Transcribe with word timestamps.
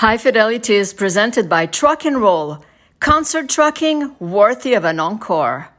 High 0.00 0.18
Fidelity 0.18 0.74
is 0.74 0.92
presented 0.92 1.48
by 1.48 1.64
Truck 1.64 2.04
and 2.04 2.18
Roll, 2.20 2.62
concert 3.00 3.48
trucking 3.48 4.14
worthy 4.20 4.74
of 4.74 4.84
an 4.84 5.00
encore. 5.00 5.70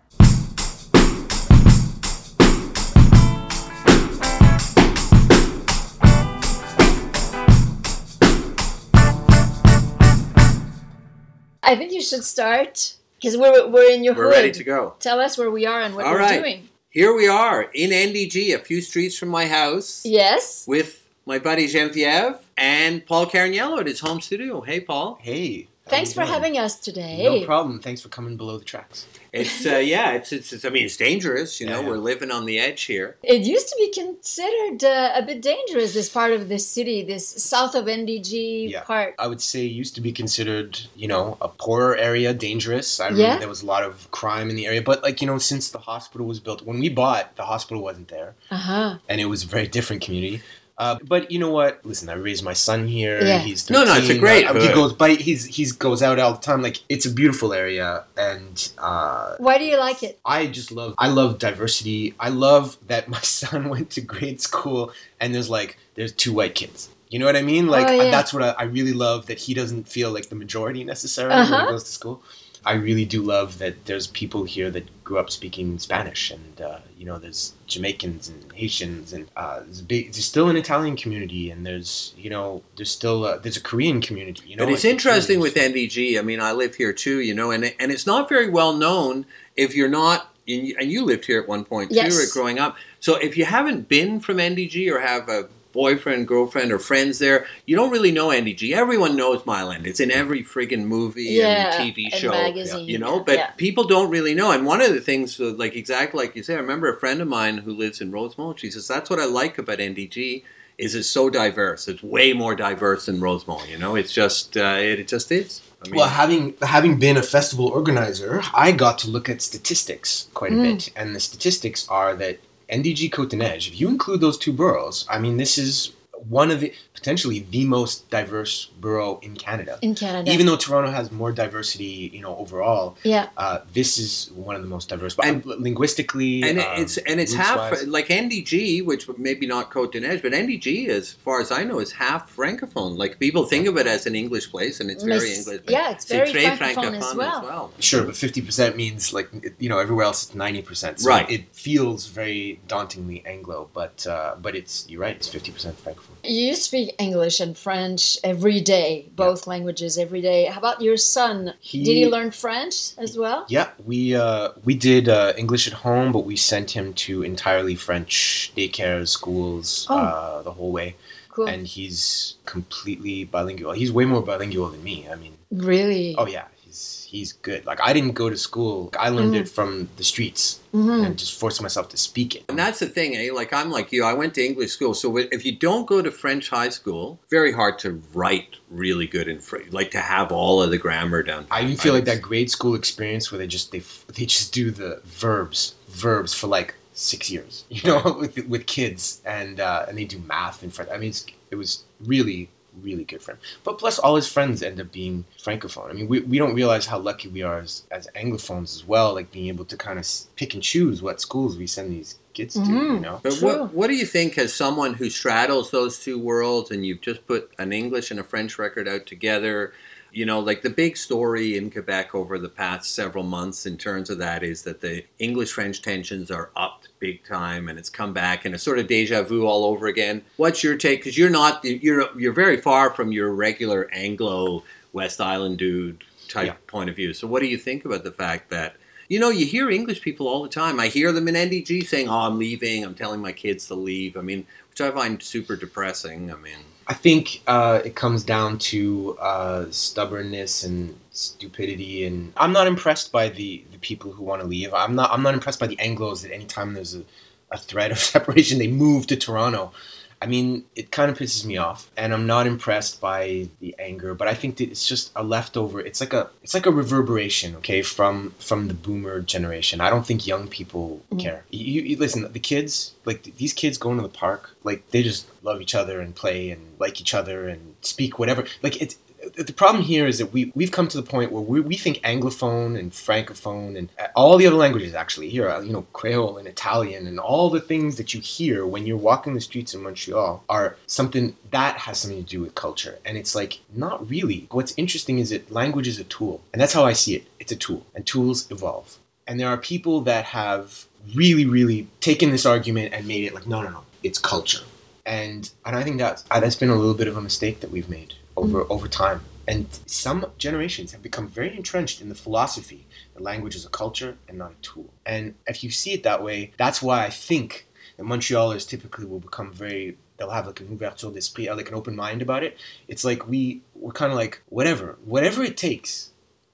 I 11.64 11.76
think 11.76 11.92
you 11.92 12.02
should 12.02 12.24
start 12.24 12.96
because 13.16 13.36
we're 13.38 13.68
we're 13.68 13.92
in 13.92 14.04
your 14.04 14.14
We're 14.14 14.26
hood. 14.26 14.32
ready 14.34 14.52
to 14.52 14.64
go. 14.64 14.96
Tell 15.00 15.20
us 15.20 15.38
where 15.38 15.52
we 15.52 15.66
are 15.66 15.82
and 15.82 15.96
what 15.96 16.06
All 16.06 16.14
we're 16.14 16.20
right. 16.20 16.40
doing. 16.40 16.70
Here 16.90 17.14
we 17.14 17.28
are 17.28 17.64
in 17.74 17.92
NDG, 17.92 18.56
a 18.56 18.60
few 18.60 18.82
streets 18.82 19.18
from 19.18 19.30
my 19.30 19.46
house, 19.46 20.02
Yes. 20.06 20.64
with 20.68 21.04
my 21.28 21.38
buddy 21.38 21.68
Genevieve 21.68 22.38
and 22.56 23.06
Paul 23.06 23.26
Cargnello 23.28 23.80
at 23.82 23.86
his 23.86 24.00
home 24.00 24.22
studio. 24.22 24.62
Hey, 24.62 24.80
Paul. 24.80 25.20
Hey. 25.22 25.68
Thanks 25.90 26.12
for 26.12 26.22
doing? 26.22 26.34
having 26.34 26.58
us 26.58 26.78
today. 26.80 27.24
No 27.24 27.46
problem. 27.46 27.80
Thanks 27.80 28.02
for 28.02 28.10
coming 28.10 28.36
below 28.36 28.58
the 28.58 28.66
tracks. 28.66 29.08
It's 29.32 29.66
uh, 29.66 29.78
yeah, 29.78 30.12
it's, 30.14 30.34
it's 30.34 30.52
it's 30.52 30.66
I 30.66 30.70
mean 30.70 30.84
it's 30.84 30.98
dangerous. 30.98 31.62
You 31.62 31.68
know, 31.68 31.76
Yeah, 31.76 31.82
yeah. 31.84 31.88
we're 31.92 31.98
living 31.98 32.30
on 32.30 32.46
the 32.46 32.60
edge 32.60 32.84
here. 32.84 33.16
It 33.24 33.44
used 33.44 33.70
to 33.70 33.76
be 33.78 33.92
considered 33.94 34.84
uh, 34.84 35.12
a 35.16 35.22
bit 35.26 35.42
dangerous, 35.42 35.94
this 35.94 36.10
part 36.10 36.34
of 36.34 36.50
the 36.50 36.60
city, 36.60 37.04
this 37.04 37.26
south 37.26 37.74
of 37.74 37.86
NDG 37.86 38.70
Yeah. 38.70 38.82
part. 38.84 39.16
I 39.18 39.28
would 39.28 39.40
say 39.40 39.62
used 39.64 39.96
to 39.96 40.02
be 40.02 40.12
considered, 40.12 40.78
you 40.98 41.08
know, 41.08 41.38
a 41.40 41.48
poorer 41.48 41.96
area, 41.96 42.34
dangerous. 42.34 43.00
I 43.00 43.06
remember 43.06 43.22
Yeah. 43.24 43.38
there 43.40 43.48
was 43.48 43.62
a 43.62 43.66
lot 43.66 43.84
of 43.84 44.12
crime 44.12 44.50
in 44.50 44.58
the 44.58 44.66
area. 44.66 44.82
But, 44.82 45.04
like, 45.04 45.22
you 45.22 45.28
know, 45.28 45.38
since 45.38 45.70
the 45.70 45.80
hospital 45.80 46.28
was 46.28 46.42
built, 46.42 46.64
when 46.64 46.80
we 46.80 46.90
bought, 46.90 47.36
the 47.38 47.44
hospital 47.46 47.82
wasn't 47.82 48.10
there. 48.10 48.36
Uh 48.52 48.58
huh. 48.58 48.98
And 49.08 49.22
it 49.22 49.26
was 49.28 49.44
a 49.46 49.48
very 49.48 49.68
different 49.68 50.02
community. 50.02 50.42
Uh, 50.80 50.96
but 51.08 51.32
you 51.32 51.40
know 51.40 51.50
what? 51.50 51.84
Listen, 51.84 52.08
I 52.08 52.14
raised 52.14 52.44
my 52.44 52.54
son 52.54 52.88
here. 52.88 53.20
Yeah. 53.24 53.40
He's 53.40 53.68
No, 53.70 53.84
no, 53.84 53.96
it's 53.96 54.10
a 54.10 54.18
great 54.18 54.46
Uh, 54.46 54.54
he 54.60 54.68
goes 54.74 54.94
by. 54.94 55.16
He's 55.16 55.44
he's 55.46 55.72
goes 55.72 56.04
out 56.04 56.20
all 56.20 56.34
the 56.34 56.40
time. 56.42 56.62
Like 56.62 56.78
it's 56.88 57.06
a 57.06 57.10
beautiful 57.12 57.52
area, 57.52 58.04
and 58.16 58.70
uh, 58.78 59.36
Why 59.40 59.58
do 59.58 59.64
you 59.66 59.78
like 59.80 60.04
it? 60.04 60.20
I 60.24 60.46
just 60.46 60.72
love 60.72 60.94
I 61.00 61.08
love 61.08 61.40
diversity. 61.40 62.14
I 62.20 62.30
love 62.30 62.78
that 62.88 63.08
my 63.10 63.20
son 63.22 63.70
went 63.70 63.90
to 63.92 64.02
grade 64.02 64.40
school 64.40 64.92
and 65.20 65.34
there's 65.34 65.50
like 65.50 65.78
there's 65.96 66.12
two 66.14 66.32
white 66.34 66.54
kids. 66.54 66.90
You 67.10 67.20
know 67.20 67.26
what 67.26 67.38
I 67.38 67.42
mean? 67.42 67.68
Like 67.68 67.88
Oh, 67.88 67.92
yeah. 67.94 68.12
that's 68.12 68.34
what 68.34 68.44
I, 68.44 68.50
I 68.50 68.64
really 68.64 68.94
love 68.94 69.28
that 69.28 69.40
he 69.40 69.54
doesn't 69.54 69.88
feel 69.88 70.12
like 70.12 70.28
the 70.30 70.36
majority 70.36 70.84
necessarily 70.84 71.36
when 71.42 71.54
Uh-huh. 71.54 71.66
he 71.66 71.72
goes 71.72 71.86
to 71.86 71.90
school. 71.92 72.22
I 72.68 72.74
really 72.74 73.06
do 73.06 73.22
love 73.22 73.60
that 73.60 73.86
there's 73.86 74.08
people 74.08 74.44
here 74.44 74.70
that 74.72 75.04
grew 75.06 75.20
up 75.20 75.30
speaking 75.30 75.80
Spanish 75.80 76.32
and 76.32 76.60
uh, 76.60 76.80
you 76.98 77.06
know 77.06 77.18
there's 77.18 77.54
Jamaicans 77.66 78.28
and 78.28 78.52
Haitians 78.52 79.14
and 79.14 79.30
uh, 79.38 79.62
there's, 79.62 79.80
a 79.80 79.84
big, 79.84 80.12
there's 80.12 80.26
still 80.26 80.50
an 80.50 80.58
Italian 80.58 80.98
community 80.98 81.50
and 81.50 81.66
there's 81.66 82.14
you 82.18 82.30
know 82.30 82.62
there's 82.76 82.92
still 82.92 83.26
a, 83.26 83.40
there's 83.40 83.56
a 83.56 83.62
Korean 83.62 84.02
community. 84.02 84.50
You 84.50 84.58
know, 84.58 84.66
but 84.66 84.74
it's 84.74 84.84
like, 84.84 84.92
interesting 84.92 85.40
with 85.40 85.56
NDG. 85.56 86.20
I 86.20 86.22
mean, 86.22 86.42
I 86.42 86.52
live 86.52 86.76
here 86.76 86.92
too. 86.92 87.22
You 87.22 87.34
know, 87.34 87.52
and 87.52 87.74
and 87.80 87.90
it's 87.90 88.06
not 88.06 88.28
very 88.28 88.50
well 88.50 88.74
known 88.74 89.26
if 89.56 89.74
you're 89.74 89.88
not. 89.88 90.34
And 90.50 90.68
you, 90.68 90.76
and 90.80 90.92
you 90.92 91.04
lived 91.06 91.26
here 91.26 91.42
at 91.42 91.48
one 91.48 91.64
point 91.66 91.90
too, 91.90 91.96
Yes. 91.98 92.18
or 92.18 92.34
growing 92.34 92.58
up. 92.60 92.78
So 93.00 93.16
if 93.16 93.38
you 93.38 93.44
haven't 93.46 93.88
been 93.90 94.20
from 94.20 94.38
NDG 94.38 94.90
or 94.90 95.00
have 95.00 95.28
a 95.30 95.48
boyfriend, 95.82 96.28
girlfriend, 96.28 96.72
or 96.72 96.80
friends 96.80 97.20
there, 97.20 97.46
you 97.68 97.76
don't 97.76 97.92
really 97.96 98.12
know 98.12 98.28
NDG. 98.30 98.74
Everyone 98.74 99.16
knows 99.16 99.46
Mile 99.46 99.72
End. 99.72 99.86
It's 99.86 100.00
in 100.00 100.12
every 100.12 100.42
friggin' 100.44 100.86
movie 100.86 101.26
Yeah, 101.26 101.48
and 101.82 101.96
TV 101.96 102.06
and 102.12 102.22
show. 102.22 102.32
magazine, 102.32 102.88
You 102.88 102.98
know, 102.98 103.16
but 103.30 103.36
yeah. 103.36 103.52
people 103.66 103.84
don't 103.96 104.10
really 104.10 104.34
know. 104.34 104.50
And 104.52 104.66
one 104.66 104.82
of 104.82 104.92
the 104.94 105.02
things, 105.02 105.40
like 105.40 105.76
exactly 105.76 106.18
like 106.24 106.36
you 106.36 106.44
say, 106.44 106.56
I 106.56 106.58
remember 106.68 106.88
a 106.92 107.00
friend 107.00 107.22
of 107.22 107.28
mine 107.28 107.60
who 107.60 107.74
lives 107.84 108.02
in 108.02 108.12
Rosemont. 108.12 108.60
She 108.60 108.72
says 108.72 108.88
that's 108.88 109.10
what 109.12 109.20
I 109.20 109.26
like 109.26 109.58
about 109.60 109.78
NDG 109.80 110.44
is 110.78 110.94
it's 110.96 111.10
so 111.10 111.30
diverse. 111.30 111.88
It's 111.88 112.04
way 112.04 112.34
more 112.34 112.56
diverse 112.56 113.06
than 113.08 113.20
Rosemont. 113.20 113.68
You 113.70 113.78
know, 113.84 113.96
it's 113.96 114.14
just 114.14 114.58
uh, 114.58 114.78
it, 114.80 115.00
it 115.04 115.08
just 115.08 115.32
is. 115.32 115.62
I 115.84 115.90
mean, 115.90 115.96
well, 115.98 116.10
having 116.10 116.44
having 116.62 116.94
been 117.06 117.18
a 117.18 117.24
festival 117.38 117.68
organizer, 117.80 118.42
I 118.66 118.72
got 118.86 118.96
to 119.04 119.08
look 119.16 119.28
at 119.34 119.42
statistics 119.42 120.28
quite 120.40 120.52
a 120.52 120.56
Mm. 120.56 120.64
bit, 120.70 120.82
and 121.00 121.08
the 121.16 121.20
statistics 121.30 121.82
are 122.00 122.12
that 122.24 122.38
NDG 122.70 123.12
Côte-des-Neiges, 123.12 123.68
if 123.68 123.80
you 123.80 123.88
include 123.88 124.22
those 124.22 124.38
two 124.38 124.52
boroughs, 124.52 125.06
I 125.10 125.20
mean, 125.20 125.38
this 125.38 125.58
is 125.58 125.92
one 126.28 126.52
of 126.52 126.60
the 126.62 126.74
potentially 126.94 127.40
the 127.52 127.66
most 127.66 128.10
diverse 128.10 128.66
borough 128.80 129.20
in 129.22 129.36
Canada. 129.36 129.78
In 129.82 129.94
Canada. 129.96 130.32
Even 130.32 130.46
though 130.46 130.58
Toronto 130.58 130.92
has 130.92 131.12
more 131.12 131.32
diversity, 131.32 132.10
you 132.14 132.22
know, 132.22 132.36
overall, 132.38 132.98
yeah. 133.04 133.28
uh, 133.38 133.60
this 133.74 133.98
is 133.98 134.32
one 134.34 134.56
of 134.56 134.62
the 134.62 134.68
most 134.68 134.90
diverse. 134.90 135.16
But 135.16 135.26
And- 135.28 135.46
linguistically, 135.46 136.42
and 136.44 136.60
um, 136.60 136.66
it's 136.82 136.98
and 136.98 137.20
it's 137.20 137.34
half 137.34 137.72
roots-wise. 137.72 137.88
like 137.88 138.08
NDG, 138.08 138.84
which 138.86 139.08
maybe 139.18 139.46
not 139.46 139.72
Côte-des-Neiges, 139.72 140.22
but 140.22 140.32
NDG, 140.34 140.88
as 140.90 141.14
far 141.14 141.40
as 141.40 141.52
I 141.52 141.64
know, 141.64 141.80
is 141.80 141.92
half 141.94 142.36
francophone. 142.36 142.98
Like 142.98 143.20
people 143.20 143.46
think 143.46 143.68
of 143.68 143.78
it 143.78 143.86
as 143.88 144.06
an 144.06 144.16
English 144.16 144.50
place, 144.50 144.80
and 144.80 144.90
it's 144.90 145.04
very 145.04 145.20
Miss- 145.20 145.48
English. 145.48 145.62
but 145.66 145.72
yeah, 145.72 145.92
it's 145.92 146.08
c'est 146.08 146.18
very 146.18 146.32
très 146.34 146.58
francophone 146.58 146.96
as 146.98 147.16
well. 147.16 147.72
Sure, 147.80 148.04
but 148.04 148.16
fifty 148.16 148.42
percent 148.42 148.76
means 148.76 149.14
like 149.14 149.30
you 149.60 149.70
know 149.70 149.80
everywhere 149.80 150.06
else 150.06 150.24
it's 150.26 150.36
ninety 150.36 150.62
percent. 150.62 151.00
So 151.00 151.10
Right. 151.10 151.30
It 151.30 151.46
feels 151.54 152.08
very 152.08 152.60
dauntingly 152.68 153.24
Anglo, 153.26 153.70
but 153.74 154.06
uh, 154.08 154.36
but 154.42 154.56
it's 154.56 154.86
you're 154.90 155.02
right. 155.02 155.16
It's 155.16 155.28
fifty 155.28 155.52
percent 155.52 155.76
francophone. 155.84 156.07
You 156.24 156.56
speak 156.56 156.94
English 157.00 157.40
and 157.40 157.58
French 157.58 158.18
every 158.24 158.60
day, 158.60 159.08
both 159.16 159.48
languages 159.48 159.98
every 159.98 160.20
day. 160.22 160.46
How 160.46 160.58
about 160.60 160.82
your 160.82 160.98
son? 160.98 161.54
He- 161.62 161.84
Did 161.84 161.94
he 161.96 162.08
learn 162.10 162.32
French 162.32 162.92
as 162.98 163.18
well? 163.18 163.46
Yeah, 163.48 163.70
we 163.86 164.14
uh, 164.16 164.50
we 164.66 164.76
did 164.76 165.08
uh, 165.08 165.34
English 165.38 165.68
at 165.68 165.74
home, 165.74 166.12
but 166.12 166.26
we 166.26 166.36
sent 166.36 166.72
him 166.72 166.94
to 167.06 167.24
entirely 167.24 167.76
French 167.76 168.52
daycare 168.58 169.08
schools 169.08 169.88
Oh. 169.90 169.98
uh, 169.98 170.42
the 170.42 170.52
whole 170.52 170.72
way, 170.74 170.96
Cool. 171.30 171.48
and 171.48 171.66
he's 171.66 172.36
completely 172.46 173.24
bilingual. 173.24 173.72
He's 173.72 173.92
way 173.92 174.04
more 174.06 174.22
bilingual 174.22 174.68
than 174.70 174.84
me. 174.84 175.08
I 175.10 175.16
mean, 175.16 175.38
really? 175.52 176.16
oh 176.18 176.28
yeah, 176.28 176.46
he's 176.78 177.08
he's 177.10 177.32
good. 177.34 177.66
Like 177.66 177.80
I 177.82 177.94
didn't 177.94 178.14
go 178.14 178.30
to 178.30 178.38
school. 178.38 178.90
I 179.00 179.10
learned 179.10 179.34
Mm. 179.34 179.42
it 179.42 179.50
from 179.50 179.90
the 179.98 180.04
streets 180.04 180.60
Mhm. 180.74 181.06
and 181.06 181.18
just 181.18 181.40
forced 181.40 181.62
myself 181.62 181.88
to 181.90 181.98
speak 181.98 182.36
it. 182.36 182.44
And 182.50 182.60
that's 182.60 182.80
the 182.80 182.86
thing, 182.88 183.16
eh? 183.16 183.30
Like 183.34 183.52
I'm 183.54 183.72
like 183.72 183.92
you. 183.92 184.04
I 184.04 184.14
went 184.14 184.34
to 184.36 184.46
English 184.46 184.72
school, 184.72 184.94
so 184.94 185.18
if 185.18 185.46
you 185.46 185.54
don't 185.56 185.88
go 185.88 186.02
to 186.02 186.12
French 186.12 186.50
high 186.50 186.70
school, 186.70 187.20
very 187.30 187.52
hard 187.54 187.80
to 187.80 188.02
write 188.14 188.58
really 188.70 189.08
good 189.08 189.28
in 189.28 189.40
French. 189.40 189.72
Like 189.72 189.92
to 189.92 190.00
have 190.00 190.32
all 190.32 190.62
of 190.62 190.70
the 190.70 190.78
grammar 190.78 191.24
down. 191.24 191.48
I 191.50 191.64
even 191.64 191.78
feel 191.78 191.94
like 191.94 192.06
that 192.06 192.22
grade 192.22 192.52
school 192.52 192.76
experience 192.76 193.32
where 193.32 193.40
they 193.40 193.48
just 193.48 193.72
they 193.72 193.82
they 194.14 194.26
just 194.26 194.54
do 194.54 194.72
the 194.72 195.02
verbs 195.06 195.76
verbs 195.90 196.34
for 196.34 196.48
like 196.48 196.76
six 196.94 197.30
years, 197.30 197.64
you 197.70 197.82
know, 197.90 198.02
with 198.20 198.38
with 198.48 198.66
kids 198.66 199.22
and 199.26 199.60
uh, 199.60 199.86
and 199.88 199.98
they 199.98 200.06
do 200.06 200.20
math 200.20 200.62
in 200.64 200.70
French. 200.72 200.92
I 200.92 200.98
mean, 200.98 201.10
it's, 201.10 201.26
it 201.52 201.56
was 201.56 201.84
really 202.06 202.50
really 202.82 203.04
good 203.04 203.22
for 203.22 203.32
him. 203.34 203.40
But 203.64 203.78
plus, 203.78 204.00
all 204.00 204.16
his 204.16 204.28
friends 204.28 204.62
end 204.64 204.80
up 204.80 204.92
being 204.92 205.26
francophone. 205.42 205.90
I 205.90 205.94
mean, 205.94 206.08
we, 206.08 206.20
we 206.22 206.38
don't 206.38 206.56
realize 206.56 206.86
how 206.86 207.00
lucky 207.00 207.28
we 207.28 207.42
are 207.44 207.60
as, 207.60 207.84
as 207.92 208.08
anglophones 208.16 208.76
as 208.76 208.86
well, 208.86 209.14
like 209.14 209.32
being 209.32 209.48
able 209.48 209.66
to 209.66 209.78
kind 209.78 210.00
of 210.00 210.08
pick 210.36 210.54
and 210.54 210.64
choose 210.64 211.02
what 211.02 211.22
schools 211.22 211.58
we 211.58 211.68
send 211.68 211.92
these 211.92 212.20
kids 212.34 212.54
to. 212.56 212.60
You 212.62 212.66
Mhm. 212.68 213.02
know, 213.02 213.20
But 213.24 213.34
True. 213.36 213.48
what 213.48 213.74
what 213.74 213.88
do 213.88 213.96
you 213.96 214.06
think 214.06 214.38
as 214.38 214.54
someone 214.54 214.94
who 214.94 215.10
straddles 215.10 215.72
those 215.72 215.98
two 216.00 216.20
worlds 216.20 216.70
and 216.72 216.86
you've 216.86 217.02
just 217.02 217.26
put 217.28 217.52
an 217.58 217.74
English 217.74 218.12
and 218.12 218.20
a 218.20 218.24
French 218.24 218.60
record 218.60 218.88
out 218.88 219.06
together? 219.08 219.74
You 220.12 220.26
know, 220.26 220.40
like 220.40 220.62
the 220.62 220.70
big 220.70 220.98
story 220.98 221.58
in 221.58 221.70
Quebec 221.70 222.16
over 222.16 222.40
the 222.40 222.50
past 222.50 222.96
several 222.96 223.24
months 223.24 223.66
in 223.66 223.78
terms 223.78 224.10
of 224.10 224.18
that 224.20 224.42
is 224.44 224.64
that 224.64 224.82
the 224.82 225.04
English 225.20 225.52
French 225.52 225.82
tensions 225.82 226.32
are 226.32 226.50
up 226.56 226.84
big 227.00 227.24
time 227.24 227.68
and 227.70 227.78
it's 227.78 227.90
come 227.90 228.14
back 228.14 228.46
and 228.46 228.56
it's 228.56 228.64
sort 228.64 228.80
of 228.80 228.88
deja 228.88 229.22
vu 229.24 229.46
all 229.46 229.66
over 229.66 229.88
again. 229.88 230.24
What's 230.38 230.64
your 230.64 230.76
take? 230.78 231.00
Because 231.02 231.18
you're 231.18 231.30
not 231.30 231.64
you're 231.64 232.08
you're 232.18 232.34
very 232.34 232.58
far 232.58 232.90
from 232.92 233.12
your 233.12 233.32
regular 233.34 233.90
Anglo 233.94 234.64
West 234.94 235.22
Island 235.22 235.58
dude 235.60 236.04
type 236.28 236.48
Yeah. 236.48 236.54
point 236.68 236.90
of 236.90 236.96
view. 236.96 237.14
So 237.14 237.28
what 237.28 237.42
do 237.42 237.48
you 237.48 237.58
think 237.58 237.86
about 237.86 238.04
the 238.04 238.12
fact 238.12 238.50
that 238.50 238.76
you 239.10 239.20
know, 239.22 239.30
you 239.30 239.46
hear 239.46 239.70
English 239.70 240.02
people 240.02 240.28
all 240.28 240.44
the 240.44 240.50
time. 240.50 240.82
I 240.82 240.88
hear 240.88 241.14
them 241.14 241.30
in 241.30 241.36
NDG 241.36 241.86
saying, 241.88 242.10
"Oh, 242.10 242.14
I'm 242.28 242.38
leaving. 242.38 242.84
I'm 242.84 242.94
telling 242.94 243.22
my 243.22 243.32
kids 243.32 243.66
to 243.68 243.74
leave." 243.74 244.18
I 244.18 244.22
mean, 244.22 244.46
which 244.70 244.82
I 244.82 244.92
find 244.92 245.24
super 245.24 245.56
depressing. 245.56 246.30
I 246.30 246.36
mean, 246.36 246.58
I 246.88 246.94
think 246.94 247.42
uh, 247.48 247.82
it 247.86 247.96
comes 247.96 248.24
down 248.24 248.60
to 248.60 249.18
uh, 249.20 249.66
stubbornness 249.72 250.64
and 250.64 250.98
stupidity, 251.12 252.06
and 252.06 252.34
I'm 252.38 252.54
not 252.54 252.68
impressed 252.68 253.12
by 253.12 253.30
the, 253.30 253.64
the 253.72 253.80
people 253.80 254.12
who 254.14 254.24
want 254.24 254.42
to 254.42 254.48
leave. 254.48 254.74
I'm 254.74 254.96
not 254.96 255.12
I'm 255.12 255.24
not 255.24 255.34
impressed 255.34 255.60
by 255.60 255.68
the 255.68 255.80
Anglo's 255.80 256.22
that 256.24 256.34
anytime 256.34 256.74
there's 256.74 256.96
a, 256.96 257.04
a 257.52 257.58
threat 257.58 257.92
of 257.92 258.00
separation, 258.14 258.60
they 258.60 258.68
move 258.68 259.08
to 259.08 259.18
Toronto. 259.18 259.74
I 260.22 260.26
mean, 260.26 260.64
it 260.76 260.90
kind 260.92 261.12
of 261.12 261.18
pisses 261.18 261.46
me 261.46 261.58
off, 261.58 261.92
and 261.96 262.12
I'm 262.14 262.26
not 262.26 262.48
impressed 262.48 263.00
by 263.00 263.50
the 263.60 263.76
anger. 263.78 264.16
But 264.16 264.28
I 264.28 264.34
think 264.34 264.58
that 264.58 264.70
it's 264.72 264.88
just 264.88 265.12
a 265.16 265.24
leftover. 265.24 265.80
It's 265.80 266.02
like 266.02 266.14
a 266.14 266.30
it's 266.42 266.54
like 266.56 266.66
a 266.66 266.72
reverberation, 266.72 267.56
okay, 267.58 267.82
from 267.84 268.34
from 268.40 268.68
the 268.68 268.74
boomer 268.74 269.22
generation. 269.22 269.80
I 269.80 269.90
don't 269.92 270.06
think 270.08 270.26
young 270.26 270.48
people 270.48 271.02
Mhm. 271.12 271.20
care. 271.20 271.46
You, 271.52 271.82
you 271.84 271.98
listen, 271.98 272.32
the 272.32 272.40
kids 272.40 272.94
like 273.06 273.24
these 273.38 273.54
kids 273.54 273.78
going 273.78 273.98
to 273.98 274.04
the 274.04 274.10
park, 274.10 274.56
like 274.64 274.90
they 274.92 275.04
just 275.04 275.28
love 275.44 275.62
each 275.62 275.76
other 275.76 276.02
and 276.02 276.16
play 276.16 276.50
and 276.50 276.62
like 276.80 277.00
each 277.00 277.14
other 277.14 277.48
and 277.48 277.76
speak 277.82 278.18
whatever. 278.18 278.46
Like 278.64 278.82
it's 278.82 278.98
the 279.36 279.54
problem 279.54 279.84
here 279.84 280.08
is 280.08 280.18
that 280.20 280.32
we 280.32 280.52
we've 280.56 280.72
come 280.72 280.88
to 280.88 280.98
the 280.98 281.04
point 281.04 281.32
where 281.32 281.42
we, 281.42 281.60
we 281.60 281.76
think 281.76 281.98
anglophone 282.02 282.78
and 282.78 282.92
francophone 282.92 283.78
and 283.78 283.90
all 284.16 284.38
the 284.38 284.46
other 284.46 284.56
languages 284.56 284.94
actually 284.94 285.30
here 285.30 285.50
uh, 285.50 285.60
you 285.60 285.74
know 285.74 285.86
creole 285.94 286.38
and 286.38 286.48
italian 286.48 287.08
and 287.08 287.20
all 287.20 287.50
the 287.50 287.60
things 287.60 287.98
that 287.98 288.14
you 288.14 288.22
hear 288.22 288.66
when 288.66 288.86
you're 288.86 288.98
walking 288.98 289.34
the 289.34 289.42
streets 289.42 289.74
in 289.74 289.82
montreal 289.82 290.44
are 290.50 290.78
something 290.86 291.36
that 291.52 291.78
has 291.78 292.00
something 292.00 292.24
to 292.24 292.30
do 292.30 292.42
with 292.42 292.56
culture. 292.56 293.00
And 293.06 293.18
it's 293.18 293.36
like 293.36 293.60
not 293.74 294.10
really. 294.10 294.48
What's 294.52 294.74
interesting 294.78 295.20
is 295.20 295.30
that 295.30 295.52
language 295.52 295.88
is 295.88 296.00
a 296.00 296.04
tool. 296.04 296.42
And 296.52 296.62
that's 296.62 296.74
how 296.74 296.86
i 296.86 296.94
see 296.94 297.16
it. 297.16 297.26
It's 297.40 297.52
a 297.52 297.56
tool. 297.56 297.86
And 297.96 298.06
tools 298.06 298.50
evolve. 298.52 298.98
And 299.28 299.40
there 299.40 299.50
are 299.50 299.58
people 299.58 300.02
that 300.02 300.26
have 300.26 300.86
really 301.16 301.46
really 301.46 301.88
taken 302.02 302.32
this 302.32 302.46
argument 302.46 302.94
and 302.94 303.08
made 303.08 303.24
it 303.24 303.34
like 303.34 303.48
no 303.48 303.62
no 303.62 303.70
no. 303.70 303.84
It's 304.04 304.20
culture. 304.20 304.64
And 305.06 305.50
and 305.66 305.76
I 305.76 305.84
think 305.84 305.98
that 306.00 306.24
uh, 306.32 306.40
that's 306.40 306.56
been 306.56 306.70
a 306.70 306.76
little 306.76 306.94
bit 306.94 307.08
of 307.08 307.18
a 307.18 307.22
mistake 307.22 307.62
that 307.62 307.72
we've 307.72 307.90
made 307.90 308.14
over 308.38 308.64
mm. 308.64 308.70
over 308.70 308.88
time. 308.88 309.22
And 309.50 309.68
some 309.86 310.26
generations 310.38 310.92
have 310.92 311.02
become 311.02 311.30
very 311.30 311.56
entrenched 311.56 312.02
in 312.02 312.10
the 312.10 312.16
philosophy 312.16 312.86
that 313.14 313.24
language 313.24 313.56
is 313.56 313.66
a 313.66 313.70
culture 313.70 314.18
and 314.28 314.38
not 314.38 314.52
a 314.52 314.62
tool. 314.62 314.90
And 315.06 315.36
if 315.48 315.64
you 315.64 315.72
see 315.72 315.94
it 315.94 316.04
that 316.04 316.22
way, 316.22 316.52
that's 316.58 316.82
why 316.82 317.06
I 317.06 317.10
think 317.10 317.66
that 317.96 318.06
Montrealers 318.06 318.68
typically 318.68 319.06
will 319.06 319.20
become 319.20 319.54
very 319.54 319.98
they'll 320.18 320.30
have 320.32 320.48
like 320.48 320.60
an 320.60 320.68
ouverture 320.68 321.14
d'esprit, 321.14 321.56
like 321.56 321.70
an 321.70 321.76
open 321.76 321.96
mind 321.96 322.22
about 322.22 322.44
it. 322.44 322.58
It's 322.88 323.06
like 323.06 323.28
we 323.28 323.62
we're 323.76 323.92
kind 323.92 324.12
of 324.12 324.18
like 324.18 324.42
whatever, 324.50 324.98
whatever 325.06 325.44
it 325.44 325.58
takes 325.58 326.12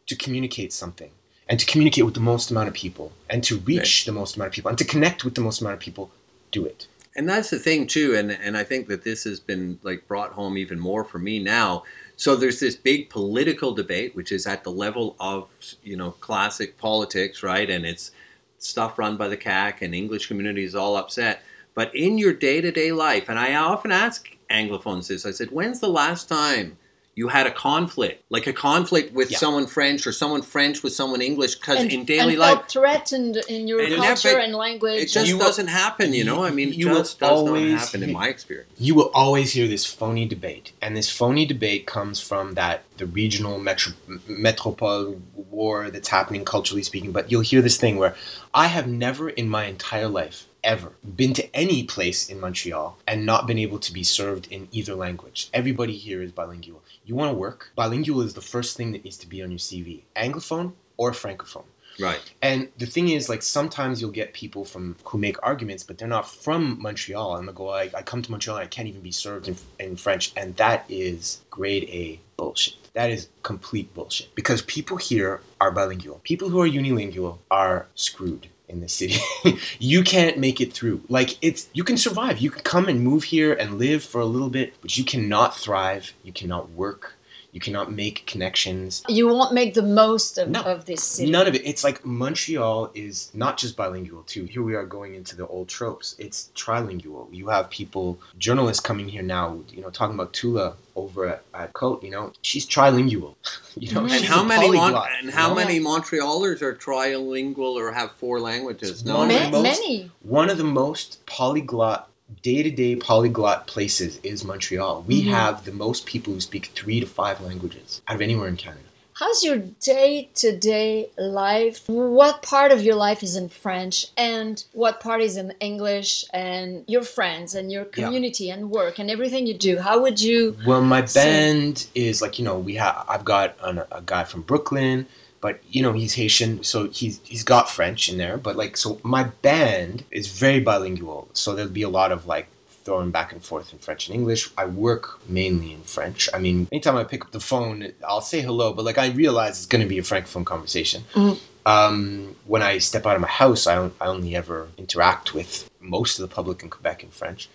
to 0.07 0.15
communicate 0.15 0.73
something 0.73 1.11
and 1.47 1.59
to 1.59 1.65
communicate 1.65 2.05
with 2.05 2.13
the 2.13 2.19
most 2.19 2.51
amount 2.51 2.67
of 2.67 2.73
people 2.73 3.11
and 3.29 3.43
to 3.43 3.57
reach 3.59 4.01
right. 4.01 4.05
the 4.05 4.11
most 4.11 4.35
amount 4.35 4.49
of 4.49 4.53
people 4.53 4.69
and 4.69 4.77
to 4.77 4.85
connect 4.85 5.23
with 5.23 5.35
the 5.35 5.41
most 5.41 5.61
amount 5.61 5.73
of 5.73 5.79
people, 5.79 6.11
do 6.51 6.65
it 6.65 6.87
and 7.15 7.27
that's 7.29 7.49
the 7.49 7.59
thing 7.59 7.85
too 7.85 8.15
and 8.15 8.31
and 8.31 8.57
i 8.57 8.63
think 8.63 8.87
that 8.87 9.03
this 9.03 9.23
has 9.23 9.39
been 9.39 9.79
like 9.83 10.07
brought 10.07 10.31
home 10.31 10.57
even 10.57 10.79
more 10.79 11.03
for 11.03 11.19
me 11.19 11.39
now. 11.39 11.83
So 12.15 12.35
there's 12.35 12.59
this 12.59 12.75
big 12.75 13.09
political 13.09 13.73
debate 13.73 14.15
which 14.15 14.31
is 14.31 14.45
at 14.45 14.63
the 14.63 14.71
level 14.71 15.15
of 15.19 15.49
you 15.83 15.97
know 15.97 16.11
classic 16.11 16.77
politics 16.77 17.43
right? 17.43 17.69
And 17.69 17.85
it's 17.85 18.11
stuff 18.59 18.97
run 18.97 19.17
by 19.17 19.27
the 19.27 19.37
CAQ 19.37 19.81
and 19.81 19.95
english 19.95 20.27
community 20.27 20.63
is 20.63 20.75
all 20.75 20.95
upset. 20.95 21.43
But 21.75 21.93
in 21.95 22.17
your 22.17 22.33
day-to-day 22.33 22.91
life 22.91 23.29
and 23.29 23.39
i 23.39 23.55
often 23.55 23.91
ask 23.91 24.29
anglophones 24.49 25.07
this 25.07 25.25
i 25.25 25.31
said 25.31 25.49
when's 25.49 25.79
the 25.79 25.89
last 25.89 26.29
time 26.29 26.77
you 27.15 27.27
had 27.27 27.45
a 27.45 27.51
conflict, 27.51 28.23
like 28.29 28.47
a 28.47 28.53
conflict 28.53 29.13
with 29.13 29.31
yeah. 29.31 29.37
someone 29.37 29.67
French 29.67 30.07
or 30.07 30.11
someone 30.11 30.41
French 30.41 30.81
with 30.81 30.93
someone 30.93 31.21
English, 31.21 31.55
because 31.55 31.83
in 31.83 32.05
daily 32.05 32.33
and 32.33 32.39
life, 32.39 32.57
felt 32.57 32.71
threatened 32.71 33.37
in 33.47 33.67
your 33.67 33.81
and 33.81 33.95
culture 33.95 34.39
and 34.39 34.53
language. 34.55 35.01
It 35.01 35.09
just 35.09 35.27
you 35.27 35.37
doesn't 35.37 35.65
will, 35.65 35.73
happen, 35.73 36.13
you 36.13 36.23
know. 36.23 36.43
I 36.43 36.49
mean, 36.49 36.73
you 36.73 36.85
just 36.85 37.19
does 37.19 37.29
always, 37.29 37.73
not 37.73 37.81
happen 37.81 38.03
in 38.03 38.13
my 38.13 38.27
experience. 38.27 38.69
You 38.77 38.95
will 38.95 39.11
always 39.13 39.51
hear 39.51 39.67
this 39.67 39.85
phony 39.85 40.25
debate, 40.25 40.71
and 40.81 40.97
this 40.97 41.09
phony 41.09 41.45
debate 41.45 41.85
comes 41.85 42.19
from 42.19 42.55
that 42.55 42.83
the 42.97 43.05
regional 43.05 43.59
metro, 43.59 43.93
metropole 44.27 45.21
war 45.49 45.89
that's 45.89 46.07
happening 46.07 46.45
culturally 46.45 46.83
speaking. 46.83 47.11
But 47.11 47.31
you'll 47.31 47.41
hear 47.41 47.61
this 47.61 47.77
thing 47.77 47.97
where 47.97 48.15
I 48.53 48.67
have 48.67 48.87
never 48.87 49.29
in 49.29 49.49
my 49.49 49.65
entire 49.65 50.07
life 50.07 50.47
ever 50.63 50.93
been 51.15 51.33
to 51.33 51.55
any 51.55 51.83
place 51.83 52.29
in 52.29 52.39
Montreal 52.39 52.97
and 53.07 53.25
not 53.25 53.47
been 53.47 53.59
able 53.59 53.79
to 53.79 53.91
be 53.91 54.03
served 54.03 54.47
in 54.51 54.67
either 54.71 54.95
language. 54.95 55.49
Everybody 55.53 55.97
here 55.97 56.21
is 56.21 56.31
bilingual. 56.31 56.81
You 57.05 57.15
want 57.15 57.31
to 57.31 57.37
work? 57.37 57.71
Bilingual 57.75 58.21
is 58.21 58.33
the 58.33 58.41
first 58.41 58.77
thing 58.77 58.91
that 58.93 59.03
needs 59.03 59.17
to 59.17 59.27
be 59.27 59.41
on 59.43 59.51
your 59.51 59.59
CV. 59.59 60.01
Anglophone 60.15 60.73
or 60.97 61.11
francophone. 61.11 61.65
Right. 61.99 62.19
And 62.41 62.69
the 62.77 62.85
thing 62.85 63.09
is, 63.09 63.29
like 63.29 63.43
sometimes 63.43 64.01
you'll 64.01 64.11
get 64.11 64.33
people 64.33 64.65
from 64.65 64.95
who 65.03 65.17
make 65.17 65.37
arguments, 65.43 65.83
but 65.83 65.97
they're 65.97 66.07
not 66.07 66.27
from 66.27 66.81
Montreal, 66.81 67.37
and 67.37 67.47
they'll 67.47 67.55
go, 67.55 67.69
"I, 67.69 67.89
I 67.95 68.01
come 68.01 68.21
to 68.21 68.31
Montreal, 68.31 68.57
and 68.57 68.65
I 68.65 68.67
can't 68.67 68.87
even 68.87 69.01
be 69.01 69.11
served 69.11 69.47
in, 69.47 69.57
in 69.79 69.95
French," 69.95 70.31
and 70.35 70.55
that 70.55 70.85
is 70.89 71.41
grade 71.51 71.83
A 71.89 72.19
bullshit. 72.37 72.82
That 72.93 73.09
is 73.09 73.29
complete 73.41 73.93
bullshit 73.95 74.35
because 74.35 74.61
people 74.61 74.97
here 74.97 75.41
are 75.59 75.71
bilingual. 75.71 76.21
People 76.23 76.49
who 76.49 76.61
are 76.61 76.67
unilingual 76.67 77.39
are 77.49 77.87
screwed 77.95 78.47
in 78.69 78.81
the 78.81 78.89
city. 78.89 79.19
you 79.79 80.03
can't 80.03 80.37
make 80.37 80.61
it 80.61 80.73
through. 80.73 81.01
Like 81.09 81.37
it's 81.41 81.69
you 81.73 81.83
can 81.83 81.97
survive. 81.97 82.37
You 82.37 82.51
can 82.51 82.61
come 82.61 82.87
and 82.87 83.01
move 83.01 83.23
here 83.23 83.53
and 83.53 83.79
live 83.79 84.03
for 84.03 84.21
a 84.21 84.25
little 84.25 84.49
bit, 84.49 84.75
but 84.81 84.95
you 84.97 85.03
cannot 85.03 85.57
thrive. 85.57 86.13
You 86.23 86.33
cannot 86.33 86.69
work. 86.71 87.15
You 87.53 87.59
cannot 87.59 87.91
make 87.91 88.25
connections. 88.25 89.03
You 89.07 89.27
won't 89.27 89.53
make 89.53 89.75
the 89.75 89.83
most 89.83 90.39
of, 90.39 90.49
no, 90.49 90.63
of 90.63 90.85
this 90.85 91.03
city. 91.03 91.31
None 91.31 91.45
of 91.45 91.53
it. 91.53 91.61
It's 91.63 91.83
like 91.83 92.03
Montreal 92.03 92.91
is 92.95 93.29
not 93.35 93.57
just 93.57 93.77
bilingual 93.77 94.23
too. 94.23 94.45
Here 94.45 94.63
we 94.63 94.73
are 94.73 94.85
going 94.85 95.13
into 95.13 95.35
the 95.35 95.45
old 95.45 95.69
tropes. 95.69 96.15
It's 96.17 96.49
trilingual. 96.55 97.27
You 97.31 97.49
have 97.49 97.69
people, 97.69 98.19
journalists 98.39 98.81
coming 98.81 99.07
here 99.07 99.21
now, 99.21 99.59
you 99.69 99.81
know, 99.81 99.91
talking 99.91 100.15
about 100.15 100.33
Tula 100.33 100.75
over 100.95 101.27
at, 101.27 101.43
at 101.53 101.73
Cote, 101.73 102.03
you 102.03 102.09
know, 102.09 102.33
she's 102.41 102.65
trilingual. 102.65 103.35
you 103.77 103.93
know, 103.93 104.01
mm-hmm. 104.01 104.13
and 104.15 104.25
how 104.25 104.43
many 104.43 104.71
Mon- 104.71 105.07
and 105.21 105.29
how 105.29 105.49
no. 105.49 105.55
many 105.55 105.79
Montrealers 105.79 106.61
are 106.63 106.73
trilingual 106.73 107.75
or 107.75 107.91
have 107.91 108.11
four 108.13 108.39
languages? 108.39 109.05
No, 109.05 109.25
many. 109.27 110.09
One 110.21 110.49
of 110.49 110.57
the 110.57 110.63
most 110.63 111.23
polyglot 111.27 112.09
day 112.41 112.63
to 112.63 112.71
day 112.71 112.95
polyglot 112.95 113.67
places 113.67 114.19
is 114.23 114.43
Montreal. 114.43 115.03
We 115.03 115.21
mm-hmm. 115.21 115.31
have 115.31 115.65
the 115.65 115.71
most 115.71 116.05
people 116.05 116.33
who 116.33 116.41
speak 116.41 116.67
three 116.67 116.99
to 116.99 117.05
five 117.05 117.41
languages 117.41 118.01
out 118.07 118.15
of 118.15 118.21
anywhere 118.21 118.47
in 118.47 118.57
Canada. 118.57 118.83
How's 119.15 119.43
your 119.43 119.57
day 119.57 120.29
to 120.35 120.57
day 120.57 121.09
life? 121.17 121.83
What 121.87 122.41
part 122.41 122.71
of 122.71 122.81
your 122.81 122.95
life 122.95 123.21
is 123.21 123.35
in 123.35 123.49
French 123.49 124.07
and 124.17 124.63
what 124.73 124.99
part 124.99 125.21
is 125.21 125.37
in 125.37 125.53
English 125.59 126.25
and 126.33 126.83
your 126.87 127.03
friends 127.03 127.53
and 127.53 127.71
your 127.71 127.85
community 127.85 128.45
yeah. 128.45 128.55
and 128.55 128.71
work 128.71 128.97
and 128.97 129.11
everything 129.11 129.45
you 129.45 129.53
do? 129.53 129.77
How 129.77 130.01
would 130.01 130.19
you? 130.19 130.57
Well, 130.65 130.81
my 130.81 131.01
band 131.01 131.85
is 131.93 132.21
like, 132.21 132.39
you 132.39 132.45
know, 132.45 132.57
we 132.57 132.75
have, 132.75 133.05
I've 133.07 133.23
got 133.23 133.55
an, 133.61 133.83
a 133.91 134.01
guy 134.03 134.23
from 134.23 134.41
Brooklyn 134.41 135.07
but 135.43 135.59
you 135.69 135.81
know 135.81 135.91
he's 135.91 136.13
Haitian, 136.13 136.63
so 136.63 136.87
he's 136.87 137.19
he's 137.25 137.43
got 137.43 137.69
French 137.69 138.07
in 138.07 138.17
there. 138.17 138.37
But 138.37 138.55
like, 138.55 138.77
so 138.77 139.01
my 139.03 139.25
band 139.41 140.05
is 140.09 140.27
very 140.27 140.61
bilingual, 140.61 141.27
so 141.33 141.53
there'll 141.53 141.69
be 141.69 141.81
a 141.81 141.89
lot 141.89 142.13
of 142.13 142.25
like 142.25 142.47
throwing 142.83 143.11
back 143.11 143.31
and 143.31 143.43
forth 143.43 143.73
in 143.73 143.79
French 143.79 144.07
and 144.07 144.15
English. 144.15 144.49
I 144.57 144.65
work 144.65 145.19
mainly 145.27 145.73
in 145.73 145.81
French. 145.81 146.29
I 146.33 146.39
mean, 146.39 146.67
anytime 146.71 146.97
I 146.97 147.03
pick 147.03 147.25
up 147.25 147.31
the 147.31 147.39
phone, 147.39 147.91
I'll 148.07 148.21
say 148.21 148.41
hello, 148.41 148.73
but 148.73 148.85
like 148.85 148.97
I 148.97 149.07
realize 149.09 149.57
it's 149.57 149.65
going 149.65 149.81
to 149.81 149.87
be 149.87 149.99
a 149.99 150.03
francophone 150.03 150.45
conversation. 150.45 151.03
Mm-hmm. 151.13 151.39
Um, 151.65 152.35
when 152.45 152.61
I 152.61 152.79
step 152.79 153.05
out 153.05 153.15
of 153.15 153.21
my 153.21 153.27
house, 153.27 153.67
I, 153.67 153.89
I 154.01 154.07
only 154.07 154.35
ever 154.35 154.67
interact 154.77 155.33
with 155.33 155.69
most 155.79 156.19
of 156.19 156.27
the 156.27 156.33
public 156.33 156.61
in 156.61 156.69
Quebec 156.69 157.03
in 157.03 157.09
French 157.09 157.49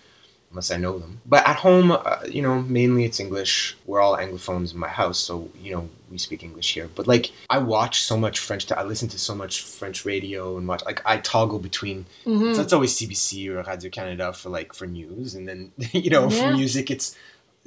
unless 0.51 0.71
I 0.71 0.77
know 0.77 0.97
them. 0.97 1.21
But 1.25 1.47
at 1.47 1.57
home, 1.57 1.91
uh, 1.91 2.19
you 2.27 2.41
know, 2.41 2.61
mainly 2.61 3.05
it's 3.05 3.19
English. 3.19 3.77
We're 3.85 4.01
all 4.01 4.17
Anglophones 4.17 4.73
in 4.73 4.79
my 4.79 4.87
house, 4.87 5.19
so 5.19 5.49
you 5.61 5.73
know 5.73 5.89
we 6.09 6.17
speak 6.17 6.43
English 6.43 6.73
here. 6.73 6.89
But 6.95 7.07
like, 7.07 7.31
I 7.49 7.59
watch 7.59 8.03
so 8.03 8.17
much 8.17 8.39
French. 8.39 8.65
T- 8.65 8.73
I 8.73 8.83
listen 8.83 9.07
to 9.09 9.19
so 9.19 9.35
much 9.35 9.61
French 9.61 10.05
radio 10.05 10.57
and 10.57 10.67
watch. 10.67 10.83
Like, 10.85 11.01
I 11.05 11.17
toggle 11.17 11.59
between. 11.59 12.05
Mm-hmm. 12.25 12.53
So 12.55 12.61
it's 12.61 12.73
always 12.73 12.97
CBC 12.97 13.49
or 13.49 13.63
Radio 13.63 13.89
Canada 13.89 14.33
for 14.33 14.49
like 14.49 14.73
for 14.73 14.87
news, 14.87 15.35
and 15.35 15.47
then 15.47 15.71
you 15.91 16.09
know 16.09 16.29
yeah. 16.29 16.51
for 16.51 16.57
music 16.57 16.91
it's. 16.91 17.15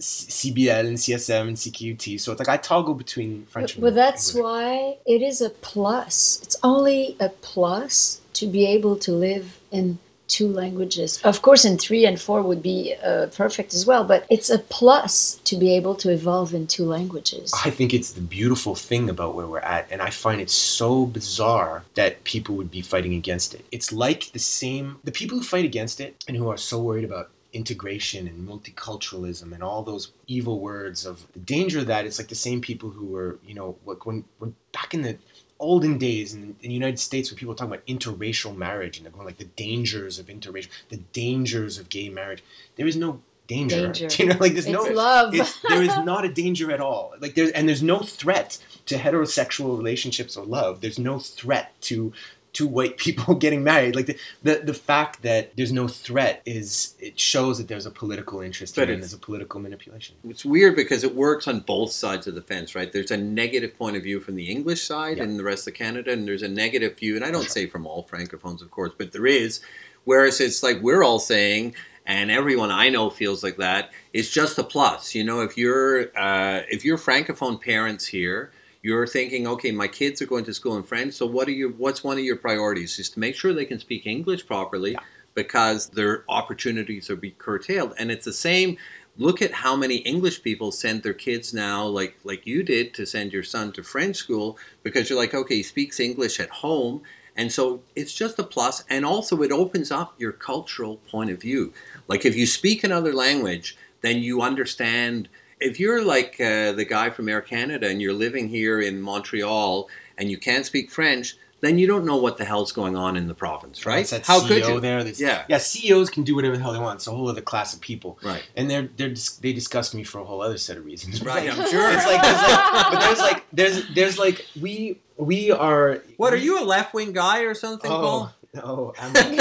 CIBL 0.00 0.86
and 0.86 0.96
CISM 0.96 1.48
and 1.48 1.56
CKUT. 1.56 2.18
So 2.18 2.32
it's 2.32 2.38
like 2.38 2.48
I 2.48 2.56
toggle 2.56 2.94
between 2.94 3.44
French. 3.44 3.74
But, 3.74 3.82
but 3.82 3.94
that's 3.94 4.34
English. 4.34 4.42
why 4.42 4.96
it 5.06 5.22
is 5.22 5.42
a 5.42 5.50
plus. 5.50 6.40
It's 6.42 6.56
only 6.64 7.14
a 7.20 7.28
plus 7.28 8.20
to 8.32 8.46
be 8.46 8.66
able 8.66 8.96
to 8.96 9.12
live 9.12 9.60
in 9.70 9.98
two 10.28 10.48
languages. 10.48 11.20
Of 11.24 11.42
course, 11.42 11.64
in 11.64 11.78
three 11.78 12.06
and 12.06 12.20
four 12.20 12.42
would 12.42 12.62
be 12.62 12.94
uh, 13.04 13.26
perfect 13.26 13.74
as 13.74 13.86
well, 13.86 14.04
but 14.04 14.26
it's 14.30 14.50
a 14.50 14.58
plus 14.58 15.40
to 15.44 15.56
be 15.56 15.74
able 15.76 15.94
to 15.96 16.10
evolve 16.10 16.54
in 16.54 16.66
two 16.66 16.84
languages. 16.84 17.52
I 17.64 17.70
think 17.70 17.92
it's 17.92 18.12
the 18.12 18.20
beautiful 18.20 18.74
thing 18.74 19.10
about 19.10 19.34
where 19.34 19.46
we're 19.46 19.58
at, 19.60 19.86
and 19.90 20.00
I 20.00 20.10
find 20.10 20.40
it 20.40 20.50
so 20.50 21.06
bizarre 21.06 21.84
that 21.94 22.24
people 22.24 22.56
would 22.56 22.70
be 22.70 22.82
fighting 22.82 23.14
against 23.14 23.54
it. 23.54 23.64
It's 23.72 23.92
like 23.92 24.32
the 24.32 24.38
same, 24.38 24.98
the 25.04 25.12
people 25.12 25.38
who 25.38 25.44
fight 25.44 25.64
against 25.64 26.00
it 26.00 26.24
and 26.26 26.36
who 26.36 26.48
are 26.48 26.56
so 26.56 26.80
worried 26.80 27.04
about 27.04 27.30
integration 27.52 28.26
and 28.26 28.48
multiculturalism 28.48 29.52
and 29.52 29.62
all 29.62 29.82
those 29.82 30.12
evil 30.26 30.58
words 30.60 31.04
of 31.04 31.26
the 31.34 31.38
danger 31.40 31.80
of 31.80 31.86
that 31.86 32.06
it's 32.06 32.18
like 32.18 32.28
the 32.28 32.34
same 32.34 32.62
people 32.62 32.88
who 32.88 33.04
were 33.06 33.38
you 33.46 33.54
know 33.54 33.76
like 33.84 34.06
when 34.06 34.24
when 34.38 34.54
back 34.72 34.94
in 34.94 35.02
the 35.02 35.18
olden 35.62 35.96
days 35.96 36.34
in, 36.34 36.56
in, 36.60 36.68
the 36.68 36.74
United 36.74 36.98
States 36.98 37.30
when 37.30 37.38
people 37.38 37.54
talk 37.54 37.68
about 37.68 37.86
interracial 37.86 38.54
marriage 38.54 38.98
and 38.98 39.06
they're 39.06 39.12
going 39.12 39.24
like 39.24 39.38
the 39.38 39.44
dangers 39.44 40.18
of 40.18 40.26
interracial, 40.26 40.68
the 40.90 40.98
dangers 41.12 41.78
of 41.78 41.88
gay 41.88 42.08
marriage. 42.08 42.42
There 42.76 42.86
is 42.86 42.96
no 42.96 43.20
danger. 43.46 43.92
danger. 43.92 44.22
You 44.22 44.28
know, 44.30 44.36
like 44.40 44.52
there's 44.52 44.66
it's 44.66 44.72
no 44.72 44.82
love. 44.82 45.32
There 45.32 45.82
is 45.82 45.96
not 46.04 46.24
a 46.24 46.32
danger 46.32 46.70
at 46.70 46.80
all. 46.80 47.14
Like 47.20 47.34
there's 47.34 47.50
and 47.52 47.68
there's 47.68 47.82
no 47.82 48.00
threat 48.00 48.58
to 48.86 48.96
heterosexual 48.96 49.76
relationships 49.76 50.36
or 50.36 50.44
love. 50.44 50.80
There's 50.80 50.98
no 50.98 51.18
threat 51.18 51.72
to 51.82 52.12
two 52.52 52.66
white 52.66 52.96
people 52.98 53.34
getting 53.34 53.64
married. 53.64 53.96
Like 53.96 54.06
the, 54.06 54.18
the, 54.42 54.62
the 54.64 54.74
fact 54.74 55.22
that 55.22 55.56
there's 55.56 55.72
no 55.72 55.88
threat 55.88 56.42
is 56.46 56.94
it 56.98 57.18
shows 57.18 57.58
that 57.58 57.68
there's 57.68 57.86
a 57.86 57.90
political 57.90 58.40
interest 58.40 58.76
but 58.76 58.88
here 58.88 58.94
and 58.94 59.02
there's 59.02 59.12
a 59.12 59.18
political 59.18 59.60
manipulation. 59.60 60.16
It's 60.28 60.44
weird 60.44 60.76
because 60.76 61.04
it 61.04 61.14
works 61.14 61.48
on 61.48 61.60
both 61.60 61.92
sides 61.92 62.26
of 62.26 62.34
the 62.34 62.42
fence, 62.42 62.74
right? 62.74 62.92
There's 62.92 63.10
a 63.10 63.16
negative 63.16 63.76
point 63.76 63.96
of 63.96 64.02
view 64.02 64.20
from 64.20 64.36
the 64.36 64.50
English 64.50 64.82
side 64.82 65.18
yeah. 65.18 65.24
and 65.24 65.38
the 65.38 65.44
rest 65.44 65.66
of 65.66 65.74
Canada, 65.74 66.12
and 66.12 66.26
there's 66.26 66.42
a 66.42 66.48
negative 66.48 66.98
view, 66.98 67.16
and 67.16 67.24
I 67.24 67.30
don't 67.30 67.50
say 67.50 67.66
from 67.66 67.86
all 67.86 68.04
francophones, 68.04 68.62
of 68.62 68.70
course, 68.70 68.92
but 68.96 69.12
there 69.12 69.26
is. 69.26 69.60
Whereas 70.04 70.40
it's 70.40 70.62
like 70.62 70.80
we're 70.82 71.04
all 71.04 71.20
saying, 71.20 71.74
and 72.06 72.30
everyone 72.30 72.70
I 72.70 72.88
know 72.88 73.10
feels 73.10 73.42
like 73.44 73.56
that. 73.58 73.92
It's 74.12 74.30
just 74.30 74.58
a 74.58 74.64
plus. 74.64 75.14
You 75.14 75.24
know, 75.24 75.40
if 75.40 75.56
you're 75.56 76.08
uh, 76.18 76.62
if 76.68 76.84
you're 76.84 76.98
francophone 76.98 77.60
parents 77.60 78.06
here, 78.06 78.50
you're 78.82 79.06
thinking, 79.06 79.46
okay, 79.46 79.70
my 79.70 79.88
kids 79.88 80.20
are 80.20 80.26
going 80.26 80.44
to 80.44 80.54
school 80.54 80.76
in 80.76 80.82
French. 80.82 81.14
So 81.14 81.26
what 81.26 81.48
are 81.48 81.52
your 81.52 81.70
what's 81.70 82.02
one 82.04 82.18
of 82.18 82.24
your 82.24 82.36
priorities? 82.36 82.98
Is 82.98 83.10
to 83.10 83.20
make 83.20 83.36
sure 83.36 83.52
they 83.52 83.64
can 83.64 83.78
speak 83.78 84.06
English 84.06 84.46
properly, 84.46 84.96
because 85.34 85.88
their 85.88 86.24
opportunities 86.28 87.08
are 87.10 87.16
be 87.16 87.30
curtailed. 87.30 87.94
And 87.98 88.10
it's 88.10 88.24
the 88.24 88.32
same. 88.32 88.76
Look 89.18 89.42
at 89.42 89.52
how 89.52 89.76
many 89.76 89.96
English 89.96 90.42
people 90.42 90.72
send 90.72 91.02
their 91.02 91.14
kids 91.14 91.52
now, 91.52 91.84
like 91.84 92.16
like 92.24 92.46
you 92.46 92.62
did, 92.62 92.94
to 92.94 93.06
send 93.06 93.32
your 93.32 93.42
son 93.42 93.72
to 93.72 93.82
French 93.82 94.16
school 94.16 94.58
because 94.82 95.08
you're 95.08 95.18
like, 95.18 95.34
okay, 95.34 95.56
he 95.56 95.62
speaks 95.62 96.00
English 96.00 96.40
at 96.40 96.50
home. 96.50 97.02
And 97.34 97.50
so 97.50 97.82
it's 97.96 98.12
just 98.12 98.38
a 98.38 98.42
plus, 98.42 98.84
and 98.90 99.06
also 99.06 99.40
it 99.40 99.52
opens 99.52 99.90
up 99.90 100.14
your 100.18 100.32
cultural 100.32 100.98
point 101.10 101.30
of 101.30 101.40
view. 101.40 101.72
Like 102.08 102.26
if 102.26 102.36
you 102.36 102.46
speak 102.46 102.84
another 102.84 103.14
language, 103.14 103.76
then 104.02 104.18
you 104.18 104.42
understand. 104.42 105.28
If 105.62 105.80
you're 105.80 106.04
like 106.04 106.40
uh, 106.40 106.72
the 106.72 106.84
guy 106.84 107.10
from 107.10 107.28
Air 107.28 107.40
Canada 107.40 107.88
and 107.88 108.00
you're 108.02 108.12
living 108.12 108.48
here 108.48 108.80
in 108.80 109.00
Montreal 109.00 109.88
and 110.18 110.30
you 110.30 110.38
can't 110.38 110.66
speak 110.66 110.90
French, 110.90 111.36
then 111.60 111.78
you 111.78 111.86
don't 111.86 112.04
know 112.04 112.16
what 112.16 112.38
the 112.38 112.44
hell's 112.44 112.72
going 112.72 112.96
on 112.96 113.16
in 113.16 113.28
the 113.28 113.34
province, 113.34 113.86
right? 113.86 114.04
That 114.08 114.26
How 114.26 114.40
CEO 114.40 114.48
could 114.48 114.66
you? 114.66 114.80
there? 114.80 115.06
Yeah. 115.06 115.44
yeah. 115.48 115.58
CEOs 115.58 116.10
can 116.10 116.24
do 116.24 116.34
whatever 116.34 116.56
the 116.56 116.62
hell 116.62 116.72
they 116.72 116.80
want. 116.80 116.96
It's 116.96 117.06
a 117.06 117.12
whole 117.12 117.28
other 117.28 117.40
class 117.40 117.72
of 117.72 117.80
people, 117.80 118.18
Right. 118.22 118.42
and 118.56 118.68
they're 118.68 118.88
they're 118.96 119.14
they 119.40 119.52
disgust 119.52 119.94
me 119.94 120.02
for 120.02 120.20
a 120.20 120.24
whole 120.24 120.42
other 120.42 120.58
set 120.58 120.76
of 120.76 120.84
reasons. 120.84 121.22
Right, 121.24 121.48
I'm 121.48 121.70
sure. 121.70 121.88
It's 121.92 122.04
like, 122.06 122.20
there's 122.20 122.42
like 122.42 122.90
but 122.90 123.00
there's 123.00 123.18
like 123.20 123.44
there's 123.52 123.94
there's 123.94 124.18
like 124.18 124.44
we 124.60 124.98
we 125.16 125.52
are. 125.52 126.02
What 126.16 126.32
are 126.32 126.36
you 126.38 126.60
a 126.60 126.64
left 126.64 126.94
wing 126.94 127.12
guy 127.12 127.42
or 127.42 127.54
something, 127.54 127.88
Paul? 127.90 128.32
Oh, 128.54 128.60
no, 128.60 128.92
I'm, 129.00 129.12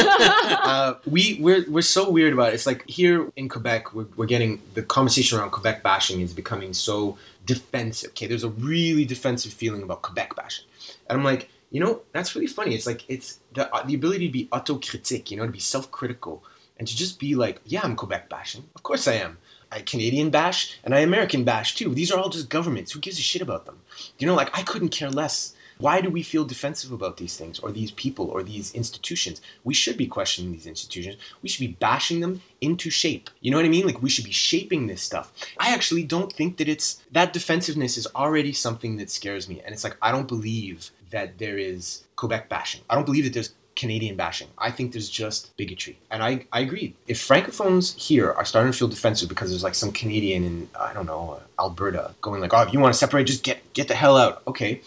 uh, 0.63 0.93
we 1.05 1.37
we're 1.41 1.69
we're 1.69 1.81
so 1.81 2.09
weird 2.09 2.31
about 2.31 2.49
it. 2.49 2.53
It's 2.55 2.65
like 2.65 2.87
here 2.87 3.29
in 3.35 3.49
Quebec, 3.49 3.93
we're, 3.93 4.05
we're 4.15 4.25
getting 4.25 4.61
the 4.73 4.83
conversation 4.83 5.37
around 5.37 5.49
Quebec 5.51 5.83
bashing 5.83 6.21
is 6.21 6.31
becoming 6.31 6.71
so 6.73 7.17
defensive. 7.45 8.11
Okay, 8.11 8.27
there's 8.27 8.45
a 8.45 8.49
really 8.49 9.03
defensive 9.03 9.51
feeling 9.51 9.83
about 9.83 10.01
Quebec 10.01 10.37
bashing, 10.37 10.65
and 11.09 11.17
I'm 11.17 11.25
like, 11.25 11.49
you 11.71 11.81
know, 11.81 12.01
that's 12.13 12.35
really 12.35 12.47
funny. 12.47 12.73
It's 12.73 12.87
like 12.87 13.03
it's 13.09 13.39
the 13.53 13.73
uh, 13.75 13.83
the 13.85 13.95
ability 13.95 14.27
to 14.27 14.31
be 14.31 14.45
autocritique, 14.53 15.29
you 15.29 15.35
know, 15.35 15.45
to 15.45 15.51
be 15.51 15.59
self-critical, 15.59 16.41
and 16.79 16.87
to 16.87 16.95
just 16.95 17.19
be 17.19 17.35
like, 17.35 17.59
yeah, 17.65 17.81
I'm 17.83 17.97
Quebec 17.97 18.29
bashing. 18.29 18.63
Of 18.75 18.83
course 18.83 19.09
I 19.09 19.15
am. 19.15 19.37
I 19.73 19.81
Canadian 19.81 20.29
bash 20.29 20.77
and 20.83 20.93
I 20.93 20.99
American 20.99 21.43
bash 21.43 21.75
too. 21.75 21.93
These 21.93 22.11
are 22.11 22.19
all 22.19 22.29
just 22.29 22.49
governments. 22.49 22.91
Who 22.91 22.99
gives 22.99 23.17
a 23.17 23.21
shit 23.21 23.41
about 23.41 23.65
them? 23.65 23.79
You 24.19 24.27
know, 24.27 24.35
like 24.35 24.57
I 24.57 24.63
couldn't 24.63 24.89
care 24.89 25.09
less. 25.09 25.53
Why 25.81 25.99
do 25.99 26.09
we 26.09 26.21
feel 26.21 26.45
defensive 26.45 26.91
about 26.91 27.17
these 27.17 27.35
things 27.35 27.59
or 27.59 27.71
these 27.71 27.91
people 27.91 28.29
or 28.29 28.43
these 28.43 28.73
institutions? 28.73 29.41
We 29.63 29.73
should 29.73 29.97
be 29.97 30.05
questioning 30.05 30.51
these 30.51 30.67
institutions. 30.67 31.17
We 31.41 31.49
should 31.49 31.65
be 31.67 31.75
bashing 31.79 32.19
them 32.19 32.41
into 32.61 32.91
shape. 32.91 33.29
You 33.41 33.49
know 33.49 33.57
what 33.57 33.65
I 33.65 33.69
mean? 33.69 33.87
Like 33.87 34.01
we 34.01 34.09
should 34.09 34.25
be 34.25 34.31
shaping 34.31 34.85
this 34.85 35.01
stuff. 35.01 35.33
I 35.57 35.73
actually 35.73 36.03
don't 36.03 36.31
think 36.31 36.57
that 36.57 36.69
it's 36.69 37.01
that 37.11 37.33
defensiveness 37.33 37.97
is 37.97 38.07
already 38.15 38.53
something 38.53 38.97
that 38.97 39.09
scares 39.09 39.49
me. 39.49 39.61
And 39.65 39.73
it's 39.73 39.83
like 39.83 39.97
I 40.01 40.11
don't 40.11 40.27
believe 40.27 40.91
that 41.09 41.39
there 41.39 41.57
is 41.57 42.03
Quebec 42.15 42.47
bashing. 42.47 42.81
I 42.89 42.95
don't 42.95 43.05
believe 43.05 43.23
that 43.23 43.33
there's 43.33 43.53
Canadian 43.75 44.15
bashing. 44.15 44.47
I 44.57 44.69
think 44.69 44.91
there's 44.91 45.09
just 45.09 45.55
bigotry. 45.57 45.97
And 46.11 46.21
I, 46.21 46.45
I 46.51 46.59
agree. 46.59 46.93
If 47.07 47.17
francophones 47.17 47.97
here 47.97 48.31
are 48.31 48.45
starting 48.45 48.71
to 48.71 48.77
feel 48.77 48.87
defensive 48.87 49.29
because 49.29 49.49
there's 49.49 49.63
like 49.63 49.75
some 49.75 49.91
Canadian 49.91 50.43
in, 50.43 50.69
I 50.79 50.93
don't 50.93 51.05
know, 51.05 51.41
Alberta 51.59 52.13
going 52.21 52.41
like, 52.41 52.53
oh, 52.53 52.61
if 52.61 52.73
you 52.73 52.79
want 52.79 52.93
to 52.93 52.99
separate, 52.99 53.25
just 53.25 53.43
get, 53.43 53.73
get 53.73 53.87
the 53.87 53.95
hell 53.95 54.17
out. 54.17 54.43
Okay. 54.47 54.81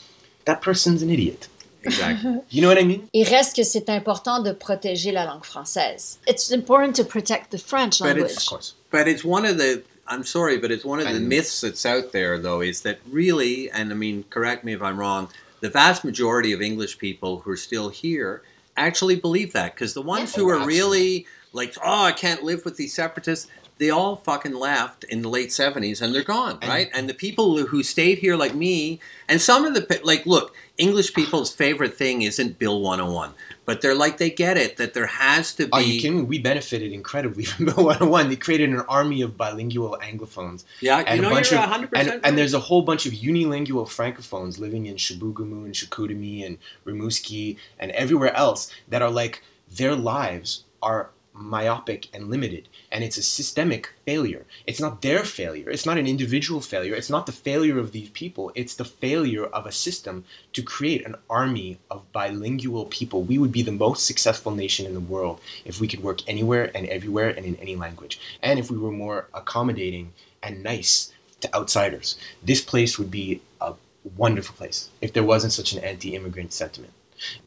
That 0.45 0.61
person's 0.63 1.03
an 1.03 1.11
idiot. 1.11 1.49
Exactly. 1.83 2.41
You 2.51 2.63
know 2.63 2.69
what 2.69 2.79
I 2.79 2.85
mean? 2.85 3.09
Il 3.13 3.27
reste 3.27 3.57
que 3.57 3.65
c'est 3.65 3.89
important 3.89 4.43
de 4.43 4.53
protéger 4.55 5.13
la 5.13 5.25
langue 5.25 5.45
française. 5.45 6.17
It's 6.27 6.51
important 6.51 6.97
to 6.97 7.05
protect 7.05 7.51
the 7.51 7.59
French 7.59 7.99
But 7.99 8.07
language. 8.07 8.31
it's- 8.33 8.45
Of 8.45 8.49
course. 8.49 8.75
But 8.91 9.07
it's 9.09 9.25
one 9.25 9.45
of 9.45 9.59
the. 9.59 9.83
I'm 10.07 10.25
sorry, 10.25 10.59
but 10.59 10.71
it's 10.71 10.85
one 10.85 10.99
of 11.01 11.07
the 11.07 11.17
And- 11.17 11.29
myths 11.29 11.61
that's 11.63 11.87
out 11.87 12.13
there, 12.13 12.39
though, 12.39 12.61
is 12.61 12.83
that 12.83 12.99
really, 13.11 13.71
and 13.71 13.91
I 13.91 13.95
mean, 13.95 14.25
correct 14.29 14.63
me 14.65 14.73
if 14.75 14.83
I'm 14.83 14.99
wrong, 14.99 15.29
the 15.61 15.71
vast 15.71 16.05
majority 16.05 16.53
of 16.53 16.61
English 16.61 16.99
people 16.99 17.41
who 17.41 17.51
are 17.51 17.57
still 17.57 17.89
here 17.89 18.43
actually 18.77 19.17
believe 19.17 19.53
that. 19.55 19.75
Because 19.75 19.95
the 19.95 20.03
ones 20.03 20.33
Yeah. 20.35 20.43
who 20.43 20.51
Oh, 20.51 20.59
are 20.61 20.67
really 20.67 21.27
like, 21.55 21.75
oh, 21.83 22.05
I 22.05 22.13
can't 22.13 22.43
live 22.43 22.65
with 22.67 22.77
these 22.77 22.93
separatists, 22.95 23.47
they 23.79 23.91
all 23.91 24.17
fucking 24.17 24.55
left 24.55 25.03
in 25.05 25.23
the 25.23 25.29
late 25.29 25.49
70s 25.49 26.01
and 26.01 26.15
they're 26.15 26.23
gone, 26.23 26.59
And- 26.63 26.69
right? 26.71 26.89
And 26.95 27.09
the 27.09 27.15
people 27.15 27.59
who 27.67 27.83
stayed 27.83 28.19
here, 28.19 28.37
like 28.37 28.55
me, 28.55 29.01
and 29.29 29.41
some 29.41 29.65
of 29.65 29.75
the, 29.75 30.01
like, 30.05 30.27
look, 30.27 30.55
English 30.79 31.13
people's 31.15 31.53
favorite 31.55 31.97
thing 31.97 32.23
isn't 32.23 32.59
Bill 32.59 32.81
101, 32.81 33.33
but 33.65 33.81
they're 33.81 33.95
like, 33.95 34.19
they 34.19 34.31
get 34.31 34.57
it 34.57 34.77
that 34.77 34.95
there 34.95 35.07
has 35.07 35.53
to 35.55 35.67
be. 35.67 35.73
Are 35.73 35.83
you 35.83 36.01
kidding 36.01 36.19
me? 36.19 36.23
We 36.23 36.39
benefited 36.39 36.93
incredibly 36.93 37.45
from 37.51 37.67
Bill 37.67 37.85
101. 37.85 38.29
They 38.29 38.37
created 38.37 38.71
an 38.71 38.81
army 38.89 39.23
of 39.23 39.37
bilingual 39.37 39.99
Anglophones. 40.03 40.65
Yeah, 40.81 40.99
you 41.01 41.05
and 41.07 41.23
know, 41.23 41.29
a 41.31 41.35
bunch 41.35 41.51
you're 41.51 41.61
of 41.61 41.69
100% 41.69 41.89
and, 41.95 42.09
right. 42.09 42.21
and 42.23 42.39
there's 42.39 42.55
a 42.55 42.61
whole 42.61 42.83
bunch 42.83 43.07
of 43.07 43.13
unilingual 43.13 43.87
francophones 43.89 44.59
living 44.59 44.87
in 44.87 44.95
Chibougamau 44.97 45.65
and 45.65 45.75
Chicoutimi 45.75 46.45
and 46.47 46.59
Rimouski 46.87 47.57
and 47.79 47.91
everywhere 47.93 48.35
else 48.37 48.71
that 48.89 49.03
are 49.03 49.11
like 49.11 49.43
their 49.71 49.95
lives 49.97 50.65
are 50.83 51.11
myopic 51.35 52.07
and 52.15 52.31
limited 52.31 52.69
and 52.93 53.03
it's 53.03 53.19
a 53.19 53.23
systemic 53.23 53.93
failure. 54.07 54.47
It's 54.67 54.81
not 54.81 55.03
their 55.03 55.25
failure. 55.25 55.69
It's 55.69 55.85
not 55.85 55.99
an 55.99 56.07
individual 56.07 56.61
failure. 56.61 56.95
It's 56.95 57.11
not 57.11 57.27
the 57.27 57.33
failure 57.33 57.79
of 57.79 57.91
these 57.91 58.09
people. 58.11 58.53
It's 58.55 58.77
the 58.77 58.85
failure 58.85 59.47
of 59.47 59.67
a 59.67 59.73
system 59.73 60.25
to 60.53 60.63
create 60.63 61.05
an 61.05 61.17
army 61.29 61.79
of 61.91 62.11
bilingual 62.13 62.87
people. 62.87 63.23
We 63.23 63.39
would 63.39 63.51
be 63.51 63.63
the 63.63 63.73
most 63.73 64.07
successful 64.07 64.53
nation 64.53 64.87
in 64.87 64.95
the 64.95 65.01
world 65.01 65.41
if 65.65 65.81
we 65.81 65.89
could 65.89 66.05
work 66.05 66.21
anywhere 66.29 66.71
and 66.75 66.87
everywhere 66.87 67.31
and 67.31 67.45
in 67.45 67.57
any 67.57 67.75
language 67.75 68.21
and 68.41 68.59
if 68.59 68.71
we 68.71 68.79
were 68.79 68.93
more 68.93 69.29
accommodating 69.35 70.13
and 70.41 70.63
nice 70.63 71.13
to 71.41 71.53
outsiders. 71.55 72.17
This 72.43 72.61
place 72.61 72.97
would 72.99 73.11
be 73.11 73.41
a 73.61 73.75
wonderful 74.17 74.55
place 74.55 74.89
if 75.01 75.13
there 75.13 75.25
wasn't 75.25 75.53
such 75.53 75.73
an 75.73 75.83
anti-immigrant 75.83 76.53
sentiment. 76.53 76.93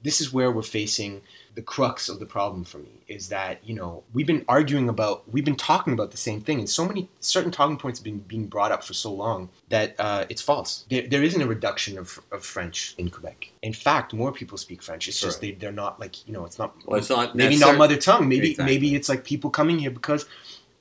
This 0.02 0.20
is 0.22 0.34
where 0.34 0.52
we're 0.52 0.64
facing 0.64 1.22
the 1.58 1.64
crux 1.64 2.08
of 2.08 2.20
the 2.20 2.26
problem 2.28 2.64
for 2.64 2.78
me 2.78 3.02
is 3.08 3.30
that 3.30 3.58
you 3.68 3.74
know 3.74 4.04
we've 4.14 4.28
been 4.28 4.46
arguing 4.48 4.88
about 4.90 5.24
we've 5.34 5.44
been 5.44 5.56
talking 5.56 5.92
about 5.92 6.12
the 6.12 6.18
same 6.18 6.40
thing 6.40 6.60
and 6.60 6.70
so 6.70 6.86
many 6.86 7.10
certain 7.20 7.50
talking 7.50 7.78
points 7.78 7.98
have 7.98 8.04
been 8.04 8.20
being 8.20 8.46
brought 8.46 8.72
up 8.72 8.84
for 8.84 8.94
so 8.94 9.12
long 9.12 9.50
that 9.70 9.96
uh, 9.98 10.24
it's 10.30 10.40
false. 10.40 10.86
There, 10.92 11.08
there 11.08 11.24
isn't 11.24 11.42
a 11.42 11.48
reduction 11.48 11.98
of, 11.98 12.20
of 12.32 12.46
french 12.46 12.94
in 13.00 13.10
quebec. 13.10 13.50
In 13.64 13.74
fact 13.74 14.14
more 14.14 14.32
people 14.32 14.56
speak 14.60 14.84
french. 14.84 15.08
It's 15.08 15.20
just 15.20 15.42
they, 15.42 15.54
they're 15.54 15.72
not 15.72 16.00
like 16.00 16.28
you 16.28 16.34
know 16.36 16.46
it's 16.46 16.60
not 16.60 16.76
Well, 16.86 17.00
it's 17.00 17.10
not 17.10 17.34
maybe 17.34 17.58
not 17.58 17.76
mother 17.76 17.98
tongue. 17.98 18.30
Maybe 18.30 18.52
Exactly. 18.52 18.76
maybe 18.76 18.94
it's 18.94 19.10
like 19.10 19.24
people 19.24 19.50
coming 19.50 19.80
here 19.80 19.90
because 19.90 20.28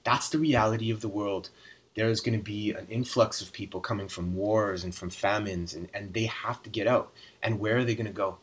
that's 0.04 0.28
the 0.28 0.38
reality 0.38 0.90
of 0.90 1.00
the 1.00 1.08
world. 1.08 1.48
There's 1.94 2.20
going 2.20 2.38
to 2.38 2.44
be 2.44 2.72
an 2.72 2.86
influx 2.90 3.40
of 3.40 3.50
people 3.50 3.80
coming 3.80 4.08
from 4.08 4.34
wars 4.34 4.84
and 4.84 4.94
from 4.94 5.08
famines 5.08 5.72
and, 5.72 5.88
and 5.94 6.12
they 6.12 6.26
have 6.26 6.62
to 6.64 6.68
get 6.68 6.86
out. 6.86 7.14
And 7.42 7.60
where 7.60 7.78
are 7.78 7.84
they 7.84 7.94
going 7.94 8.08
to 8.08 8.12
go 8.12 8.36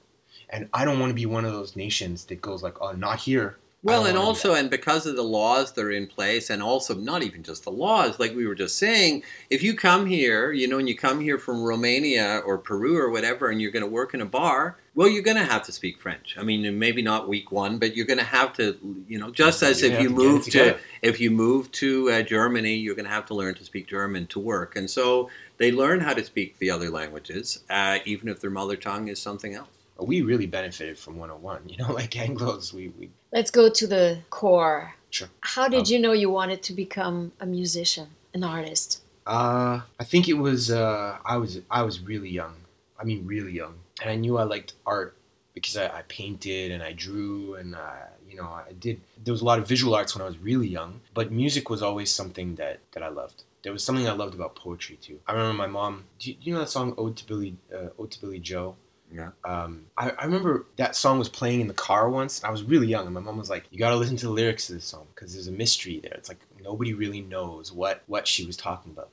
and 0.53 0.69
i 0.74 0.86
don't 0.86 1.00
want 1.00 1.10
to 1.10 1.15
be 1.15 1.25
one 1.25 1.43
of 1.43 1.51
those 1.51 1.75
nations 1.75 2.25
that 2.25 2.41
goes 2.41 2.63
like 2.63 2.79
oh 2.81 2.93
not 2.93 3.19
here 3.19 3.57
Well, 3.86 4.05
and 4.05 4.17
also, 4.17 4.53
and 4.53 4.69
because 4.69 5.05
of 5.05 5.17
the 5.17 5.24
laws 5.24 5.74
that 5.74 5.83
are 5.83 5.91
in 5.91 6.07
place, 6.07 6.50
and 6.50 6.63
also 6.63 6.95
not 6.95 7.22
even 7.22 7.43
just 7.43 7.65
the 7.65 7.69
laws, 7.69 8.17
like 8.17 8.33
we 8.33 8.48
were 8.48 8.55
just 8.55 8.77
saying, 8.77 9.24
if 9.50 9.62
you 9.62 9.75
come 9.75 10.05
here, 10.05 10.53
you 10.53 10.69
know, 10.69 10.77
and 10.79 10.88
you 10.88 10.95
come 10.95 11.19
here 11.19 11.38
from 11.38 11.62
Romania 11.62 12.41
or 12.45 12.57
Peru 12.57 12.98
or 12.98 13.10
whatever, 13.10 13.50
and 13.50 13.62
you're 13.62 13.72
going 13.72 13.83
to 13.83 13.89
work 13.89 14.13
in 14.13 14.22
a 14.22 14.25
bar, 14.25 14.77
well, 14.95 15.10
you're 15.10 15.22
going 15.22 15.36
to 15.36 15.43
have 15.43 15.63
to 15.63 15.74
speak 15.74 16.00
French. 16.00 16.38
I 16.39 16.43
mean, 16.43 16.79
maybe 16.79 17.01
not 17.01 17.27
week 17.27 17.51
one, 17.51 17.77
but 17.77 17.93
you're 17.93 18.05
going 18.05 18.19
to 18.19 18.24
have 18.24 18.53
to, 18.53 18.77
you 19.10 19.19
know, 19.19 19.31
just 19.31 19.62
as 19.62 19.81
You're 19.81 19.91
if 19.91 20.01
you 20.01 20.07
to 20.07 20.15
move 20.15 20.45
to, 20.45 20.77
if 21.01 21.19
you 21.19 21.29
move 21.29 21.69
to 21.74 22.10
uh, 22.10 22.22
Germany, 22.22 22.75
you're 22.75 22.95
going 22.95 23.10
to 23.12 23.12
have 23.12 23.25
to 23.25 23.33
learn 23.33 23.53
to 23.55 23.65
speak 23.65 23.88
German 23.88 24.27
to 24.27 24.39
work, 24.39 24.77
and 24.77 24.89
so 24.89 25.29
they 25.57 25.74
learn 25.74 26.00
how 26.00 26.13
to 26.13 26.24
speak 26.24 26.57
the 26.60 26.72
other 26.72 26.89
languages, 26.89 27.65
uh, 27.69 28.00
even 28.05 28.29
if 28.29 28.39
their 28.39 28.50
mother 28.50 28.77
tongue 28.77 29.10
is 29.10 29.22
something 29.22 29.53
else. 29.55 29.67
We 30.00 30.22
really 30.22 30.48
benefited 30.48 30.98
from 30.98 31.18
101 31.18 31.70
you 31.70 31.78
know 31.78 31.92
like 32.02 32.12
anglos 32.12 32.74
we, 32.74 32.90
we 32.90 33.10
Let's 33.32 33.52
go 33.52 33.70
to 33.70 33.88
the 33.88 34.20
core. 34.30 34.96
Sure. 35.10 35.30
How 35.42 35.68
did 35.68 35.88
Um, 35.88 35.94
you 35.94 36.00
know 36.00 36.12
you 36.12 36.30
wanted 36.30 36.62
to 36.64 36.74
become 36.74 37.32
a 37.40 37.46
musician, 37.46 38.08
an 38.34 38.44
artist? 38.44 39.02
Uh, 39.26 39.82
I 40.00 40.04
think 40.04 40.28
it 40.28 40.34
was 40.34 40.70
uh, 40.72 41.18
I 41.26 41.38
was 41.38 41.62
I 41.70 41.82
was 41.84 42.00
really 42.02 42.30
young. 42.30 42.56
I 43.00 43.04
mean, 43.06 43.26
really 43.26 43.52
young, 43.54 43.76
and 44.02 44.10
I 44.10 44.16
knew 44.16 44.38
I 44.38 44.44
liked 44.44 44.74
art 44.86 45.16
because 45.54 45.78
I, 45.78 45.86
I 46.00 46.02
painted 46.08 46.72
and 46.72 46.82
I 46.84 46.94
drew 46.94 47.56
and 47.56 47.76
uh, 47.76 48.08
you 48.30 48.36
know 48.38 48.46
I 48.48 48.74
did. 48.80 49.02
There 49.24 49.32
was 49.32 49.42
a 49.42 49.46
lot 49.46 49.60
of 49.60 49.68
visual 49.68 49.94
arts 49.96 50.16
when 50.16 50.22
I 50.22 50.26
was 50.26 50.38
really 50.38 50.68
young, 50.68 51.02
but 51.14 51.32
music 51.32 51.70
was 51.70 51.82
always 51.82 52.12
something 52.12 52.56
that 52.56 52.80
that 52.94 53.04
I 53.04 53.10
loved. 53.10 53.44
There 53.64 53.72
was 53.72 53.84
something 53.84 54.08
I 54.08 54.12
loved 54.12 54.34
about 54.36 54.56
poetry 54.56 54.98
too. 54.98 55.20
I 55.28 55.32
remember 55.34 55.54
my 55.54 55.68
mom. 55.68 56.04
Do 56.20 56.30
you, 56.30 56.36
do 56.36 56.42
you 56.44 56.54
know 56.54 56.60
that 56.60 56.70
song 56.70 56.94
"Ode 56.98 57.16
to 57.18 57.26
Billie"? 57.26 57.56
Uh, 57.74 57.90
"Ode 58.00 58.12
to 58.12 58.22
Billie 58.22 58.40
Joe." 58.40 58.76
Yeah. 59.13 59.29
Um, 59.46 59.86
I, 59.96 60.10
I 60.10 60.25
remember 60.25 60.65
that 60.77 60.96
song 60.96 61.20
was 61.20 61.29
playing 61.29 61.62
in 61.62 61.67
the 61.67 61.74
car 61.74 62.10
once. 62.10 62.39
And 62.39 62.48
I 62.48 62.51
was 62.51 62.63
really 62.63 62.88
young, 62.88 63.05
and 63.05 63.13
my 63.13 63.22
mom 63.22 63.38
was 63.38 63.50
like, 63.50 63.65
"You 63.70 63.77
got 63.77 63.91
to 63.91 63.96
listen 63.96 64.17
to 64.17 64.25
the 64.25 64.32
lyrics 64.32 64.67
to 64.67 64.74
this 64.74 64.86
song 64.86 65.05
because 65.13 65.34
there's 65.34 65.48
a 65.48 65.51
mystery 65.51 66.00
there. 66.00 66.13
It's 66.13 66.29
like 66.29 66.39
nobody 66.62 66.93
really 66.93 67.22
knows 67.22 67.72
what 67.72 68.01
what 68.08 68.27
she 68.27 68.46
was 68.46 68.58
talking 68.58 68.91
about." 68.91 69.10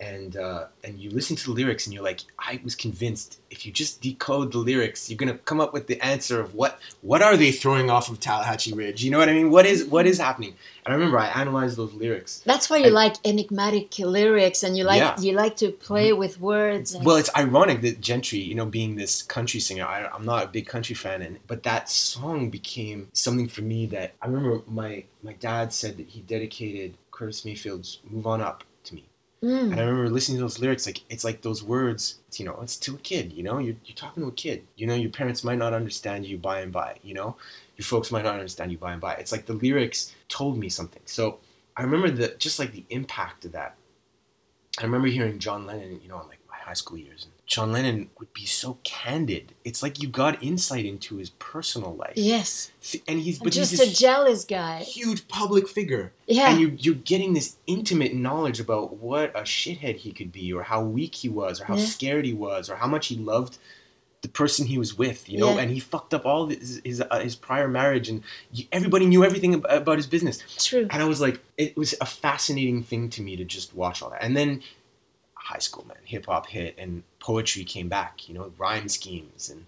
And 0.00 0.36
uh, 0.36 0.66
and 0.84 0.98
you 0.98 1.10
listen 1.10 1.36
to 1.36 1.44
the 1.46 1.52
lyrics 1.52 1.86
and 1.86 1.94
you're 1.94 2.02
like, 2.02 2.20
I 2.38 2.60
was 2.64 2.74
convinced 2.74 3.38
if 3.50 3.64
you 3.64 3.72
just 3.72 4.00
decode 4.00 4.52
the 4.52 4.58
lyrics, 4.58 5.08
you're 5.08 5.16
gonna 5.16 5.38
come 5.38 5.60
up 5.60 5.72
with 5.72 5.86
the 5.86 6.00
answer 6.04 6.40
of 6.40 6.54
what 6.54 6.78
what 7.02 7.22
are 7.22 7.36
they 7.36 7.52
throwing 7.52 7.88
off 7.90 8.10
of 8.10 8.20
Tallahatchie 8.20 8.74
Ridge? 8.74 9.04
You 9.04 9.10
know 9.10 9.18
what 9.18 9.28
I 9.28 9.32
mean? 9.34 9.50
What 9.50 9.66
is 9.66 9.84
what 9.84 10.06
is 10.06 10.18
happening? 10.18 10.54
And 10.84 10.92
I 10.92 10.96
remember 10.96 11.18
I 11.18 11.28
analyzed 11.28 11.76
those 11.76 11.92
lyrics. 11.94 12.42
That's 12.44 12.68
why 12.68 12.78
you 12.78 12.86
I- 12.86 12.90
like 12.90 13.14
enigmatic 13.24 13.98
lyrics, 13.98 14.62
and 14.62 14.76
you 14.76 14.84
like 14.84 14.98
Yeah. 14.98 15.18
you 15.20 15.32
like 15.32 15.56
to 15.58 15.70
play 15.70 16.12
with 16.12 16.40
words. 16.40 16.94
And 16.94 17.04
Well, 17.04 17.16
it's 17.16 17.30
ironic 17.36 17.80
that 17.82 18.00
Gentry, 18.00 18.38
you 18.40 18.54
know, 18.54 18.66
being 18.66 18.96
this 18.96 19.22
country 19.22 19.60
singer, 19.60 19.84
I, 19.84 20.06
I'm 20.06 20.24
not 20.24 20.44
a 20.44 20.48
big 20.48 20.66
country 20.66 20.94
fan, 20.94 21.22
and 21.22 21.38
but 21.46 21.62
that 21.62 21.88
song 21.88 22.50
became 22.50 23.08
something 23.12 23.48
for 23.48 23.62
me 23.62 23.86
that 23.86 24.14
I 24.22 24.26
remember 24.26 24.62
my 24.66 25.04
my 25.22 25.34
dad 25.34 25.72
said 25.72 25.96
that 25.98 26.08
he 26.08 26.20
dedicated 26.22 26.94
Curtis 27.10 27.44
Mayfield's 27.44 27.98
"Move 28.08 28.26
On 28.26 28.40
Up". 28.40 28.64
Mm. 29.42 29.70
And 29.70 29.80
I 29.80 29.84
remember 29.84 30.10
listening 30.10 30.38
to 30.38 30.42
those 30.42 30.58
lyrics, 30.58 30.86
like 30.86 31.02
it's 31.10 31.24
like 31.24 31.42
those 31.42 31.62
words, 31.62 32.18
you 32.34 32.44
know, 32.44 32.58
it's 32.60 32.76
to 32.78 32.96
a 32.96 32.98
kid, 32.98 33.32
you 33.32 33.42
know, 33.42 33.58
you're, 33.58 33.76
you're 33.84 33.94
talking 33.94 34.22
to 34.22 34.28
a 34.28 34.32
kid. 34.32 34.64
You 34.76 34.86
know, 34.86 34.94
your 34.94 35.10
parents 35.10 35.44
might 35.44 35.58
not 35.58 35.72
understand 35.72 36.26
you 36.26 36.38
by 36.38 36.60
and 36.60 36.72
by, 36.72 36.96
you 37.02 37.14
know, 37.14 37.36
your 37.76 37.84
folks 37.84 38.10
might 38.10 38.24
not 38.24 38.34
understand 38.34 38.72
you 38.72 38.78
by 38.78 38.92
and 38.92 39.00
by. 39.00 39.14
It's 39.14 39.30
like 39.30 39.46
the 39.46 39.52
lyrics 39.52 40.14
told 40.28 40.58
me 40.58 40.68
something. 40.68 41.02
So 41.04 41.38
I 41.76 41.82
remember 41.82 42.10
the 42.10 42.34
just 42.38 42.58
like 42.58 42.72
the 42.72 42.84
impact 42.90 43.44
of 43.44 43.52
that. 43.52 43.76
I 44.80 44.82
remember 44.82 45.08
hearing 45.08 45.38
John 45.38 45.66
Lennon, 45.66 46.00
you 46.02 46.08
know, 46.08 46.20
in 46.20 46.28
like 46.28 46.40
my 46.48 46.56
high 46.56 46.74
school 46.74 46.98
years. 46.98 47.24
And 47.24 47.32
John 47.48 47.72
Lennon 47.72 48.10
would 48.18 48.32
be 48.34 48.44
so 48.44 48.78
candid. 48.84 49.54
It's 49.64 49.82
like 49.82 50.00
you 50.02 50.08
got 50.08 50.42
insight 50.42 50.84
into 50.84 51.16
his 51.16 51.30
personal 51.30 51.94
life. 51.96 52.12
yes, 52.14 52.70
And 53.08 53.18
he's 53.20 53.38
but 53.38 53.52
just 53.52 53.70
he's 53.70 53.80
a 53.80 53.90
jealous 53.92 54.44
guy. 54.44 54.80
huge 54.80 55.26
public 55.28 55.66
figure 55.66 56.12
Yeah, 56.26 56.50
and 56.50 56.60
you, 56.60 56.76
you're 56.78 56.94
getting 56.94 57.32
this 57.32 57.56
intimate 57.66 58.14
knowledge 58.14 58.60
about 58.60 58.98
what 58.98 59.30
a 59.34 59.40
shithead 59.42 59.96
he 59.96 60.12
could 60.12 60.30
be 60.30 60.52
or 60.52 60.62
how 60.62 60.82
weak 60.82 61.14
he 61.14 61.30
was 61.30 61.60
or 61.60 61.64
how 61.64 61.76
Yeah. 61.76 61.86
scared 61.86 62.26
he 62.26 62.34
was 62.34 62.68
or 62.68 62.76
how 62.76 62.86
much 62.86 63.06
he 63.06 63.16
loved 63.16 63.56
the 64.20 64.28
person 64.28 64.66
he 64.66 64.76
was 64.78 64.98
with 64.98 65.28
you 65.28 65.38
know 65.38 65.54
Yeah. 65.54 65.60
and 65.60 65.70
he 65.70 65.78
fucked 65.80 66.12
up 66.12 66.26
all 66.26 66.48
his 66.48 66.82
his, 66.84 67.00
uh, 67.00 67.20
his 67.20 67.36
prior 67.36 67.68
marriage 67.68 68.08
and 68.10 68.22
you, 68.52 68.64
everybody 68.72 69.06
knew 69.06 69.24
everything 69.24 69.54
ab- 69.54 69.66
about 69.70 69.96
his 69.96 70.08
business 70.08 70.42
true. 70.58 70.88
and 70.90 71.00
i 71.00 71.04
was 71.04 71.20
like 71.20 71.38
it 71.56 71.76
was 71.76 71.94
a 72.00 72.04
fascinating 72.04 72.82
thing 72.82 73.08
to 73.10 73.22
me 73.22 73.36
to 73.36 73.44
just 73.44 73.74
watch 73.76 74.02
all 74.02 74.10
that 74.10 74.20
and 74.20 74.36
then 74.36 74.60
high 75.48 75.58
school 75.58 75.84
man 75.86 75.96
hip 76.04 76.26
hop 76.26 76.46
hit 76.46 76.74
and 76.78 77.02
poetry 77.20 77.64
came 77.64 77.88
back 77.88 78.28
you 78.28 78.34
know 78.34 78.52
rhyme 78.58 78.88
schemes 78.88 79.48
and 79.50 79.64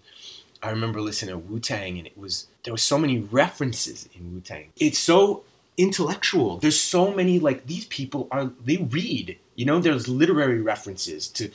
I 0.63 0.69
remember 0.69 1.01
listening 1.01 1.33
to 1.33 1.39
Wu 1.39 1.59
Tang, 1.59 1.97
and 1.97 2.05
it 2.05 2.17
was 2.17 2.47
there 2.63 2.73
were 2.73 2.77
so 2.77 2.97
many 2.97 3.19
references 3.19 4.07
in 4.13 4.33
Wu 4.33 4.41
Tang. 4.41 4.71
It's 4.77 4.99
so 4.99 5.43
intellectual. 5.77 6.57
There's 6.57 6.79
so 6.79 7.11
many 7.13 7.39
like 7.39 7.65
these 7.65 7.85
people 7.85 8.27
are 8.31 8.51
they 8.63 8.77
read. 8.77 9.37
You 9.55 9.65
know, 9.65 9.79
there's 9.79 10.07
literary 10.07 10.61
references 10.61 11.27
to 11.29 11.49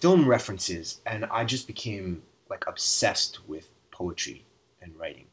film 0.00 0.28
references, 0.28 1.00
and 1.06 1.24
I 1.26 1.44
just 1.44 1.66
became 1.66 2.22
like 2.50 2.64
obsessed 2.66 3.38
with 3.48 3.70
poetry 3.90 4.44
and 4.82 4.92
writing 4.98 5.26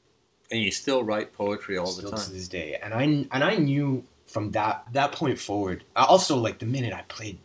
And 0.52 0.62
you 0.62 0.72
still 0.72 1.04
write 1.04 1.34
poetry 1.34 1.78
all 1.78 1.88
the 1.88 1.92
still 1.92 2.12
to 2.12 2.18
time. 2.18 2.34
this 2.34 2.48
day. 2.48 2.80
And 2.82 2.94
I 2.94 3.04
and 3.04 3.44
I 3.44 3.56
knew 3.58 4.06
from 4.28 4.52
that 4.52 4.86
that 4.94 5.12
point 5.12 5.40
forward. 5.40 5.84
Also, 5.96 6.38
like 6.38 6.60
the 6.60 6.66
minute 6.66 6.94
I 6.94 7.02
played 7.04 7.38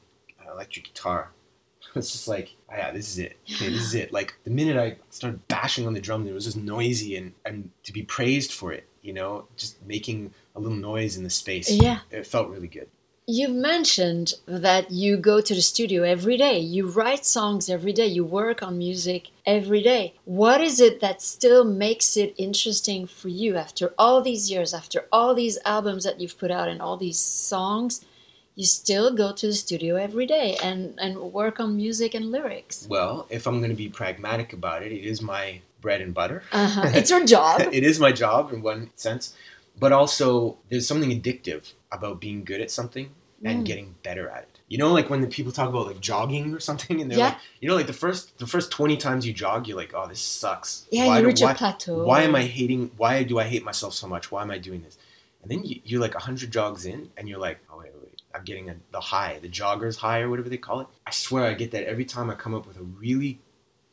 electric 0.54 0.86
guitar, 0.86 1.32
it's 1.94 2.12
just 2.12 2.28
like, 2.28 2.54
oh, 2.70 2.76
yeah, 2.76 2.90
this 2.90 3.08
is 3.08 3.18
it. 3.18 3.36
Okay, 3.50 3.68
this 3.68 3.82
is 3.82 3.94
it. 3.94 4.12
Like 4.12 4.34
the 4.44 4.50
minute 4.50 4.76
I 4.76 4.96
started 5.10 5.46
bashing 5.48 5.86
on 5.86 5.94
the 5.94 6.00
drum, 6.00 6.26
it 6.26 6.32
was 6.32 6.44
just 6.44 6.56
noisy 6.56 7.16
and 7.16 7.32
and 7.44 7.70
to 7.84 7.92
be 7.92 8.02
praised 8.02 8.52
for 8.52 8.72
it. 8.72 8.88
You 9.02 9.12
know, 9.12 9.46
just 9.56 9.84
making 9.84 10.32
a 10.56 10.60
little 10.60 10.78
noise 10.78 11.16
in 11.16 11.24
the 11.24 11.30
space. 11.30 11.70
Yeah. 11.70 11.98
it 12.10 12.26
felt 12.26 12.48
really 12.48 12.68
good. 12.68 12.88
You 13.26 13.48
mentioned 13.48 14.34
that 14.44 14.90
you 14.90 15.16
go 15.16 15.40
to 15.40 15.54
the 15.54 15.62
studio 15.62 16.02
every 16.02 16.36
day. 16.36 16.58
You 16.58 16.86
write 16.88 17.24
songs 17.24 17.70
every 17.70 17.94
day. 17.94 18.06
You 18.06 18.22
work 18.22 18.62
on 18.62 18.76
music 18.76 19.30
every 19.46 19.82
day. 19.82 20.14
What 20.26 20.60
is 20.60 20.78
it 20.78 21.00
that 21.00 21.22
still 21.22 21.64
makes 21.64 22.18
it 22.18 22.34
interesting 22.36 23.06
for 23.06 23.28
you 23.28 23.56
after 23.56 23.94
all 23.96 24.20
these 24.20 24.50
years, 24.50 24.74
after 24.74 25.06
all 25.10 25.34
these 25.34 25.58
albums 25.64 26.04
that 26.04 26.20
you've 26.20 26.36
put 26.36 26.50
out 26.50 26.68
and 26.68 26.82
all 26.82 26.98
these 26.98 27.18
songs? 27.18 28.04
You 28.56 28.64
still 28.66 29.12
go 29.14 29.32
to 29.32 29.46
the 29.48 29.52
studio 29.52 29.96
every 29.96 30.26
day 30.26 30.56
and, 30.62 30.98
and 31.00 31.18
work 31.32 31.58
on 31.58 31.76
music 31.76 32.14
and 32.14 32.30
lyrics. 32.30 32.86
Well, 32.88 33.26
if 33.28 33.46
I'm 33.48 33.58
going 33.58 33.70
to 33.70 33.76
be 33.76 33.88
pragmatic 33.88 34.52
about 34.52 34.82
it, 34.84 34.92
it 34.92 35.04
is 35.04 35.20
my 35.20 35.60
bread 35.80 36.00
and 36.00 36.14
butter. 36.14 36.42
Uh-huh. 36.52 36.82
It's 36.94 37.10
your 37.10 37.24
job. 37.24 37.60
it 37.72 37.82
is 37.82 37.98
my 37.98 38.12
job 38.12 38.52
in 38.52 38.62
one 38.62 38.90
sense, 38.94 39.34
but 39.78 39.92
also 39.92 40.56
there's 40.68 40.86
something 40.86 41.10
addictive 41.10 41.72
about 41.90 42.20
being 42.20 42.44
good 42.44 42.60
at 42.60 42.70
something 42.70 43.10
and 43.44 43.62
Mm. 43.62 43.66
getting 43.66 43.94
better 44.02 44.28
at 44.30 44.44
it. 44.44 44.58
You 44.68 44.78
know, 44.78 44.90
like 44.92 45.10
when 45.10 45.20
the 45.20 45.26
people 45.26 45.52
talk 45.52 45.68
about 45.68 45.86
like 45.86 46.00
jogging 46.00 46.54
or 46.54 46.60
something, 46.60 47.00
and 47.00 47.10
they're 47.10 47.18
Yeah. 47.18 47.24
like, 47.30 47.38
you 47.60 47.68
know, 47.68 47.74
like 47.74 47.86
the 47.88 47.92
first 47.92 48.38
the 48.38 48.46
first 48.46 48.70
twenty 48.70 48.96
times 48.96 49.26
you 49.26 49.34
jog, 49.34 49.66
you're 49.68 49.76
like, 49.76 49.92
oh, 49.94 50.06
this 50.08 50.20
sucks. 50.20 50.86
Yeah, 50.90 51.06
why 51.08 51.16
you 51.16 51.22
do- 51.22 51.28
reach 51.28 51.42
why, 51.42 51.52
a 51.52 51.54
plateau. 51.54 52.04
Why 52.04 52.22
am 52.22 52.34
I 52.34 52.44
hating? 52.44 52.92
Why 52.96 53.22
do 53.24 53.38
I 53.38 53.44
hate 53.44 53.62
myself 53.64 53.92
so 53.92 54.06
much? 54.06 54.30
Why 54.32 54.40
am 54.42 54.50
I 54.50 54.56
doing 54.58 54.80
this? 54.82 54.96
And 55.42 55.50
then 55.50 55.62
you, 55.64 55.80
you're 55.84 56.00
like 56.00 56.14
hundred 56.14 56.50
jogs 56.52 56.86
in, 56.86 57.10
and 57.18 57.28
you're 57.28 57.38
like, 57.48 57.58
oh 57.70 57.78
wait, 57.80 57.90
wait. 58.00 58.03
I'm 58.34 58.44
getting 58.44 58.70
a, 58.70 58.76
the 58.92 59.00
high, 59.00 59.38
the 59.40 59.48
jogger's 59.48 59.96
high, 59.96 60.20
or 60.20 60.28
whatever 60.28 60.48
they 60.48 60.56
call 60.56 60.80
it. 60.80 60.88
I 61.06 61.10
swear, 61.10 61.44
I 61.44 61.54
get 61.54 61.70
that 61.70 61.84
every 61.84 62.04
time 62.04 62.30
I 62.30 62.34
come 62.34 62.54
up 62.54 62.66
with 62.66 62.76
a 62.76 62.82
really 62.82 63.40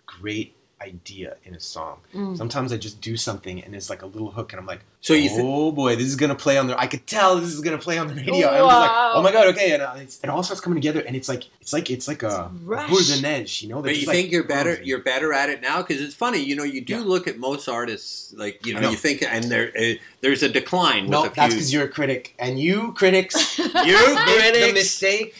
great 0.05 0.55
idea 0.81 1.37
in 1.45 1.53
a 1.55 1.59
song. 1.59 1.99
Mm. 2.13 2.37
Sometimes 2.37 2.73
I 2.73 2.77
just 2.77 2.99
do 3.01 3.15
something 3.17 3.63
and 3.63 3.75
it's 3.75 3.89
like 3.89 4.01
a 4.01 4.05
little 4.07 4.31
hook, 4.31 4.51
and 4.53 4.59
I'm 4.59 4.65
like, 4.65 4.81
So 5.01 5.13
you 5.13 5.29
thi- 5.29 5.41
oh 5.43 5.71
boy, 5.71 5.95
this 5.95 6.07
is 6.07 6.15
gonna 6.15 6.35
play 6.35 6.57
on 6.57 6.67
the. 6.67 6.77
I 6.79 6.87
could 6.87 7.05
tell 7.07 7.35
this 7.39 7.53
is 7.53 7.61
gonna 7.61 7.77
play 7.77 7.97
on 7.97 8.07
the 8.07 8.15
radio. 8.15 8.33
And 8.49 8.57
I'm 8.57 8.69
just 8.69 8.79
like, 8.81 8.91
oh 9.15 9.21
my 9.23 9.31
god, 9.31 9.47
okay, 9.47 9.71
and 9.73 9.81
uh, 9.83 9.93
it's, 9.97 10.19
it 10.23 10.29
all 10.29 10.43
starts 10.43 10.61
coming 10.61 10.81
together, 10.81 11.01
and 11.01 11.15
it's 11.15 11.29
like 11.29 11.43
it's 11.61 11.73
like 11.73 11.89
it's 11.89 12.07
like 12.07 12.23
a 12.23 12.51
Rush. 12.63 12.89
boule 12.89 12.99
de 13.03 13.21
neige, 13.21 13.61
you 13.63 13.69
know. 13.69 13.75
They're 13.81 13.91
But 13.91 13.95
you 13.95 13.95
just 14.01 14.07
like 14.07 14.15
think 14.17 14.31
you're 14.31 14.43
better? 14.43 14.71
frozen. 14.71 14.85
You're 14.87 15.03
better 15.03 15.33
at 15.33 15.49
it 15.49 15.61
now 15.61 15.81
because 15.81 16.01
it's 16.01 16.15
funny. 16.15 16.39
You 16.39 16.55
know, 16.55 16.63
you 16.63 16.81
do 16.81 16.93
Yeah. 16.95 16.99
look 17.13 17.27
at 17.27 17.37
most 17.37 17.67
artists 17.69 18.33
like 18.35 18.65
you 18.65 18.73
know, 18.73 18.81
know. 18.81 18.89
You 18.91 18.97
think, 18.97 19.21
and 19.23 19.43
there 19.45 19.71
uh, 19.79 19.93
there's 20.21 20.43
a 20.43 20.49
decline 20.49 21.09
no, 21.09 21.23
with 21.23 21.31
a 21.33 21.35
that's 21.35 21.53
because 21.53 21.71
you're 21.73 21.85
a 21.85 21.89
critic, 21.89 22.33
and 22.39 22.59
you 22.59 22.93
critics 22.93 23.57
you 23.59 23.65
make 23.65 23.73
the 23.83 24.21
critics. 24.39 24.73
mistake 24.73 25.35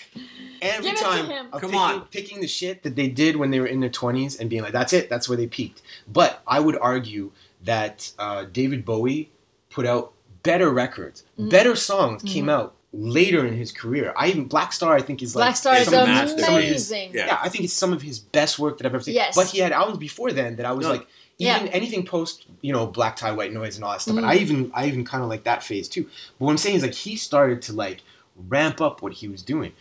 every 0.61 0.83
Give 0.85 0.93
it 0.93 0.97
to 0.97 1.03
time 1.03 1.25
him. 1.27 1.45
of 1.53 1.61
Come 1.61 1.71
picking, 1.71 1.75
on. 1.79 2.01
picking 2.05 2.41
the 2.41 2.47
shit 2.47 2.83
that 2.83 2.95
they 2.95 3.07
did 3.07 3.35
when 3.35 3.51
they 3.51 3.59
were 3.59 3.67
in 3.67 3.79
their 3.79 3.89
20s 3.89 4.39
and 4.39 4.49
being 4.49 4.61
like, 4.61 4.73
that's 4.73 4.93
it, 4.93 5.09
that's 5.09 5.27
where 5.27 5.37
they 5.37 5.47
peaked. 5.47 5.81
But 6.11 6.41
I 6.47 6.59
would 6.59 6.77
argue 6.77 7.31
that 7.63 8.11
uh, 8.19 8.45
David 8.51 8.85
Bowie 8.85 9.29
put 9.69 9.85
out 9.85 10.13
better 10.43 10.69
records, 10.71 11.23
Mm. 11.39 11.49
better 11.49 11.75
songs 11.75 12.23
came 12.23 12.45
Mm-hmm. 12.45 12.49
out 12.49 12.75
later 12.93 13.45
in 13.45 13.55
his 13.55 13.71
career. 13.71 14.13
I 14.17 14.27
even 14.27 14.49
Blackstar, 14.49 14.89
I 14.91 15.01
think 15.01 15.21
is 15.21 15.35
like 15.35 15.53
Blackstar 15.55 15.79
is 15.79 15.87
a 15.89 16.05
masterpiece. 16.05 16.47
amazing. 16.47 17.11
Yeah. 17.13 17.27
yeah, 17.27 17.39
I 17.41 17.47
think 17.47 17.63
it's 17.63 17.73
some 17.73 17.93
of 17.93 18.01
his 18.01 18.19
best 18.19 18.59
work 18.59 18.77
that 18.79 18.85
I've 18.87 18.93
ever 18.93 19.03
seen. 19.03 19.13
Yes. 19.15 19.35
But 19.35 19.47
he 19.47 19.59
had 19.59 19.71
albums 19.71 19.97
before 19.99 20.31
then 20.33 20.57
that 20.57 20.65
I 20.65 20.73
was 20.73 20.85
No. 20.85 20.91
like, 20.93 21.07
even 21.37 21.67
Yeah. 21.67 21.71
anything 21.71 22.05
post, 22.05 22.45
you 22.61 22.73
know, 22.73 22.85
Black 22.87 23.15
Tie, 23.15 23.31
White 23.31 23.53
Noise, 23.53 23.75
and 23.75 23.85
all 23.85 23.91
that 23.93 24.01
stuff. 24.01 24.17
And 24.17 24.25
Mhm. 24.25 24.29
I 24.29 24.35
even, 24.37 24.71
I 24.73 24.87
even 24.87 25.05
kind 25.05 25.23
of 25.23 25.29
like 25.29 25.43
that 25.45 25.63
phase 25.63 25.87
too. 25.87 26.03
But 26.37 26.45
what 26.45 26.51
I'm 26.51 26.57
saying 26.57 26.75
is 26.75 26.81
like 26.81 26.93
he 26.93 27.15
started 27.15 27.61
to 27.63 27.73
like 27.73 28.01
ramp 28.49 28.81
up 28.81 29.01
what 29.01 29.13
he 29.13 29.27
was 29.29 29.41
doing, 29.41 29.71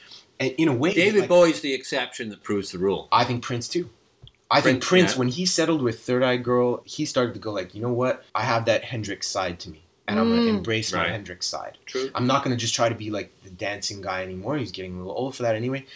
and 0.41 0.51
in 0.59 0.67
a 0.69 0.75
way, 0.75 0.93
David 0.95 1.21
like, 1.21 1.29
Bowie's 1.29 1.61
the 1.61 1.73
exception 1.75 2.31
that 2.31 2.43
proves 2.43 2.73
the 2.73 2.79
rule. 2.79 3.07
I 3.13 3.23
think 3.25 3.43
Prince 3.45 3.69
too. 3.69 3.89
I 4.51 4.61
think 4.61 4.83
Prince, 4.83 4.89
Prince, 4.89 5.13
yeah. 5.13 5.19
when 5.21 5.29
he 5.29 5.47
settled 5.47 5.81
with 5.83 6.01
Third 6.01 6.25
Eye 6.25 6.37
Girl, 6.39 6.83
he 6.85 7.05
started 7.05 7.35
to 7.35 7.41
go 7.41 7.53
like, 7.53 7.73
you 7.73 7.81
know 7.81 7.93
what? 7.93 8.25
I 8.35 8.43
have 8.43 8.65
that 8.65 8.83
Hendrix 8.83 9.29
side 9.29 9.61
to 9.61 9.71
me, 9.71 9.83
and 10.09 10.19
I'm 10.19 10.29
gonna 10.29 10.43
Mm. 10.43 10.57
embrace 10.57 10.93
my 10.93 11.07
Hendrix 11.09 11.47
side. 11.47 11.79
True. 11.87 12.11
I'm 12.17 12.27
not 12.27 12.43
gonna 12.43 12.57
just 12.57 12.75
try 12.75 12.89
to 12.89 12.95
be 12.97 13.11
like 13.11 13.31
the 13.45 13.51
dancing 13.51 14.01
guy 14.01 14.23
anymore. 14.25 14.57
He's 14.57 14.73
getting 14.73 14.95
a 14.95 14.99
little 14.99 15.13
old 15.13 15.37
for 15.37 15.45
that 15.45 15.55
anyway. 15.55 15.87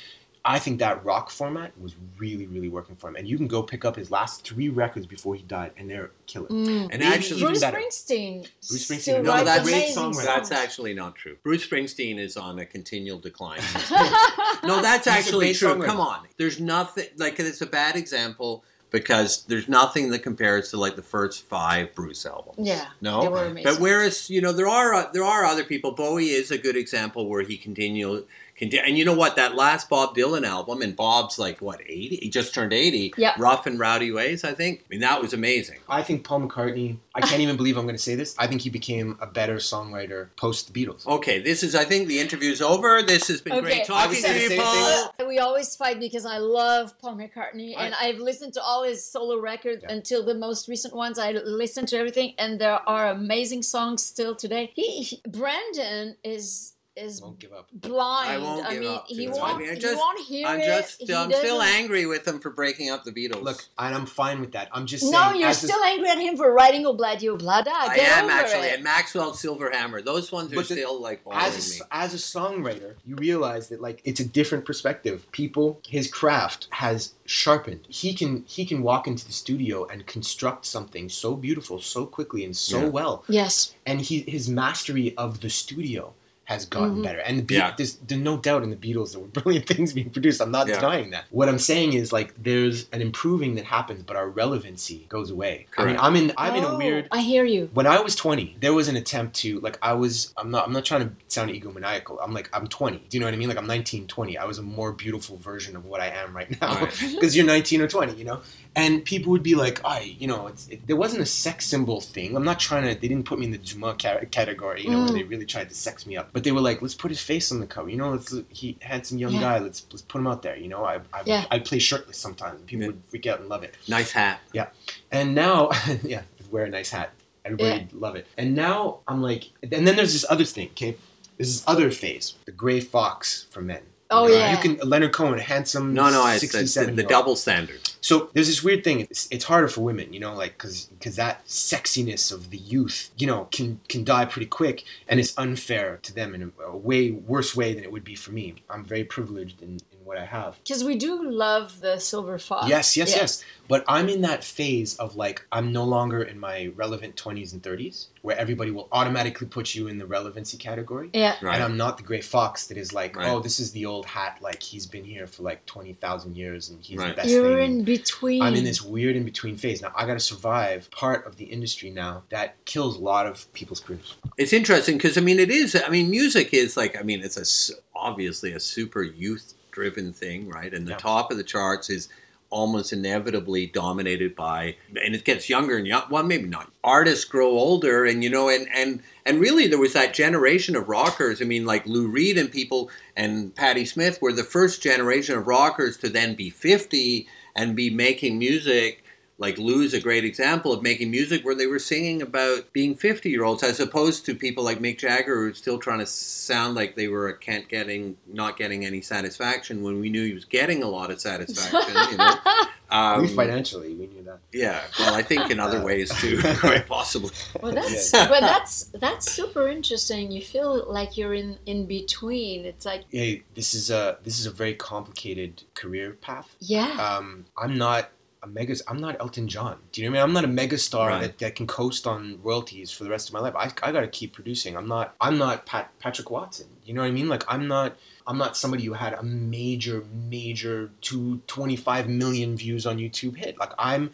I 0.46 0.58
think 0.58 0.78
that 0.80 1.02
rock 1.04 1.30
format 1.30 1.72
was 1.80 1.94
really, 2.18 2.46
really 2.46 2.68
working 2.68 2.96
for 2.96 3.08
him. 3.08 3.16
And 3.16 3.26
you 3.26 3.38
can 3.38 3.48
go 3.48 3.62
pick 3.62 3.84
up 3.86 3.96
his 3.96 4.10
last 4.10 4.44
three 4.46 4.68
records 4.68 5.06
before 5.06 5.34
he 5.34 5.42
died, 5.42 5.72
and 5.78 5.88
they're 5.88 6.10
killer. 6.26 6.48
Mm. 6.48 6.88
And 6.90 6.98
Maybe 7.00 7.04
actually, 7.06 7.40
Bruce 7.40 7.60
better. 7.60 7.78
Springsteen. 7.78 8.40
Bruce 8.68 8.86
Springsteen, 8.88 9.22
no, 9.24 9.42
that's- 9.42 9.62
Great 9.66 9.94
songwriter. 9.94 10.24
that's 10.26 10.52
actually 10.52 10.92
not 10.92 11.14
true. 11.14 11.38
Bruce 11.42 11.66
Springsteen 11.66 12.18
is 12.18 12.36
on 12.36 12.58
a 12.58 12.66
continual 12.66 13.18
decline. 13.18 13.60
no, 13.90 14.18
No, 14.64 14.82
that's 14.82 15.06
actually 15.06 15.54
true. 15.54 15.68
songwriter. 15.70 15.86
Come 15.86 16.00
on. 16.00 16.26
There's 16.36 16.60
nothing 16.60 17.06
like 17.16 17.40
it's 17.40 17.62
a 17.62 17.66
bad 17.66 17.96
example 17.96 18.64
because 18.90 19.44
there's 19.46 19.68
nothing 19.68 20.10
that 20.10 20.20
compares 20.20 20.70
to 20.70 20.76
like 20.76 20.94
the 20.94 21.02
first 21.02 21.42
five 21.46 21.92
Bruce 21.94 22.24
albums. 22.26 22.58
Yeah, 22.68 22.84
No. 23.00 23.22
they 23.22 23.28
were 23.28 23.44
amazing. 23.46 23.64
But 23.72 23.80
whereas 23.80 24.30
you 24.30 24.40
know 24.40 24.52
there 24.52 24.68
are 24.68 24.94
uh, 24.94 25.10
there 25.12 25.24
are 25.24 25.44
other 25.44 25.64
people. 25.64 25.92
Bowie 25.92 26.28
is 26.28 26.50
a 26.50 26.58
good 26.58 26.76
example 26.76 27.28
where 27.28 27.42
he 27.42 27.56
continue 27.56 28.04
continue. 28.10 28.26
And 28.60 28.96
you 28.96 29.04
know 29.04 29.14
what? 29.14 29.36
That 29.36 29.54
last 29.54 29.88
Bob 29.88 30.14
Dylan 30.16 30.44
album, 30.46 30.82
and 30.82 30.94
Bob's 30.94 31.38
like 31.38 31.60
what 31.60 31.80
eighty? 31.82 32.16
He 32.16 32.30
just 32.30 32.54
turned 32.54 32.72
eighty. 32.72 33.12
Yeah. 33.16 33.34
Rough 33.38 33.66
and 33.66 33.78
Rowdy 33.78 34.12
Ways. 34.12 34.44
I 34.44 34.52
think. 34.54 34.80
I 34.80 34.84
mean 34.90 35.00
that 35.00 35.20
was 35.20 35.32
amazing. 35.32 35.78
I 35.88 36.02
think 36.02 36.24
Paul 36.24 36.42
McCartney. 36.48 36.98
I 37.16 37.20
can't 37.20 37.40
even 37.42 37.56
believe 37.56 37.76
I'm 37.76 37.84
going 37.84 37.94
to 37.94 38.02
say 38.02 38.16
this. 38.16 38.34
I 38.38 38.46
think 38.48 38.60
he 38.62 38.70
became 38.70 39.16
a 39.20 39.26
better 39.26 39.56
songwriter 39.56 40.28
post 40.36 40.72
the 40.72 40.86
Beatles. 40.86 41.06
Okay, 41.06 41.40
this 41.40 41.62
is. 41.62 41.74
I 41.74 41.84
think 41.84 42.08
the 42.08 42.18
interview's 42.18 42.60
over. 42.60 43.02
This 43.02 43.28
has 43.28 43.40
been 43.40 43.52
Okay, 43.54 43.62
great 43.62 43.84
talking 43.86 44.10
was 44.10 44.22
to 44.22 44.38
you, 44.54 44.60
Paul. 44.60 45.12
same 45.18 45.28
we 45.28 45.38
always 45.38 45.74
fight 45.76 45.98
because 46.00 46.26
I 46.26 46.38
love 46.38 46.96
Paul 47.00 47.16
McCartney 47.16 47.74
and 47.76 47.94
I- 47.94 48.08
I've 48.08 48.18
listened 48.18 48.52
to 48.54 48.62
all 48.62 48.82
his 48.84 49.04
solo 49.04 49.40
records 49.40 49.82
Yeah. 49.82 49.92
until 49.92 50.24
the 50.24 50.34
most 50.34 50.68
recent 50.68 50.94
ones. 50.94 51.18
I 51.18 51.32
listened 51.32 51.88
to 51.88 51.96
everything 51.98 52.34
and 52.38 52.60
there 52.60 52.78
are 52.88 53.08
amazing 53.08 53.62
songs 53.62 54.04
still 54.04 54.34
today. 54.36 54.70
He, 54.74 55.02
he- 55.02 55.20
Brandon 55.26 56.16
is 56.22 56.73
is 56.96 57.20
Won't 57.20 57.40
give 57.40 57.52
up. 57.52 57.68
blind. 57.72 58.30
I 58.30 58.38
won't 58.38 58.68
give 58.70 58.80
mean, 58.80 58.90
up. 58.92 59.04
he 59.08 59.26
won't. 59.26 59.40
fine. 59.40 59.54
I'm 59.68 59.74
he 59.74 59.80
just- 59.80 59.96
won't 59.96 60.20
hear 60.26 60.46
I'm 60.46 60.60
it. 60.60 60.64
just, 60.66 61.00
He 61.02 61.12
I'm 61.12 61.28
still 61.32 61.58
doesn't- 61.58 61.74
angry 61.74 62.06
with 62.06 62.26
him 62.26 62.38
for 62.38 62.50
breaking 62.50 62.90
up 62.90 63.02
the 63.02 63.10
Beatles. 63.10 63.42
Look, 63.42 63.64
and 63.78 63.94
I'm 63.94 64.06
fine 64.06 64.40
with 64.40 64.52
that. 64.52 64.68
I'm 64.72 64.86
just 64.86 65.02
saying. 65.02 65.12
No, 65.12 65.32
you're 65.32 65.48
as 65.48 65.62
a- 65.64 65.66
still 65.66 65.82
angry 65.82 66.08
at 66.08 66.18
him 66.18 66.36
for 66.36 66.52
writing 66.52 66.86
oh, 66.86 66.90
Ob-La-Di, 66.90 67.28
Ob-La-Da. 67.28 67.70
I 67.72 67.96
Get 67.96 68.08
am 68.18 68.30
actually, 68.30 68.68
it. 68.68 68.74
and 68.76 68.84
Maxwell 68.84 69.34
Silver 69.34 69.70
Hammer. 69.72 70.02
Those 70.02 70.30
ones 70.30 70.52
are 70.52 70.56
But 70.56 70.68
the- 70.68 70.74
still 70.76 71.00
like 71.00 71.24
bothering 71.24 71.42
as 71.44 71.80
a, 71.80 71.82
me. 71.82 71.88
as 71.90 72.14
a 72.14 72.16
songwriter, 72.18 72.94
you 73.04 73.16
realize 73.16 73.68
that 73.70 73.80
like 73.80 74.00
it's 74.04 74.20
a 74.20 74.24
different 74.24 74.64
perspective. 74.64 75.26
People, 75.32 75.80
his 75.88 76.08
craft 76.08 76.68
has 76.70 77.14
sharpened. 77.24 77.86
He 77.88 78.14
can 78.14 78.44
he 78.46 78.64
can 78.64 78.82
walk 78.82 79.08
into 79.08 79.26
the 79.26 79.32
studio 79.32 79.84
and 79.86 80.06
construct 80.06 80.64
something 80.64 81.08
so 81.08 81.34
beautiful, 81.34 81.80
so 81.80 82.06
quickly, 82.06 82.44
and 82.44 82.56
so 82.56 82.82
Yeah. 82.82 82.88
well. 82.88 83.24
Yes. 83.28 83.74
And 83.84 84.00
he 84.00 84.20
his 84.28 84.48
mastery 84.48 85.12
of 85.16 85.40
the 85.40 85.50
studio 85.50 86.14
has 86.46 86.66
gotten 86.66 86.96
Mhm. 86.98 87.02
better. 87.04 87.18
And 87.20 87.38
the 87.38 87.42
Be- 87.42 87.54
Yeah. 87.54 87.72
there's, 87.76 87.94
there's 88.06 88.20
no 88.20 88.36
doubt 88.36 88.62
in 88.62 88.70
the 88.70 88.76
Beatles 88.76 89.12
there 89.12 89.20
were 89.20 89.26
brilliant 89.42 89.66
things 89.66 89.92
being 89.92 90.10
produced. 90.10 90.40
I'm 90.42 90.50
not 90.50 90.68
Yeah. 90.68 90.74
denying 90.76 91.10
that. 91.10 91.24
What 91.30 91.48
I'm 91.48 91.58
saying 91.58 91.94
is 91.94 92.12
like 92.12 92.34
there's 92.42 92.86
an 92.92 93.00
improving 93.00 93.54
that 93.54 93.64
happens, 93.64 94.02
but 94.02 94.16
our 94.16 94.28
relevancy 94.28 95.06
goes 95.08 95.30
away. 95.30 95.66
I 95.78 95.84
mean, 95.86 95.96
I'm 95.98 96.16
in 96.16 96.32
I'm 96.36 96.54
in 96.54 96.64
a 96.64 96.68
Oh, 96.74 96.76
weird 96.78 97.08
I 97.10 97.20
hear 97.20 97.44
you. 97.44 97.70
when 97.72 97.86
I 97.86 98.00
was 98.00 98.14
20, 98.14 98.56
there 98.60 98.74
was 98.74 98.88
an 98.88 98.96
attempt 98.96 99.36
to 99.36 99.58
like 99.60 99.78
I 99.82 99.94
was 99.94 100.32
I'm 100.36 100.50
not 100.50 100.66
I'm 100.66 100.72
not 100.72 100.84
trying 100.84 101.08
to 101.08 101.14
sound 101.28 101.50
egomaniacal. 101.50 102.18
I'm 102.22 102.34
like 102.34 102.50
I'm 102.52 102.66
20. 102.66 102.98
Do 102.98 103.04
you 103.16 103.20
know 103.20 103.26
what 103.26 103.34
I 103.34 103.38
mean? 103.38 103.48
Like 103.48 103.58
I'm 103.58 103.66
19, 103.66 104.06
20. 104.06 104.36
I 104.36 104.44
was 104.44 104.58
a 104.58 104.62
more 104.62 104.92
beautiful 104.92 105.38
version 105.38 105.76
of 105.76 105.84
what 105.86 106.00
I 106.00 106.08
am 106.08 106.36
right 106.36 106.60
now 106.60 106.74
Right. 106.80 106.94
because 107.14 107.34
you're 107.36 107.46
19 107.46 107.80
or 107.80 107.88
20, 107.88 108.14
you 108.14 108.24
know. 108.24 108.40
And 108.76 109.04
people 109.04 109.30
would 109.30 109.42
be 109.44 109.54
like, 109.54 109.80
"I, 109.84 110.00
you 110.18 110.26
know, 110.26 110.48
it's, 110.48 110.66
it, 110.68 110.84
there 110.88 110.96
wasn't 110.96 111.22
a 111.22 111.26
sex 111.26 111.64
symbol 111.66 112.00
thing. 112.00 112.34
I'm 112.36 112.44
not 112.44 112.58
trying 112.58 112.82
to. 112.92 113.00
They 113.00 113.06
didn't 113.06 113.24
put 113.24 113.38
me 113.38 113.46
in 113.46 113.52
the 113.52 113.58
Juma 113.58 113.94
ca- 113.94 114.24
category, 114.32 114.82
you 114.82 114.90
know, 114.90 114.98
Mm. 114.98 115.04
where 115.10 115.12
they 115.18 115.22
really 115.22 115.46
tried 115.46 115.68
to 115.68 115.74
sex 115.76 116.06
me 116.06 116.16
up. 116.16 116.30
But 116.32 116.42
they 116.42 116.50
were 116.50 116.60
like, 116.60 116.82
let's 116.82 116.94
put 116.94 117.10
his 117.12 117.20
face 117.22 117.52
on 117.52 117.60
the 117.60 117.66
cover. 117.68 117.88
You 117.88 117.96
know, 117.96 118.10
let's 118.10 118.34
he 118.48 118.76
handsome 118.80 119.18
young 119.18 119.32
Yeah. 119.34 119.40
guy. 119.40 119.58
Let's 119.60 119.86
let's 119.92 120.02
put 120.02 120.18
him 120.18 120.26
out 120.26 120.42
there. 120.42 120.56
You 120.56 120.68
know, 120.68 120.84
I 120.84 120.96
I 121.12 121.22
Yeah. 121.24 121.44
I 121.52 121.60
play 121.60 121.78
shirtless 121.78 122.18
sometimes. 122.18 122.58
and 122.58 122.66
People 122.66 122.82
Yeah. 122.82 122.88
would 122.88 123.02
freak 123.10 123.26
out 123.26 123.38
and 123.40 123.48
love 123.48 123.62
it. 123.62 123.76
nice 123.86 124.10
hat. 124.10 124.40
Yeah, 124.52 124.66
and 125.12 125.34
now, 125.36 125.70
yeah, 126.02 126.22
wear 126.50 126.64
a 126.64 126.68
nice 126.68 126.90
hat. 126.90 127.10
Everybody 127.44 127.86
love 127.92 128.16
it. 128.16 128.26
And 128.38 128.54
now 128.56 129.00
I'm 129.06 129.20
like, 129.22 129.50
and 129.62 129.86
then 129.86 129.96
there's 129.96 130.14
this 130.14 130.24
other 130.28 130.44
thing, 130.46 130.68
okay? 130.70 130.96
There's 131.36 131.52
this 131.60 131.64
other 131.66 131.90
phase, 131.90 132.34
the 132.46 132.52
gray 132.52 132.80
fox 132.80 133.46
for 133.50 133.60
men. 133.60 133.82
Oh, 134.14 134.28
You 134.28 134.34
yeah. 134.34 134.52
You 134.52 134.58
can 134.58 134.88
Leonard 134.88 135.12
Cohen, 135.12 135.38
handsome, 135.38 135.92
No, 135.92 136.10
no, 136.10 136.26
it's, 136.28 136.42
it's 136.54 136.74
the, 136.74 136.86
the 136.86 137.02
double 137.02 137.36
standard. 137.36 137.80
So 138.00 138.30
there's 138.34 138.48
this 138.48 138.62
weird 138.62 138.84
thing. 138.84 139.00
It's, 139.00 139.26
it's 139.30 139.44
harder 139.44 139.66
for 139.68 139.80
women, 139.80 140.12
you 140.12 140.20
know, 140.20 140.34
like 140.34 140.52
because 140.58 140.86
because 140.86 141.16
that 141.16 141.44
sexiness 141.46 142.30
of 142.30 142.50
the 142.50 142.58
youth, 142.58 143.10
you 143.16 143.26
know, 143.26 143.48
can 143.50 143.80
can 143.88 144.04
die 144.04 144.26
pretty 144.26 144.46
quick, 144.46 144.84
and 145.08 145.18
it's 145.18 145.36
unfair 145.38 145.98
to 146.02 146.14
them 146.14 146.34
in 146.34 146.42
a, 146.42 146.62
a 146.64 146.76
way 146.76 147.10
worse 147.10 147.56
way 147.56 147.74
than 147.74 147.82
it 147.82 147.90
would 147.90 148.04
be 148.04 148.14
for 148.14 148.32
me. 148.32 148.56
I'm 148.68 148.84
very 148.84 149.04
privileged 149.04 149.62
in, 149.62 149.78
in 149.92 149.93
what 150.04 150.18
I 150.18 150.24
have. 150.24 150.58
Because 150.62 150.84
we 150.84 150.96
do 150.96 151.30
love 151.30 151.80
the 151.80 151.98
silver 151.98 152.38
fox. 152.38 152.68
Yes, 152.68 152.96
yes, 152.96 153.14
yes. 153.14 153.44
But 153.66 153.82
I'm 153.88 154.10
in 154.10 154.20
that 154.22 154.44
phase 154.44 154.94
of 154.96 155.16
like 155.16 155.46
I'm 155.50 155.72
no 155.72 155.84
longer 155.84 156.22
in 156.22 156.38
my 156.38 156.70
relevant 156.76 157.16
20s 157.16 157.54
and 157.54 157.62
30s, 157.62 158.08
where 158.20 158.36
everybody 158.36 158.70
will 158.70 158.88
automatically 158.92 159.46
put 159.46 159.74
you 159.74 159.86
in 159.88 159.96
the 159.96 160.04
relevancy 160.06 160.58
category. 160.58 161.08
Yeah. 161.14 161.36
Right. 161.40 161.54
And 161.54 161.64
I'm 161.64 161.76
not 161.78 161.96
the 161.96 162.02
gray 162.02 162.20
fox 162.20 162.66
that 162.66 162.76
is 162.76 162.92
like, 162.92 163.16
Right. 163.16 163.28
oh, 163.30 163.40
this 163.40 163.58
is 163.60 163.72
the 163.72 163.86
old 163.86 164.04
hat, 164.04 164.38
like 164.42 164.62
he's 164.62 164.84
been 164.84 165.04
here 165.04 165.26
for 165.26 165.42
like 165.44 165.64
20,000 165.64 166.36
years 166.36 166.68
and 166.68 166.82
he's 166.82 166.98
Right. 166.98 167.08
the 167.10 167.14
best 167.22 167.28
You're 167.30 167.56
thing. 167.56 167.78
in 167.78 167.84
between. 167.84 168.42
I'm 168.42 168.54
in 168.54 168.64
this 168.64 168.82
weird 168.82 169.16
in 169.16 169.24
between 169.24 169.56
phase. 169.56 169.80
Now 169.80 169.92
I 169.96 170.06
got 170.06 170.14
to 170.14 170.20
survive 170.20 170.90
part 170.90 171.26
of 171.26 171.36
the 171.36 171.44
industry 171.44 171.88
now 171.88 172.22
that 172.28 172.62
kills 172.66 172.96
a 172.96 173.00
lot 173.00 173.26
of 173.26 173.50
people's 173.54 173.80
careers. 173.80 174.14
It's 174.36 174.52
interesting 174.52 174.98
because 174.98 175.16
I 175.16 175.22
mean, 175.22 175.38
it 175.38 175.50
is. 175.50 175.74
I 175.74 175.88
mean, 175.88 176.10
music 176.10 176.52
is 176.52 176.76
like. 176.76 176.98
I 176.98 177.02
mean, 177.02 177.22
it's 177.22 177.38
a 177.38 177.74
obviously 177.96 178.52
a 178.52 178.60
super 178.60 179.02
youth 179.02 179.54
driven 179.74 180.12
thing, 180.12 180.48
right? 180.48 180.72
And 180.72 180.86
the 180.86 180.92
Yeah. 180.92 180.98
top 180.98 181.30
of 181.30 181.36
the 181.36 181.42
charts 181.44 181.90
is 181.90 182.08
almost 182.50 182.92
inevitably 182.92 183.66
dominated 183.66 184.36
by, 184.36 184.76
and 185.04 185.14
it 185.14 185.24
gets 185.24 185.48
younger 185.48 185.76
and 185.76 185.86
young. 185.88 186.04
Well, 186.08 186.22
maybe 186.22 186.48
not. 186.48 186.72
Artists 186.84 187.24
grow 187.24 187.50
older, 187.50 188.04
and 188.04 188.22
you 188.22 188.30
know, 188.30 188.48
and 188.48 188.68
and 188.72 189.02
and 189.26 189.40
really, 189.40 189.66
there 189.66 189.78
was 189.78 189.92
that 189.94 190.14
generation 190.14 190.76
of 190.76 190.88
rockers. 190.88 191.42
I 191.42 191.46
mean, 191.46 191.66
like 191.66 191.84
Lou 191.86 192.06
Reed 192.06 192.38
and 192.38 192.50
people, 192.52 192.90
and 193.16 193.54
Patti 193.54 193.84
Smith 193.84 194.22
were 194.22 194.32
the 194.32 194.44
first 194.44 194.82
generation 194.82 195.36
of 195.36 195.46
rockers 195.48 195.96
to 195.98 196.08
then 196.08 196.34
be 196.34 196.48
fifty 196.48 197.26
and 197.56 197.74
be 197.74 197.90
making 197.90 198.38
music 198.38 199.03
like 199.36 199.58
Lou's 199.58 199.92
a 199.94 200.00
great 200.00 200.24
example 200.24 200.72
of 200.72 200.80
making 200.82 201.10
music 201.10 201.44
where 201.44 201.54
they 201.56 201.66
were 201.66 201.78
singing 201.80 202.22
about 202.22 202.72
being 202.72 202.94
50 202.94 203.28
year 203.30 203.42
olds 203.44 203.62
as 203.62 203.80
opposed 203.80 204.24
to 204.26 204.34
people 204.34 204.62
like 204.62 204.78
Mick 204.78 204.98
Jagger 204.98 205.36
who 205.36 205.50
are 205.50 205.54
still 205.54 205.78
trying 205.78 205.98
to 205.98 206.06
sound 206.06 206.74
like 206.76 206.94
they 206.94 207.08
were 207.08 207.32
can't 207.32 207.68
getting 207.68 208.16
not 208.32 208.56
getting 208.56 208.84
any 208.84 209.00
satisfaction 209.00 209.82
when 209.82 210.00
we 210.00 210.08
knew 210.08 210.24
he 210.24 210.34
was 210.34 210.44
getting 210.44 210.82
a 210.82 210.88
lot 210.88 211.10
of 211.10 211.20
satisfaction 211.20 211.94
you 212.12 212.16
know 212.16 212.34
At 212.46 212.68
um, 212.90 213.22
least 213.22 213.34
financially, 213.34 213.94
we 213.94 214.06
knew 214.06 214.22
that. 214.22 214.38
yeah 214.52 214.82
well 215.00 215.14
I 215.14 215.22
think 215.22 215.50
in 215.50 215.58
other 215.58 215.82
ways 215.82 216.10
too 216.20 216.38
quite 216.60 216.86
possibly 216.86 217.30
Well, 217.60 217.72
that's 217.72 218.12
but 218.12 218.40
that's 218.40 218.84
that's 218.94 219.30
super 219.32 219.68
interesting. 219.68 220.30
You 220.30 220.42
feel 220.42 220.84
like 220.88 221.16
you're 221.16 221.34
in 221.34 221.58
in 221.66 221.86
between. 221.86 222.64
It's 222.64 222.86
like 222.86 223.02
Hey, 223.10 223.42
this 223.54 223.74
is 223.74 223.90
a 223.90 224.18
this 224.22 224.38
is 224.38 224.46
a 224.46 224.50
very 224.52 224.74
complicated 224.74 225.62
career 225.74 226.12
path. 226.20 226.54
yeah, 226.60 226.90
um, 227.18 227.46
I'm 227.58 227.76
not 227.76 228.10
a 228.44 228.46
mega. 228.46 228.74
I'm 228.86 228.98
not 228.98 229.16
Elton 229.20 229.48
John. 229.48 229.78
Do 229.92 230.00
you 230.02 230.08
know 230.08 230.12
what 230.12 230.22
I 230.22 230.26
mean? 230.26 230.28
I'm 230.28 230.34
not 230.34 230.44
a 230.44 230.52
mega 230.52 230.78
star 230.78 231.08
Right. 231.08 231.22
that, 231.22 231.38
that 231.38 231.54
can 231.56 231.66
coast 231.66 232.06
on 232.06 232.38
royalties 232.42 232.90
for 232.90 233.04
the 233.04 233.10
rest 233.10 233.28
of 233.28 233.32
my 233.32 233.40
life. 233.40 233.54
I, 233.56 233.72
I 233.82 233.90
got 233.92 234.00
to 234.02 234.08
keep 234.08 234.32
producing. 234.34 234.76
I'm 234.76 234.86
not. 234.88 235.14
I'm 235.20 235.38
not 235.38 235.66
Pat, 235.66 235.90
Patrick 235.98 236.30
Watson. 236.30 236.66
You 236.84 236.94
know 236.94 237.00
what 237.02 237.08
I 237.08 237.12
mean? 237.12 237.28
Like 237.28 237.44
I'm 237.48 237.66
not. 237.66 237.96
I'm 238.26 238.38
not 238.38 238.56
somebody 238.56 238.84
who 238.84 238.92
had 238.94 239.12
a 239.14 239.22
major, 239.22 240.04
major 240.30 240.90
two, 241.00 241.42
25 241.46 242.08
million 242.08 242.56
views 242.56 242.86
on 242.86 242.98
YouTube 242.98 243.36
hit. 243.36 243.58
Like 243.58 243.72
I'm. 243.78 244.12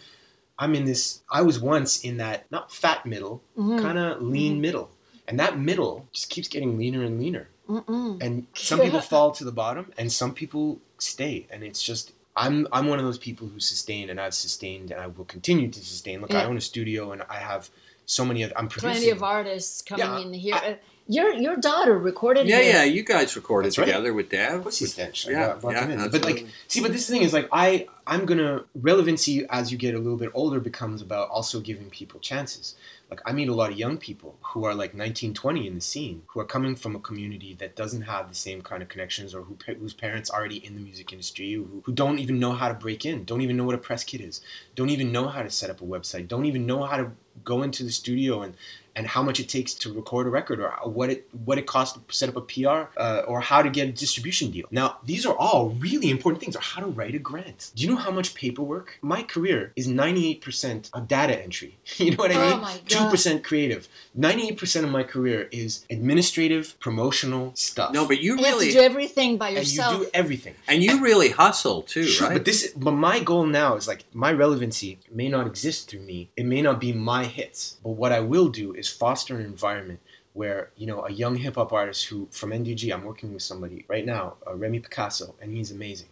I'm 0.59 0.75
in 0.75 0.85
this. 0.85 1.23
I 1.31 1.43
was 1.43 1.59
once 1.61 2.05
in 2.05 2.19
that 2.19 2.45
not 2.51 2.71
fat 2.73 3.07
middle, 3.07 3.43
Mhm. 3.59 3.81
kind 3.81 3.99
of 3.99 4.21
lean 4.23 4.61
middle, 4.61 4.91
and 5.27 5.39
that 5.41 5.59
middle 5.59 6.07
just 6.13 6.29
keeps 6.29 6.49
getting 6.49 6.77
leaner 6.77 7.03
and 7.03 7.19
leaner 7.19 7.49
Mm-mm. 7.69 8.21
and 8.23 8.47
some 8.55 8.81
people 8.81 9.01
fall 9.13 9.31
to 9.33 9.45
the 9.45 9.53
bottom 9.53 9.93
and 9.97 10.13
some 10.13 10.35
people 10.35 10.79
stay 10.99 11.47
and 11.51 11.63
it's 11.63 11.83
just 11.83 12.13
i'm 12.45 12.67
i'm 12.73 12.87
one 12.87 12.99
of 12.99 13.05
those 13.05 13.19
people 13.19 13.47
who 13.49 13.61
sustain 13.61 14.11
and 14.11 14.21
i've 14.21 14.35
sustained 14.35 14.91
and 14.91 15.01
i 15.01 15.07
will 15.07 15.25
continue 15.37 15.69
to 15.71 15.81
sustain. 15.85 16.21
Look 16.21 16.35
i 16.35 16.45
own 16.45 16.57
a 16.57 16.61
studio 16.61 17.13
and 17.13 17.23
i 17.29 17.37
have 17.37 17.71
so 18.07 18.25
many 18.25 18.43
other 18.45 18.57
i'm 18.59 18.69
producing 18.69 18.93
plenty 18.93 19.11
of 19.11 19.23
artists 19.23 19.83
coming 19.83 20.05
Yeah, 20.07 20.19
in 20.21 20.33
here. 20.33 20.55
I- 20.55 20.71
Uh, 20.73 20.75
your 21.11 21.33
your 21.35 21.57
daughter 21.57 21.99
recorded. 21.99 22.47
yeah 22.47 22.61
here. 22.61 22.73
yeah 22.75 22.85
you 22.85 23.03
guys 23.03 23.35
recorded 23.35 23.67
That's 23.67 23.79
right. 23.79 23.87
together 23.87 24.15
with 24.15 24.31
Dev 24.31 24.63
Pussy 24.63 24.87
stench. 24.87 25.27
I 25.29 25.33
yeah 25.33 25.57
got- 25.61 25.73
yeah 25.73 25.81
them 25.87 25.91
in. 26.05 26.11
but 26.11 26.25
like, 26.25 26.47
see, 26.69 26.81
but 26.81 26.93
this 26.93 27.09
thing 27.11 27.23
is 27.23 27.33
like, 27.33 27.49
I, 27.53 27.89
I'm 28.07 28.27
gonna 28.27 28.65
relevancy 28.75 29.45
as 29.51 29.73
you 29.73 29.79
get 29.79 29.95
a 29.95 29.99
little 29.99 30.17
bit 30.25 30.31
older 30.35 30.61
becomes 30.61 31.03
about 31.03 31.29
also 31.29 31.61
giving 31.61 31.91
people 31.91 32.21
chances. 32.21 32.77
Like 33.11 33.23
I 33.27 33.33
meet 33.33 33.49
a 33.49 33.55
lot 33.55 33.73
of 33.73 33.77
young 33.77 33.99
people 33.99 34.37
who 34.41 34.65
are 34.65 34.73
like 34.83 34.95
19, 34.95 35.35
20 35.35 35.67
in 35.67 35.75
the 35.75 35.81
scene, 35.81 36.23
who 36.29 36.39
are 36.39 36.45
coming 36.45 36.77
from 36.77 36.95
a 36.95 37.01
community 37.01 37.55
that 37.59 37.75
doesn't 37.75 38.03
have 38.03 38.29
the 38.29 38.37
same 38.37 38.63
kind 38.63 38.83
of 38.85 38.89
connections, 38.89 39.35
or 39.35 39.43
who 39.43 39.57
whose 39.81 39.95
parents 39.95 40.31
already 40.31 40.65
in 40.65 40.75
the 40.77 40.81
music 40.81 41.13
industry, 41.13 41.55
who, 41.55 41.83
who 41.85 41.93
don't 41.93 42.21
even 42.21 42.39
know 42.39 42.53
how 42.53 42.69
to 42.69 42.75
break 42.75 43.05
in, 43.05 43.25
don't 43.25 43.41
even 43.41 43.57
know 43.57 43.65
what 43.65 43.75
a 43.75 43.79
press 43.79 44.05
kit 44.05 44.21
is, 44.21 44.41
don't 44.77 44.91
even 44.91 45.11
know 45.11 45.27
how 45.27 45.43
to 45.43 45.51
set 45.51 45.71
up 45.71 45.81
a 45.81 45.85
website, 45.85 46.29
don't 46.29 46.45
even 46.47 46.67
know 46.67 46.85
how 46.85 46.97
to 46.99 47.11
go 47.43 47.63
into 47.63 47.83
the 47.83 47.91
studio 47.91 48.43
and 48.43 48.55
and 48.97 49.07
how 49.07 49.23
much 49.23 49.39
it 49.41 49.49
takes 49.49 49.75
to 49.75 49.93
record 49.93 50.27
a 50.27 50.31
record 50.31 50.61
or 50.61 50.71
what 50.85 51.11
it 51.11 51.29
what 51.45 51.59
it 51.59 51.67
costs 51.67 51.97
to 51.99 52.01
set 52.15 52.29
up 52.29 52.37
a 52.37 52.41
PR 52.41 52.81
uh, 53.01 53.23
or 53.27 53.41
how 53.41 53.63
to 53.63 53.71
get 53.71 53.89
a 53.89 53.93
distribution 53.93 54.51
deal. 54.51 54.67
Now, 54.71 54.99
these 55.05 55.25
are 55.27 55.37
all 55.37 55.71
really 55.71 56.11
important 56.11 56.41
things 56.43 56.57
or 56.57 56.61
how 56.61 56.81
to 56.81 56.87
write 56.87 57.15
a 57.15 57.19
grant. 57.19 57.71
Do 57.75 57.83
you 57.83 57.91
know 57.91 57.97
how 57.97 58.11
much 58.11 58.35
paperwork? 58.35 58.99
My 59.03 59.23
career 59.23 59.73
is 59.77 59.87
98% 59.89 60.91
of 60.93 61.09
data 61.09 61.41
entry. 61.43 61.79
You 61.99 62.13
know 62.13 62.17
what 62.17 62.31
I 62.31 62.35
Oh 62.37 62.51
mean? 62.51 62.61
my 62.63 62.81
God. 62.89 63.13
2% 63.13 63.43
creative. 63.45 63.89
98% 64.19 64.85
of 64.85 64.91
my 64.91 65.03
career 65.03 65.49
is 65.53 65.85
administrative, 65.91 66.79
promotional 66.81 67.53
stuff. 67.55 67.93
no 67.93 68.07
but 68.07 68.21
you 68.21 68.37
You 68.37 68.45
have 68.45 68.55
really 68.55 68.67
to 68.69 68.73
do 68.73 68.81
everything 68.81 69.37
by 69.37 69.49
and 69.49 69.57
you 69.57 69.63
yourself. 69.63 70.01
do 70.03 70.09
everything. 70.15 70.55
and 70.69 70.83
you 70.83 71.01
really 71.03 71.31
hustle 71.31 71.83
too 71.83 72.05
Sure, 72.05 72.29
right 72.29 72.35
but 72.37 72.45
this, 72.45 72.73
but 72.77 72.93
my 72.93 73.21
goal 73.21 73.47
now 73.47 73.77
is 73.77 73.87
like 73.87 74.05
my 74.13 74.33
relevancy 74.33 74.99
may 75.13 75.29
not 75.29 75.47
exist 75.47 75.89
through 75.91 76.01
me. 76.13 76.31
It 76.37 76.47
may 76.47 76.63
not 76.63 76.81
be 76.81 76.93
my 76.93 77.25
hits, 77.25 77.77
but 77.85 77.91
what 77.91 78.13
I 78.13 78.21
will 78.21 78.49
do 78.49 78.75
is 78.81 78.89
foster 78.89 79.37
an 79.37 79.45
environment 79.45 80.01
where 80.33 80.71
you 80.77 80.87
know 80.87 81.05
a 81.05 81.13
young 81.13 81.37
hip 81.37 81.55
hop 81.57 81.73
artist 81.73 82.07
who 82.07 82.29
from 82.31 82.51
NDG, 82.51 82.93
I'm 82.93 83.05
working 83.05 83.33
with 83.33 83.43
somebody 83.43 83.85
right 83.89 84.05
now, 84.05 84.35
uh, 84.47 84.55
Remy 84.55 84.81
Picasso, 84.81 85.35
and 85.41 85.53
he's 85.53 85.71
amazing, 85.71 86.09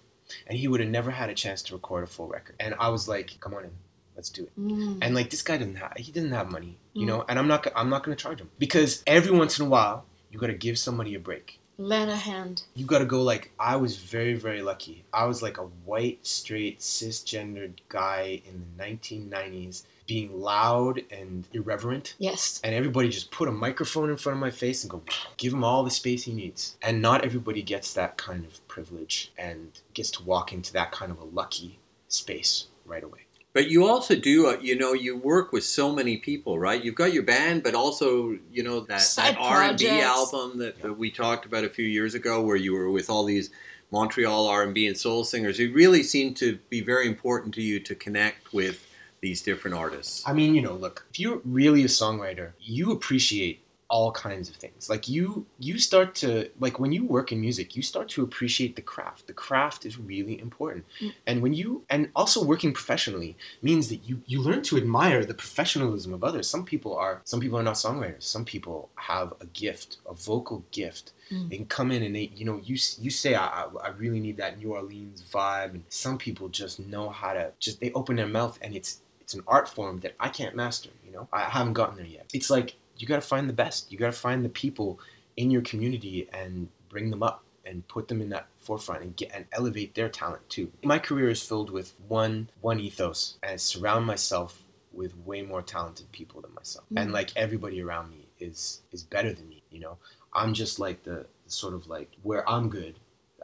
and 0.46 0.56
he 0.58 0.68
would 0.68 0.80
have 0.80 0.88
never 0.90 1.10
had 1.10 1.30
a 1.30 1.34
chance 1.34 1.62
to 1.62 1.74
record 1.74 2.04
a 2.04 2.06
full 2.06 2.28
record. 2.28 2.56
And 2.60 2.74
I 2.78 2.88
was 2.90 3.08
like, 3.08 3.36
come 3.40 3.54
on 3.54 3.64
in, 3.64 3.70
let's 4.14 4.30
do 4.30 4.44
it. 4.44 4.60
Mm. 4.60 4.98
And 5.02 5.14
like 5.14 5.30
this 5.30 5.42
guy 5.42 5.56
doesn't 5.56 5.76
have, 5.76 5.94
he 5.96 6.12
doesn't 6.12 6.32
have 6.32 6.50
money, 6.50 6.76
you 6.92 7.06
know, 7.06 7.24
and 7.28 7.38
I'm 7.38 7.48
not, 7.48 7.66
I'm 7.74 7.88
not 7.88 8.04
gonna 8.04 8.16
charge 8.16 8.40
him 8.40 8.50
because 8.58 9.02
every 9.06 9.32
once 9.32 9.58
in 9.58 9.66
a 9.66 9.68
while 9.68 10.04
you 10.30 10.38
gotta 10.38 10.54
give 10.54 10.78
somebody 10.78 11.14
a 11.14 11.20
break 11.20 11.58
Lend 11.80 12.10
a 12.10 12.16
hand. 12.16 12.64
you 12.74 12.84
got 12.84 12.98
to 12.98 13.04
go 13.04 13.22
like 13.22 13.52
I 13.56 13.76
was 13.76 13.98
very 13.98 14.34
very 14.34 14.62
lucky. 14.62 15.04
I 15.12 15.26
was 15.26 15.42
like 15.42 15.58
a 15.58 15.70
white 15.84 16.26
straight 16.26 16.80
cisgendered 16.80 17.74
guy 17.88 18.42
in 18.44 18.64
the 18.76 18.84
1990s 18.84 19.84
being 20.08 20.40
loud 20.40 21.02
and 21.12 21.46
irreverent. 21.52 22.16
Yes. 22.18 22.60
And 22.64 22.74
everybody 22.74 23.10
just 23.10 23.30
put 23.30 23.46
a 23.46 23.52
microphone 23.52 24.10
in 24.10 24.16
front 24.16 24.36
of 24.36 24.40
my 24.40 24.50
face 24.50 24.82
and 24.82 24.90
go, 24.90 25.02
give 25.36 25.52
him 25.52 25.62
all 25.62 25.84
the 25.84 25.90
space 25.90 26.24
he 26.24 26.32
needs. 26.32 26.76
And 26.82 27.00
not 27.00 27.24
everybody 27.24 27.62
gets 27.62 27.92
that 27.94 28.16
kind 28.16 28.44
of 28.44 28.66
privilege 28.66 29.30
and 29.38 29.70
gets 29.94 30.10
to 30.12 30.24
walk 30.24 30.52
into 30.52 30.72
that 30.72 30.90
kind 30.90 31.12
of 31.12 31.20
a 31.20 31.24
lucky 31.24 31.78
space 32.08 32.66
right 32.86 33.04
away. 33.04 33.20
But 33.52 33.68
you 33.68 33.86
also 33.86 34.14
do, 34.14 34.48
uh, 34.48 34.56
you 34.60 34.76
know, 34.76 34.92
you 34.92 35.16
work 35.16 35.52
with 35.52 35.64
so 35.64 35.92
many 35.92 36.16
people, 36.16 36.58
right? 36.58 36.82
You've 36.82 36.94
got 36.94 37.12
your 37.12 37.22
band, 37.22 37.62
but 37.62 37.74
also, 37.74 38.38
you 38.50 38.62
know, 38.62 38.80
that, 38.80 39.00
Side 39.00 39.34
that 39.34 39.40
R&B 39.40 39.88
album 40.00 40.58
that, 40.58 40.80
that 40.80 40.94
we 40.94 41.10
talked 41.10 41.44
about 41.44 41.64
a 41.64 41.68
few 41.68 41.84
years 41.84 42.14
ago, 42.14 42.40
where 42.40 42.56
you 42.56 42.72
were 42.72 42.90
with 42.90 43.10
all 43.10 43.24
these 43.24 43.50
Montreal 43.90 44.46
R&B 44.46 44.86
and 44.86 44.96
soul 44.96 45.24
singers. 45.24 45.58
It 45.60 45.74
really 45.74 46.02
seemed 46.02 46.36
to 46.38 46.58
be 46.68 46.80
very 46.80 47.06
important 47.06 47.54
to 47.54 47.62
you 47.62 47.80
to 47.80 47.94
connect 47.94 48.52
with 48.52 48.87
these 49.20 49.42
different 49.42 49.76
artists. 49.76 50.22
I 50.26 50.32
mean, 50.32 50.54
you 50.54 50.62
know, 50.62 50.74
look, 50.74 51.06
if 51.10 51.18
you're 51.18 51.40
really 51.44 51.82
a 51.82 51.88
songwriter, 51.88 52.52
you 52.60 52.92
appreciate 52.92 53.62
all 53.90 54.12
kinds 54.12 54.50
of 54.50 54.56
things. 54.56 54.90
Like 54.90 55.08
you 55.08 55.46
you 55.58 55.78
start 55.78 56.14
to 56.16 56.50
like 56.60 56.78
when 56.78 56.92
you 56.92 57.04
work 57.04 57.32
in 57.32 57.40
music, 57.40 57.74
you 57.74 57.82
start 57.82 58.08
to 58.10 58.22
appreciate 58.22 58.76
the 58.76 58.82
craft. 58.82 59.26
The 59.26 59.32
craft 59.32 59.86
is 59.86 59.98
really 59.98 60.38
important. 60.40 60.84
Mm. 61.00 61.12
And 61.26 61.42
when 61.42 61.54
you 61.54 61.84
and 61.88 62.10
also 62.14 62.44
working 62.44 62.72
professionally 62.72 63.36
means 63.62 63.88
that 63.88 64.00
you 64.04 64.22
you 64.26 64.42
learn 64.42 64.62
to 64.64 64.76
admire 64.76 65.24
the 65.24 65.34
professionalism 65.34 66.12
of 66.12 66.22
others. 66.22 66.48
Some 66.48 66.64
people 66.64 66.94
are 66.96 67.22
some 67.24 67.40
people 67.40 67.58
are 67.58 67.62
not 67.62 67.74
songwriters. 67.74 68.24
Some 68.24 68.44
people 68.44 68.90
have 68.96 69.32
a 69.40 69.46
gift, 69.46 69.98
a 70.08 70.12
vocal 70.12 70.64
gift. 70.70 71.12
Mm. 71.30 71.48
They 71.48 71.56
can 71.56 71.66
come 71.66 71.90
in 71.90 72.02
and 72.02 72.14
they, 72.14 72.30
you 72.34 72.44
know, 72.44 72.60
you 72.62 72.76
you 73.00 73.10
say 73.10 73.34
I, 73.34 73.46
I 73.46 73.68
I 73.84 73.88
really 73.96 74.20
need 74.20 74.36
that 74.36 74.58
New 74.58 74.72
Orleans 74.72 75.22
vibe, 75.32 75.70
and 75.70 75.84
some 75.88 76.18
people 76.18 76.48
just 76.48 76.78
know 76.78 77.08
how 77.08 77.32
to 77.32 77.52
just 77.58 77.80
they 77.80 77.90
open 77.92 78.16
their 78.16 78.28
mouth 78.28 78.58
and 78.60 78.74
it's 78.74 79.00
it's 79.28 79.34
an 79.34 79.42
art 79.46 79.68
form 79.68 80.00
that 80.00 80.14
I 80.18 80.30
can't 80.30 80.56
master. 80.56 80.88
You 81.04 81.12
know, 81.12 81.28
I 81.34 81.40
haven't 81.42 81.74
gotten 81.74 81.96
there 81.96 82.06
yet. 82.06 82.30
It's 82.32 82.48
like 82.48 82.76
you 82.96 83.06
got 83.06 83.16
to 83.20 83.28
find 83.28 83.46
the 83.46 83.52
best. 83.52 83.92
You 83.92 83.98
got 83.98 84.06
to 84.06 84.18
find 84.18 84.42
the 84.42 84.48
people 84.48 84.98
in 85.36 85.50
your 85.50 85.60
community 85.60 86.26
and 86.32 86.66
bring 86.88 87.10
them 87.10 87.22
up 87.22 87.44
and 87.66 87.86
put 87.88 88.08
them 88.08 88.22
in 88.22 88.30
that 88.30 88.46
forefront 88.58 89.02
and 89.02 89.14
get 89.16 89.30
and 89.34 89.44
elevate 89.52 89.94
their 89.94 90.08
talent 90.08 90.48
too. 90.48 90.72
My 90.82 90.98
career 90.98 91.28
is 91.28 91.42
filled 91.42 91.68
with 91.68 91.92
one 92.08 92.48
one 92.62 92.80
ethos, 92.80 93.36
and 93.42 93.52
I 93.52 93.56
surround 93.56 94.06
myself 94.06 94.62
with 94.94 95.14
way 95.26 95.42
more 95.42 95.60
talented 95.60 96.10
people 96.10 96.40
than 96.40 96.54
myself, 96.54 96.86
and 96.96 97.10
Mm. 97.10 97.12
like 97.12 97.30
everybody 97.36 97.82
around 97.82 98.10
me 98.10 98.28
is 98.40 98.80
is 98.92 99.02
better 99.02 99.34
than 99.34 99.46
me. 99.46 99.62
You 99.70 99.80
know, 99.80 99.98
I'm 100.32 100.54
just 100.54 100.78
like 100.78 101.02
the, 101.02 101.26
the 101.44 101.50
sort 101.50 101.74
of 101.74 101.86
like 101.86 102.10
where 102.22 102.48
I'm 102.48 102.70
good. 102.70 102.94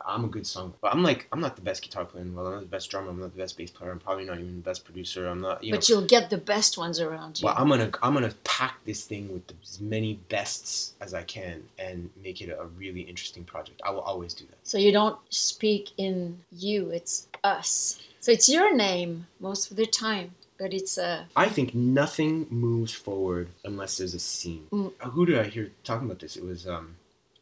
I'm 0.07 0.25
a 0.25 0.29
good 0.29 0.47
song, 0.47 0.75
but 0.81 0.93
I'm 0.93 1.03
like 1.03 1.27
I'm 1.33 1.41
not 1.41 1.57
the 1.57 1.63
best 1.63 1.83
guitar 1.83 2.05
player 2.05 2.23
in 2.23 2.31
the 2.31 2.37
world. 2.37 2.49
I'm 2.49 2.55
not 2.55 2.61
the 2.63 2.67
best 2.67 2.91
drummer. 2.91 3.11
I'm 3.11 3.21
not 3.21 3.33
the 3.33 3.39
best 3.39 3.57
bass 3.57 3.71
player. 3.71 3.91
I'm 3.91 3.99
probably 3.99 4.25
not 4.25 4.39
even 4.39 4.57
the 4.57 4.63
best 4.63 4.85
producer. 4.85 5.27
I'm 5.27 5.41
not. 5.41 5.63
You 5.63 5.73
know, 5.73 5.79
but 5.79 5.89
you'll 5.89 6.07
get 6.07 6.31
the 6.31 6.39
best 6.39 6.77
ones 6.79 7.01
around 7.01 7.41
you. 7.41 7.47
well, 7.47 7.55
I'm 7.57 7.69
gonna 7.69 7.91
I'm 8.03 8.15
gonna 8.15 8.35
pack 8.45 8.85
this 8.85 9.05
thing 9.05 9.33
with 9.33 9.43
as 9.63 9.81
many 9.81 10.15
bests 10.29 10.95
as 11.01 11.15
I 11.15 11.23
can 11.23 11.63
and 11.79 12.11
make 12.23 12.41
it 12.41 12.51
a 12.51 12.67
really 12.79 13.03
interesting 13.03 13.45
project. 13.45 13.81
I 13.85 13.91
will 13.91 14.01
always 14.01 14.35
do 14.35 14.45
that. 14.47 14.59
So 14.63 14.79
you 14.79 14.93
don't 14.93 15.19
speak 15.31 15.93
in 15.97 16.39
you, 16.53 16.91
it's 16.91 17.29
us. 17.43 18.01
So 18.21 18.33
it's 18.33 18.49
your 18.49 18.75
name 18.75 19.27
most 19.39 19.71
of 19.71 19.77
the 19.77 19.87
time, 19.87 20.35
but 20.59 20.73
it's 20.73 20.97
uh, 20.99 21.25
a 21.37 21.39
I 21.39 21.49
think 21.49 21.75
nothing 21.75 22.47
moves 22.51 22.93
forward 22.93 23.49
unless 23.65 23.99
there's 23.99 24.15
a 24.15 24.19
scene. 24.19 24.67
Mm. 24.73 24.93
Uh, 25.01 25.11
Who 25.11 25.27
did 25.27 25.39
I 25.39 25.45
hear 25.45 25.71
talking 25.85 26.07
about 26.07 26.21
this? 26.21 26.37
It 26.37 26.45
was 26.45 26.67
um, 26.67 26.97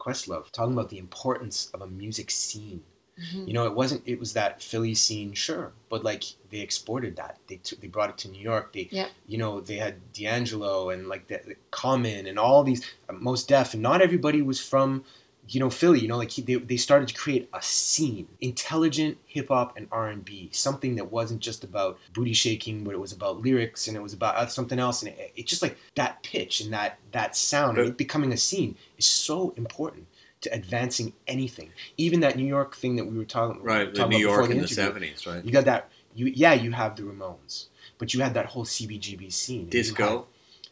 Questlove 0.04 0.50
talking 0.50 0.72
about 0.72 0.88
the 0.90 0.98
importance 0.98 1.70
of 1.74 1.80
a 1.82 1.86
music 1.86 2.30
scene. 2.30 2.82
Mhm. 3.20 3.46
You 3.46 3.52
know, 3.54 3.66
it 3.66 3.74
wasn't. 3.74 4.02
It 4.06 4.18
was 4.18 4.32
that 4.32 4.62
Philly 4.62 4.94
scene, 4.94 5.32
sure, 5.34 5.72
but 5.90 6.02
like 6.02 6.24
they 6.50 6.60
exported 6.60 7.14
that. 7.16 7.38
They 7.46 7.56
took, 7.56 7.80
they 7.80 7.86
brought 7.88 8.10
it 8.10 8.18
to 8.18 8.28
New 8.28 8.40
York. 8.40 8.72
They, 8.72 8.88
Yeah. 8.90 9.08
you 9.26 9.38
know, 9.38 9.60
they 9.60 9.76
had 9.76 9.94
D'Angelo 10.14 10.90
and 10.90 11.08
like 11.08 11.28
the, 11.28 11.40
the 11.46 11.56
Common 11.70 12.26
and 12.26 12.38
all 12.38 12.64
these 12.64 12.82
uh, 13.08 13.12
Mos 13.12 13.44
Def, 13.44 13.74
and 13.74 13.82
not 13.82 14.00
everybody 14.02 14.40
was 14.42 14.60
from, 14.60 15.04
you 15.54 15.60
know, 15.60 15.70
Philly. 15.70 16.00
You 16.00 16.08
know, 16.08 16.16
like 16.16 16.30
he, 16.30 16.42
they 16.42 16.54
they 16.56 16.76
started 16.76 17.08
to 17.08 17.14
create 17.14 17.48
a 17.52 17.60
scene, 17.62 18.26
intelligent 18.40 19.18
hip 19.26 19.48
hop 19.48 19.76
and 19.76 19.86
R 19.92 20.08
and 20.08 20.24
B, 20.24 20.48
something 20.52 20.96
that 20.96 21.10
wasn't 21.12 21.40
just 21.40 21.62
about 21.64 21.98
booty 22.12 22.32
shaking, 22.32 22.84
but 22.84 22.94
it 22.94 23.00
was 23.00 23.12
about 23.12 23.42
lyrics 23.42 23.88
and 23.88 23.96
it 23.96 24.00
was 24.00 24.12
about 24.12 24.36
uh, 24.36 24.46
something 24.46 24.78
else, 24.78 25.02
and 25.02 25.12
it, 25.12 25.32
it 25.36 25.46
just 25.46 25.62
like 25.62 25.76
that 25.94 26.22
pitch 26.22 26.60
and 26.60 26.72
that 26.72 26.98
that 27.12 27.36
sound, 27.36 27.78
and 27.78 27.88
it 27.88 27.96
becoming 27.96 28.32
a 28.32 28.36
scene 28.36 28.76
is 28.98 29.04
so 29.06 29.52
important. 29.56 30.06
To 30.42 30.52
advancing 30.52 31.12
anything, 31.28 31.70
even 31.96 32.18
that 32.18 32.34
New 32.36 32.44
York 32.44 32.74
thing 32.74 32.96
that 32.96 33.04
we 33.04 33.16
were 33.16 33.24
talking, 33.24 33.62
Right, 33.62 33.84
the 33.94 34.00
New 34.00 34.06
about 34.06 34.10
before 34.10 34.20
York 34.38 34.50
in 34.50 34.58
the 34.58 34.64
'70s, 34.66 35.24
right? 35.24 35.44
You 35.44 35.52
got 35.52 35.66
that. 35.66 35.88
You 36.16 36.26
yeah, 36.34 36.52
you 36.52 36.72
have 36.72 36.96
the 36.96 37.04
Ramones, 37.04 37.66
but 37.96 38.12
you 38.12 38.18
had 38.22 38.34
that 38.34 38.46
whole 38.46 38.64
CBGB 38.64 39.32
scene. 39.32 39.60
and 39.60 39.72
you 39.72 39.78
had- 39.80 39.84
Disco. 39.86 40.26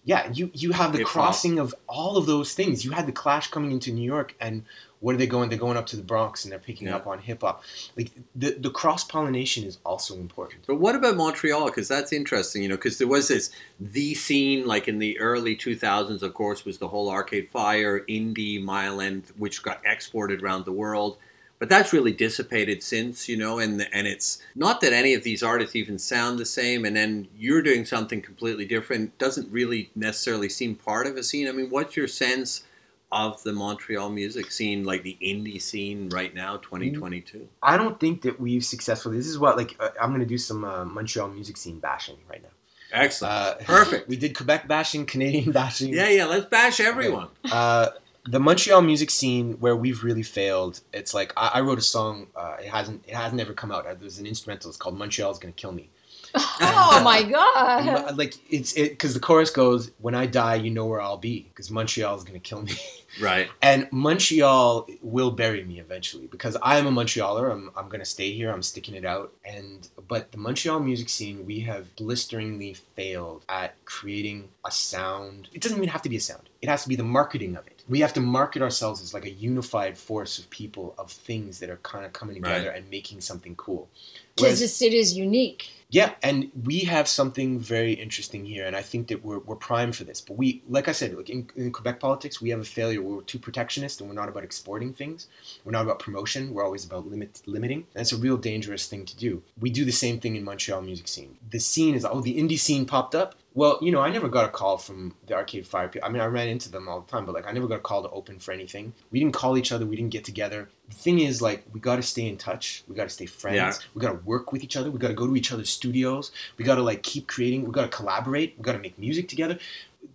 Yeah, 0.04 0.30
you 0.32 0.50
you 0.54 0.72
have 0.72 0.92
the 0.92 1.04
crossing 1.04 1.58
of 1.58 1.74
all 1.86 2.16
of 2.16 2.26
those 2.26 2.54
things. 2.54 2.84
You 2.84 2.92
had 2.92 3.06
the 3.06 3.12
Clash 3.12 3.48
coming 3.50 3.70
into 3.70 3.92
New 3.92 4.04
York, 4.04 4.34
and 4.40 4.64
where 5.00 5.14
are 5.14 5.18
they 5.18 5.26
going? 5.26 5.48
They're 5.50 5.58
going 5.58 5.76
up 5.76 5.86
to 5.88 5.96
the 5.96 6.02
Bronx, 6.02 6.44
and 6.44 6.52
they're 6.52 6.58
picking 6.58 6.86
Yeah. 6.88 6.96
up 6.96 7.06
on 7.06 7.18
hip 7.18 7.42
hop. 7.42 7.62
Like 7.96 8.10
the 8.34 8.52
the 8.58 8.70
cross 8.70 9.04
pollination 9.04 9.64
is 9.64 9.78
also 9.84 10.14
important. 10.16 10.64
But 10.66 10.76
what 10.76 10.94
about 10.94 11.16
Montreal? 11.16 11.66
Because 11.66 11.86
that's 11.88 12.12
interesting, 12.12 12.62
you 12.62 12.68
know, 12.70 12.76
because 12.76 12.96
there 12.98 13.08
was 13.08 13.28
this 13.28 13.50
the 13.78 14.14
scene 14.14 14.66
like 14.66 14.88
in 14.88 14.98
the 14.98 15.18
early 15.20 15.54
2000s, 15.54 16.22
of 16.22 16.32
course, 16.32 16.64
was 16.64 16.78
the 16.78 16.88
whole 16.88 17.10
Arcade 17.10 17.50
Fire, 17.50 18.00
indie, 18.08 18.62
Mile 18.62 19.00
End, 19.02 19.24
which 19.36 19.62
got 19.62 19.80
exported 19.84 20.42
around 20.42 20.64
the 20.64 20.72
world. 20.72 21.18
But 21.60 21.68
that's 21.68 21.92
really 21.92 22.12
dissipated 22.12 22.82
since, 22.82 23.28
you 23.28 23.36
know, 23.36 23.58
and 23.60 23.86
and 23.92 24.06
it's 24.08 24.42
not 24.56 24.80
that 24.80 24.92
any 24.92 25.14
of 25.14 25.22
these 25.22 25.42
artists 25.42 25.76
even 25.76 25.98
sound 25.98 26.38
the 26.38 26.46
same. 26.46 26.84
And 26.86 26.96
then 26.96 27.28
you're 27.36 27.62
doing 27.62 27.84
something 27.84 28.22
completely 28.22 28.64
different. 28.64 29.16
Doesn't 29.18 29.52
really 29.52 29.90
necessarily 29.94 30.48
seem 30.48 30.74
part 30.74 31.06
of 31.06 31.16
a 31.16 31.22
scene. 31.22 31.46
I 31.46 31.52
mean, 31.52 31.68
what's 31.70 31.96
your 31.96 32.08
sense 32.08 32.64
of 33.12 33.42
the 33.42 33.52
Montreal 33.52 34.08
music 34.08 34.50
scene, 34.50 34.84
like 34.84 35.02
the 35.02 35.18
indie 35.22 35.60
scene 35.60 36.08
right 36.08 36.34
now, 36.34 36.56
2022? 36.56 37.46
I 37.62 37.76
don't 37.76 38.00
think 38.00 38.22
that 38.22 38.40
we've 38.40 38.64
successfully. 38.64 39.18
This 39.18 39.26
is 39.26 39.38
what 39.38 39.56
like 39.58 39.76
uh, 39.78 39.90
I'm 40.00 40.12
gonna 40.12 40.24
do 40.24 40.38
some 40.38 40.64
uh, 40.64 40.84
Montreal 40.86 41.28
music 41.28 41.58
scene 41.58 41.78
bashing 41.78 42.16
right 42.28 42.42
now. 42.42 42.48
Excellent, 42.92 43.34
Uh, 43.34 43.54
perfect. 43.64 44.08
We 44.08 44.16
did 44.16 44.34
Quebec 44.34 44.66
bashing, 44.66 45.04
Canadian 45.04 45.52
bashing. 45.60 45.92
Yeah, 45.92 46.08
yeah. 46.08 46.24
Let's 46.24 46.46
bash 46.46 46.80
everyone. 46.80 47.28
Uh, 47.52 47.90
the 48.26 48.40
Montreal 48.40 48.82
music 48.82 49.10
scene 49.10 49.54
where 49.60 49.76
we've 49.76 50.04
really 50.04 50.22
failed. 50.22 50.80
It's 50.92 51.14
like 51.14 51.32
I, 51.36 51.52
I 51.54 51.60
wrote 51.60 51.78
a 51.78 51.82
song. 51.82 52.26
Uh, 52.36 52.56
it 52.60 52.68
hasn't. 52.68 53.04
It 53.06 53.14
hasn't 53.14 53.40
ever 53.40 53.52
come 53.52 53.72
out. 53.72 53.86
Uh, 53.86 53.94
There's 53.94 54.18
an 54.18 54.26
instrumental. 54.26 54.70
It's 54.70 54.78
called 54.78 54.98
"Montreal's 54.98 55.38
Gonna 55.38 55.52
Kill 55.52 55.72
Me." 55.72 55.88
oh 56.34 57.00
my 57.04 57.22
god! 57.22 57.86
Mo- 58.06 58.14
like 58.16 58.34
it's 58.50 58.72
it 58.74 58.90
because 58.90 59.14
the 59.14 59.20
chorus 59.20 59.50
goes, 59.50 59.90
"When 59.98 60.14
I 60.14 60.26
die, 60.26 60.56
you 60.56 60.70
know 60.70 60.86
where 60.86 61.00
I'll 61.00 61.16
be," 61.16 61.46
because 61.48 61.70
Montreal's 61.70 62.24
gonna 62.24 62.38
kill 62.38 62.62
me. 62.62 62.72
Right. 63.20 63.48
And 63.60 63.88
Montreal 63.90 64.86
will 65.02 65.32
bury 65.32 65.64
me 65.64 65.80
eventually 65.80 66.28
because 66.28 66.56
I 66.62 66.78
am 66.78 66.86
a 66.86 66.92
Montrealer. 66.92 67.50
I'm, 67.50 67.72
I'm 67.76 67.88
gonna 67.88 68.04
stay 68.04 68.30
here. 68.32 68.52
I'm 68.52 68.62
sticking 68.62 68.94
it 68.94 69.04
out. 69.04 69.32
And 69.44 69.88
but 70.06 70.30
the 70.30 70.38
Montreal 70.38 70.78
music 70.78 71.08
scene, 71.08 71.44
we 71.44 71.58
have 71.58 71.96
blisteringly 71.96 72.74
failed 72.74 73.44
at 73.48 73.74
creating 73.84 74.48
a 74.64 74.70
sound. 74.70 75.48
It 75.52 75.60
doesn't 75.60 75.76
even 75.76 75.88
have 75.88 76.02
to 76.02 76.08
be 76.08 76.18
a 76.18 76.20
sound. 76.20 76.50
It 76.62 76.68
has 76.68 76.84
to 76.84 76.88
be 76.88 76.94
the 76.94 77.02
marketing 77.02 77.56
of 77.56 77.66
it. 77.66 77.79
We 77.90 77.98
have 78.00 78.12
to 78.14 78.20
market 78.20 78.62
ourselves 78.62 79.02
as 79.02 79.12
like 79.12 79.24
a 79.26 79.30
unified 79.30 79.98
force 79.98 80.38
of 80.38 80.48
people 80.48 80.94
of 80.96 81.10
things 81.10 81.58
that 81.58 81.68
are 81.68 81.78
kind 81.78 82.04
of 82.06 82.12
coming 82.12 82.36
together 82.36 82.68
Right. 82.68 82.78
and 82.78 82.88
making 82.88 83.20
something 83.20 83.56
cool. 83.56 83.88
Because 84.36 84.60
the 84.60 84.68
city 84.68 84.98
is 84.98 85.16
unique. 85.18 85.68
Yeah, 85.90 86.14
and 86.22 86.52
we 86.64 86.80
have 86.80 87.08
something 87.08 87.58
very 87.58 87.92
interesting 87.94 88.44
here, 88.44 88.64
and 88.64 88.76
I 88.76 88.82
think 88.82 89.08
that 89.08 89.24
we're, 89.24 89.40
we're 89.40 89.56
primed 89.56 89.96
for 89.96 90.04
this. 90.04 90.20
But 90.20 90.36
we, 90.36 90.62
like 90.68 90.86
I 90.86 90.92
said, 90.92 91.14
like 91.14 91.28
in, 91.28 91.50
in 91.56 91.72
Quebec 91.72 91.98
politics, 91.98 92.40
we 92.40 92.50
have 92.50 92.60
a 92.60 92.64
failure. 92.64 93.02
We're 93.02 93.22
too 93.22 93.40
protectionist, 93.40 94.00
and 94.00 94.08
we're 94.08 94.14
not 94.14 94.28
about 94.28 94.44
exporting 94.44 94.94
things. 94.94 95.26
We're 95.64 95.72
not 95.72 95.82
about 95.82 95.98
promotion. 95.98 96.54
We're 96.54 96.64
always 96.64 96.84
about 96.84 97.08
limit 97.08 97.42
limiting. 97.46 97.86
And 97.94 98.02
it's 98.02 98.12
a 98.12 98.16
real 98.16 98.36
dangerous 98.36 98.86
thing 98.86 99.04
to 99.04 99.16
do. 99.16 99.42
We 99.58 99.70
do 99.70 99.84
the 99.84 99.90
same 99.90 100.20
thing 100.20 100.36
in 100.36 100.44
Montreal 100.44 100.80
music 100.82 101.08
scene. 101.08 101.36
The 101.50 101.58
scene 101.58 101.96
is 101.96 102.04
oh, 102.04 102.20
the 102.20 102.38
indie 102.38 102.58
scene 102.58 102.86
popped 102.86 103.16
up. 103.16 103.34
Well, 103.54 103.78
you 103.82 103.90
know, 103.90 104.00
I 104.00 104.10
never 104.10 104.28
got 104.28 104.44
a 104.44 104.48
call 104.48 104.78
from 104.78 105.16
the 105.26 105.34
Arcade 105.34 105.66
Fire. 105.66 105.88
people. 105.88 106.06
I 106.08 106.12
mean, 106.12 106.22
I 106.22 106.26
ran 106.26 106.48
into 106.48 106.70
them 106.70 106.88
all 106.88 107.00
the 107.00 107.10
time, 107.10 107.26
but 107.26 107.34
like, 107.34 107.48
I 107.48 107.52
never 107.52 107.66
got 107.66 107.76
a 107.76 107.80
call 107.80 108.02
to 108.04 108.10
open 108.10 108.38
for 108.38 108.52
anything. 108.52 108.92
We 109.10 109.18
didn't 109.18 109.34
call 109.34 109.58
each 109.58 109.72
other. 109.72 109.86
We 109.86 109.96
didn't 109.96 110.12
get 110.12 110.24
together. 110.24 110.68
The 110.90 110.96
thing 110.96 111.20
is, 111.20 111.40
like, 111.40 111.64
we 111.72 111.80
got 111.80 111.96
to 111.96 112.02
stay 112.02 112.26
in 112.28 112.36
touch. 112.36 112.82
We 112.88 112.94
got 112.94 113.04
to 113.04 113.08
stay 113.10 113.26
friends. 113.26 113.56
Yeah. 113.56 113.72
We 113.94 114.00
got 114.02 114.08
to 114.12 114.18
work 114.24 114.52
with 114.52 114.62
each 114.62 114.76
other. 114.76 114.90
We 114.90 114.98
got 114.98 115.08
to 115.08 115.14
go 115.14 115.26
to 115.26 115.36
each 115.36 115.52
other's 115.52 115.70
studios. 115.70 116.32
We 116.58 116.64
got 116.64 116.74
to 116.74 116.82
like 116.82 117.02
keep 117.02 117.26
creating. 117.28 117.64
We 117.64 117.70
got 117.72 117.82
to 117.90 117.96
collaborate. 117.96 118.54
We 118.58 118.62
got 118.64 118.72
to 118.72 118.78
make 118.80 118.98
music 118.98 119.28
together. 119.28 119.58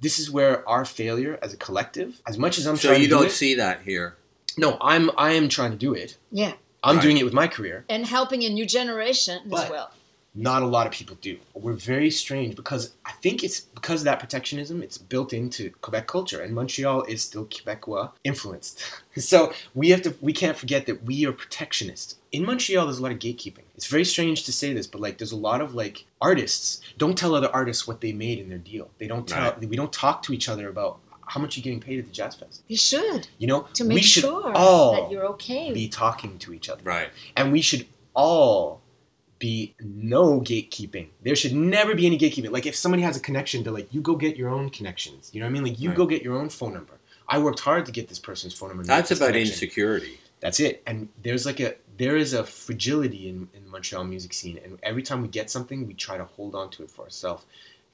This 0.01 0.19
is 0.19 0.29
where 0.29 0.67
our 0.67 0.83
failure 0.85 1.39
as 1.41 1.53
a 1.53 1.57
collective, 1.57 2.21
as 2.27 2.37
much 2.37 2.57
as 2.57 2.67
I'm 2.67 2.75
So 2.75 2.89
trying 2.89 3.01
you 3.01 3.07
to 3.07 3.09
do 3.09 3.15
So 3.15 3.19
you 3.19 3.23
don't 3.25 3.31
it, 3.31 3.35
see 3.35 3.55
that 3.55 3.81
here. 3.83 4.15
no, 4.57 4.77
I'm 4.81 5.09
I 5.17 5.31
am 5.33 5.47
trying 5.47 5.71
to 5.71 5.77
do 5.77 5.93
it. 5.93 6.17
Yeah. 6.31 6.53
I'm 6.83 6.97
Right. 6.97 7.01
doing 7.03 7.17
it 7.17 7.23
with 7.23 7.33
my 7.33 7.47
career. 7.47 7.85
And 7.89 8.05
helping 8.05 8.43
a 8.43 8.49
new 8.49 8.65
generation 8.65 9.39
But- 9.45 9.65
as 9.65 9.69
well. 9.71 9.91
Not 10.37 10.61
a 10.61 10.65
lot 10.65 10.85
of 10.85 10.91
people 10.91 11.17
do. 11.21 11.37
We're 11.53 11.73
very 11.73 12.11
strange 12.11 12.55
because 12.55 12.93
I 13.05 13.13
think 13.13 13.43
it's 13.43 13.61
because 13.61 14.01
of 14.01 14.05
that 14.05 14.19
protectionism. 14.19 14.83
It's 14.83 14.97
built 14.97 15.31
into 15.33 15.69
Quebec 15.81 16.07
culture, 16.07 16.41
and 16.41 16.53
Montreal 16.53 17.03
is 17.03 17.23
still 17.23 17.45
Quebecois 17.45 18.11
influenced. 18.23 18.83
so 19.17 19.53
we 19.73 19.89
have 19.89 20.01
to. 20.03 20.15
We 20.21 20.33
can't 20.33 20.57
forget 20.57 20.85
that 20.87 21.03
we 21.03 21.25
are 21.25 21.31
protectionist. 21.31 22.17
In 22.31 22.45
Montreal, 22.45 22.85
there's 22.85 22.99
a 22.99 23.03
lot 23.03 23.13
of 23.13 23.19
gatekeeping. 23.19 23.63
It's 23.75 23.87
very 23.87 24.03
strange 24.03 24.43
to 24.43 24.51
say 24.51 24.73
this, 24.73 24.87
but 24.87 24.99
like, 24.99 25.17
there's 25.17 25.31
a 25.31 25.37
lot 25.37 25.61
of 25.61 25.73
like 25.73 26.05
artists 26.21 26.81
don't 26.97 27.17
tell 27.17 27.33
other 27.33 27.49
artists 27.53 27.87
what 27.87 28.01
they 28.01 28.11
made 28.11 28.39
in 28.39 28.49
their 28.49 28.57
deal. 28.57 28.89
They 28.97 29.07
don't 29.07 29.27
tell. 29.27 29.51
Right. 29.51 29.69
We 29.69 29.77
don't 29.77 29.93
talk 29.93 30.21
to 30.23 30.33
each 30.33 30.49
other 30.49 30.67
about 30.67 30.99
how 31.27 31.39
much 31.39 31.55
you're 31.57 31.63
getting 31.63 31.79
paid 31.79 31.97
at 31.97 32.05
the 32.05 32.11
Jazz 32.11 32.35
Fest. 32.35 32.61
You 32.67 32.77
should 32.77 33.27
You 33.39 33.47
know, 33.47 33.61
to 33.73 33.83
make 33.83 33.95
we 33.95 34.01
should 34.03 34.21
sure 34.21 34.51
all 34.55 35.03
that 35.03 35.11
you're 35.11 35.25
okay. 35.27 35.73
be 35.73 35.87
talking 35.87 36.37
to 36.39 36.53
each 36.53 36.69
other 36.69 36.83
Right. 36.83 37.09
and 37.35 37.51
we 37.51 37.61
should 37.61 37.87
all 38.13 38.81
be 39.39 39.75
no 39.79 40.39
gatekeeping. 40.41 41.07
There 41.23 41.35
should 41.35 41.53
never 41.53 41.93
be 41.95 42.05
any 42.05 42.17
gatekeeping. 42.17 42.51
Like 42.51 42.65
if 42.65 42.75
somebody 42.75 43.03
has 43.03 43.17
a 43.17 43.19
connection, 43.19 43.63
they're 43.63 43.73
like, 43.73 43.93
you 43.93 44.01
go 44.01 44.15
get 44.15 44.37
your 44.37 44.49
own 44.49 44.69
connections. 44.69 45.29
You 45.33 45.39
know 45.41 45.45
what 45.45 45.49
I 45.51 45.53
mean? 45.53 45.63
Like 45.63 45.79
you 45.79 45.89
Right. 45.89 45.97
go 45.97 46.05
get 46.05 46.21
your 46.23 46.37
own 46.37 46.49
phone 46.49 46.73
number. 46.73 46.93
I 47.27 47.39
worked 47.39 47.59
hard 47.59 47.85
to 47.87 47.91
get 47.91 48.07
this 48.07 48.19
person's 48.19 48.53
phone 48.53 48.69
number. 48.69 48.83
That's 48.83 49.11
about 49.11 49.27
connection. 49.33 49.53
insecurity. 49.53 50.19
That's 50.39 50.59
it. 50.59 50.83
And 50.85 51.09
there's 51.23 51.45
like 51.45 51.59
a 51.59 51.75
there 51.97 52.17
is 52.17 52.33
a 52.33 52.43
fragility 52.43 53.29
in, 53.29 53.47
in 53.53 53.63
the 53.63 53.69
Montreal 53.69 54.03
music 54.03 54.33
scene. 54.33 54.59
And 54.63 54.77
every 54.83 55.01
time 55.01 55.21
we 55.21 55.27
get 55.29 55.49
something, 55.49 55.87
we 55.87 55.93
try 55.93 56.17
to 56.17 56.25
hold 56.25 56.55
on 56.55 56.69
to 56.71 56.83
it 56.83 56.91
for 56.91 57.03
ourselves. 57.03 57.45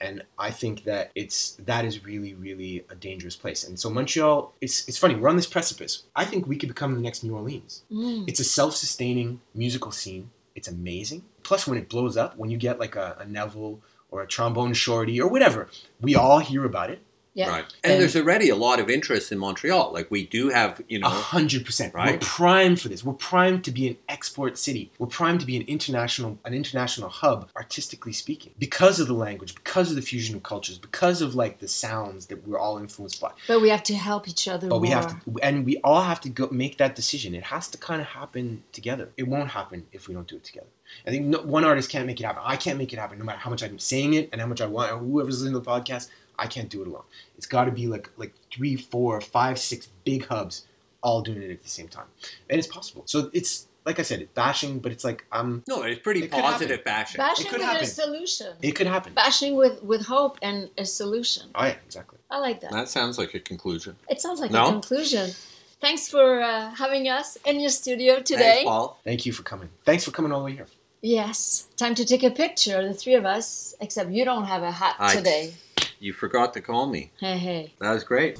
And 0.02 0.24
I 0.40 0.50
think 0.50 0.84
that 0.86 1.12
it's 1.14 1.52
that 1.66 1.86
is 1.86 2.04
really, 2.04 2.34
really 2.34 2.84
a 2.90 2.96
dangerous 2.96 3.36
place. 3.36 3.64
And 3.64 3.80
so 3.80 3.90
Montreal, 3.90 4.54
it's 4.60 4.88
it's 4.88 4.98
funny, 4.98 5.16
we're 5.16 5.30
on 5.30 5.36
this 5.36 5.46
precipice. 5.48 6.04
I 6.16 6.26
think 6.26 6.48
we 6.48 6.58
could 6.58 6.70
become 6.70 6.96
the 6.96 7.02
next 7.02 7.24
New 7.24 7.36
Orleans. 7.36 7.84
Mm. 7.92 8.28
It's 8.28 8.40
a 8.40 8.44
self-sustaining 8.44 9.40
musical 9.54 9.92
scene. 9.92 10.32
It's 10.56 10.68
amazing. 10.68 11.24
Plus, 11.44 11.68
when 11.68 11.78
it 11.78 11.90
blows 11.90 12.18
up, 12.18 12.38
when 12.38 12.50
you 12.50 12.58
get 12.58 12.80
like 12.80 12.96
a, 12.96 13.18
a 13.20 13.26
Neville 13.26 13.80
or 14.10 14.22
a 14.22 14.28
trombone 14.28 14.74
shorty 14.74 15.20
or 15.22 15.30
whatever, 15.30 15.70
we 16.00 16.16
all 16.16 16.40
hear 16.40 16.66
about 16.66 16.90
it. 16.90 17.02
Yeah. 17.34 17.48
Right. 17.50 17.64
And, 17.84 17.94
And- 17.94 18.02
there's 18.02 18.16
already 18.18 18.50
a 18.50 18.58
lot 18.58 18.80
of 18.82 18.90
interest 18.90 19.32
in 19.32 19.38
Montreal. 19.40 19.94
Like 19.94 20.12
we 20.12 20.28
do 20.28 20.50
have, 20.50 20.82
you 20.90 20.98
A 20.98 21.02
know, 21.02 21.10
hundred 21.10 21.66
percent. 21.66 21.94
Right. 21.94 22.06
We're 22.08 22.12
Right. 22.14 22.22
primed 22.22 22.82
for 22.82 22.90
this. 22.90 23.06
We're 23.06 23.14
primed 23.14 23.64
to 23.64 23.72
be 23.72 23.88
an 23.88 23.98
export 24.10 24.58
city. 24.58 24.92
We're 25.00 25.08
primed 25.08 25.40
to 25.40 25.46
be 25.46 25.56
an 25.56 25.62
international 25.64 26.38
an 26.44 26.54
international 26.54 27.08
hub, 27.10 27.50
artistically 27.56 28.12
speaking, 28.12 28.52
because 28.60 29.00
of 29.00 29.08
the 29.08 29.14
language, 29.14 29.56
because 29.56 29.90
of 29.92 29.96
the 29.96 30.02
fusion 30.02 30.36
of 30.36 30.44
cultures, 30.44 30.78
because 30.78 31.22
of 31.22 31.34
like 31.34 31.60
the 31.60 31.70
sounds 31.70 32.26
that 32.26 32.46
we're 32.46 32.60
all 32.60 32.78
influenced 32.78 33.22
by. 33.22 33.32
But 33.48 33.62
we 33.62 33.70
have 33.70 33.84
to 33.84 33.96
help 33.96 34.28
each 34.28 34.50
other 34.50 34.68
But 34.68 34.76
more. 34.76 34.82
we 34.82 34.90
have 34.90 35.08
to, 35.24 35.40
and 35.42 35.66
we 35.66 35.78
all 35.86 36.02
have 36.02 36.20
to 36.22 36.30
go 36.30 36.50
make 36.52 36.78
that 36.80 36.96
decision. 36.96 37.34
It 37.34 37.44
has 37.44 37.70
to 37.70 37.78
kind 37.78 38.02
of 38.02 38.08
happen 38.08 38.64
together. 38.74 39.10
It 39.16 39.28
won't 39.30 39.52
happen 39.52 39.86
if 39.94 40.10
we 40.10 40.14
don't 40.16 40.28
do 40.28 40.36
it 40.36 40.44
together. 40.44 40.68
I 41.08 41.12
think 41.12 41.28
no, 41.28 41.40
one 41.44 41.64
artist 41.64 41.90
can't 41.90 42.06
make 42.06 42.20
it 42.20 42.26
happen. 42.26 42.42
I 42.46 42.58
can't 42.58 42.78
make 42.78 42.92
it 42.92 43.00
happen, 43.00 43.18
no 43.18 43.24
matter 43.24 43.40
how 43.40 43.50
much 43.50 43.64
I'm 43.64 43.80
saying 43.80 44.16
it 44.16 44.28
and 44.34 44.42
how 44.42 44.48
much 44.48 44.60
I 44.60 44.66
want. 44.66 44.92
Whoever's 45.00 45.40
listening 45.42 45.54
to 45.54 45.60
the 45.60 45.66
podcast, 45.72 46.10
I 46.42 46.48
can't 46.48 46.70
do 46.70 46.82
it 46.82 46.88
alone. 46.88 47.04
It's 47.38 47.46
got 47.46 47.66
to 47.66 47.72
be 47.72 47.86
like 47.88 48.10
like 48.18 48.34
three, 48.54 48.76
four, 48.76 49.22
five, 49.22 49.60
six 49.60 49.88
big 50.04 50.26
hubs 50.28 50.66
all 51.04 51.22
doing 51.22 51.42
it 51.44 51.52
at 51.52 51.62
the 51.64 51.70
same 51.70 51.88
time, 51.88 52.08
and 52.50 52.58
it's 52.60 52.68
possible. 52.68 53.04
So 53.06 53.30
it's 53.34 53.68
like 53.86 54.00
I 54.00 54.04
said, 54.04 54.22
it's 54.22 54.34
bashing, 54.34 54.80
but 54.80 54.92
it's 54.92 55.04
like 55.04 55.26
um, 55.32 55.64
no, 55.68 55.84
it's 55.84 56.02
pretty 56.02 56.24
It 56.24 56.32
positive 56.32 56.84
bashing. 56.84 57.18
Bashing 57.20 57.46
could 57.48 57.60
with 57.60 57.68
happen. 57.68 57.84
a 57.84 57.88
solution. 57.88 58.48
it 58.62 58.72
could 58.74 58.88
happen. 58.88 59.14
Bashing 59.14 59.56
with, 59.56 59.82
with 59.84 60.02
hope 60.06 60.38
and 60.42 60.70
a 60.78 60.86
solution. 60.86 61.44
Oh 61.56 61.64
yeah, 61.66 61.76
exactly. 61.86 62.18
I 62.32 62.38
like 62.40 62.62
that. 62.62 62.72
That 62.72 62.90
sounds 62.90 63.18
like 63.18 63.34
a 63.36 63.40
conclusion. 63.40 63.96
It 64.10 64.20
sounds 64.22 64.40
like 64.40 64.52
No? 64.52 64.66
a 64.68 64.72
conclusion. 64.72 65.30
Thanks 65.80 66.08
for 66.08 66.42
uh, 66.42 66.70
having 66.76 67.08
us 67.10 67.38
in 67.46 67.60
your 67.60 67.72
studio 67.72 68.20
today. 68.20 68.24
Thanks, 68.24 68.30
today. 68.60 68.64
Paul. 68.66 69.00
Thank 69.04 69.26
you 69.26 69.34
for 69.34 69.42
coming. 69.44 69.70
Thanks 69.84 70.04
for 70.06 70.12
coming 70.12 70.32
all 70.32 70.40
the 70.42 70.46
way 70.46 70.54
here. 70.54 70.68
yes, 71.02 71.68
time 71.76 71.96
to 71.96 72.06
take 72.06 72.22
a 72.24 72.30
picture, 72.30 72.78
of 72.82 72.86
the 72.88 72.94
three 72.94 73.16
of 73.16 73.26
us, 73.26 73.74
except 73.82 74.12
you 74.12 74.24
don't 74.24 74.46
have 74.46 74.62
a 74.64 74.72
hat 74.72 74.96
I- 75.00 75.16
today. 75.16 75.54
You 76.02 76.14
forgot 76.14 76.56
to 76.56 76.62
call 76.62 76.88
me. 76.88 77.12
Hey, 77.20 77.38
hey. 77.38 77.74
That 77.80 77.92
was 77.92 78.04
great. 78.04 78.40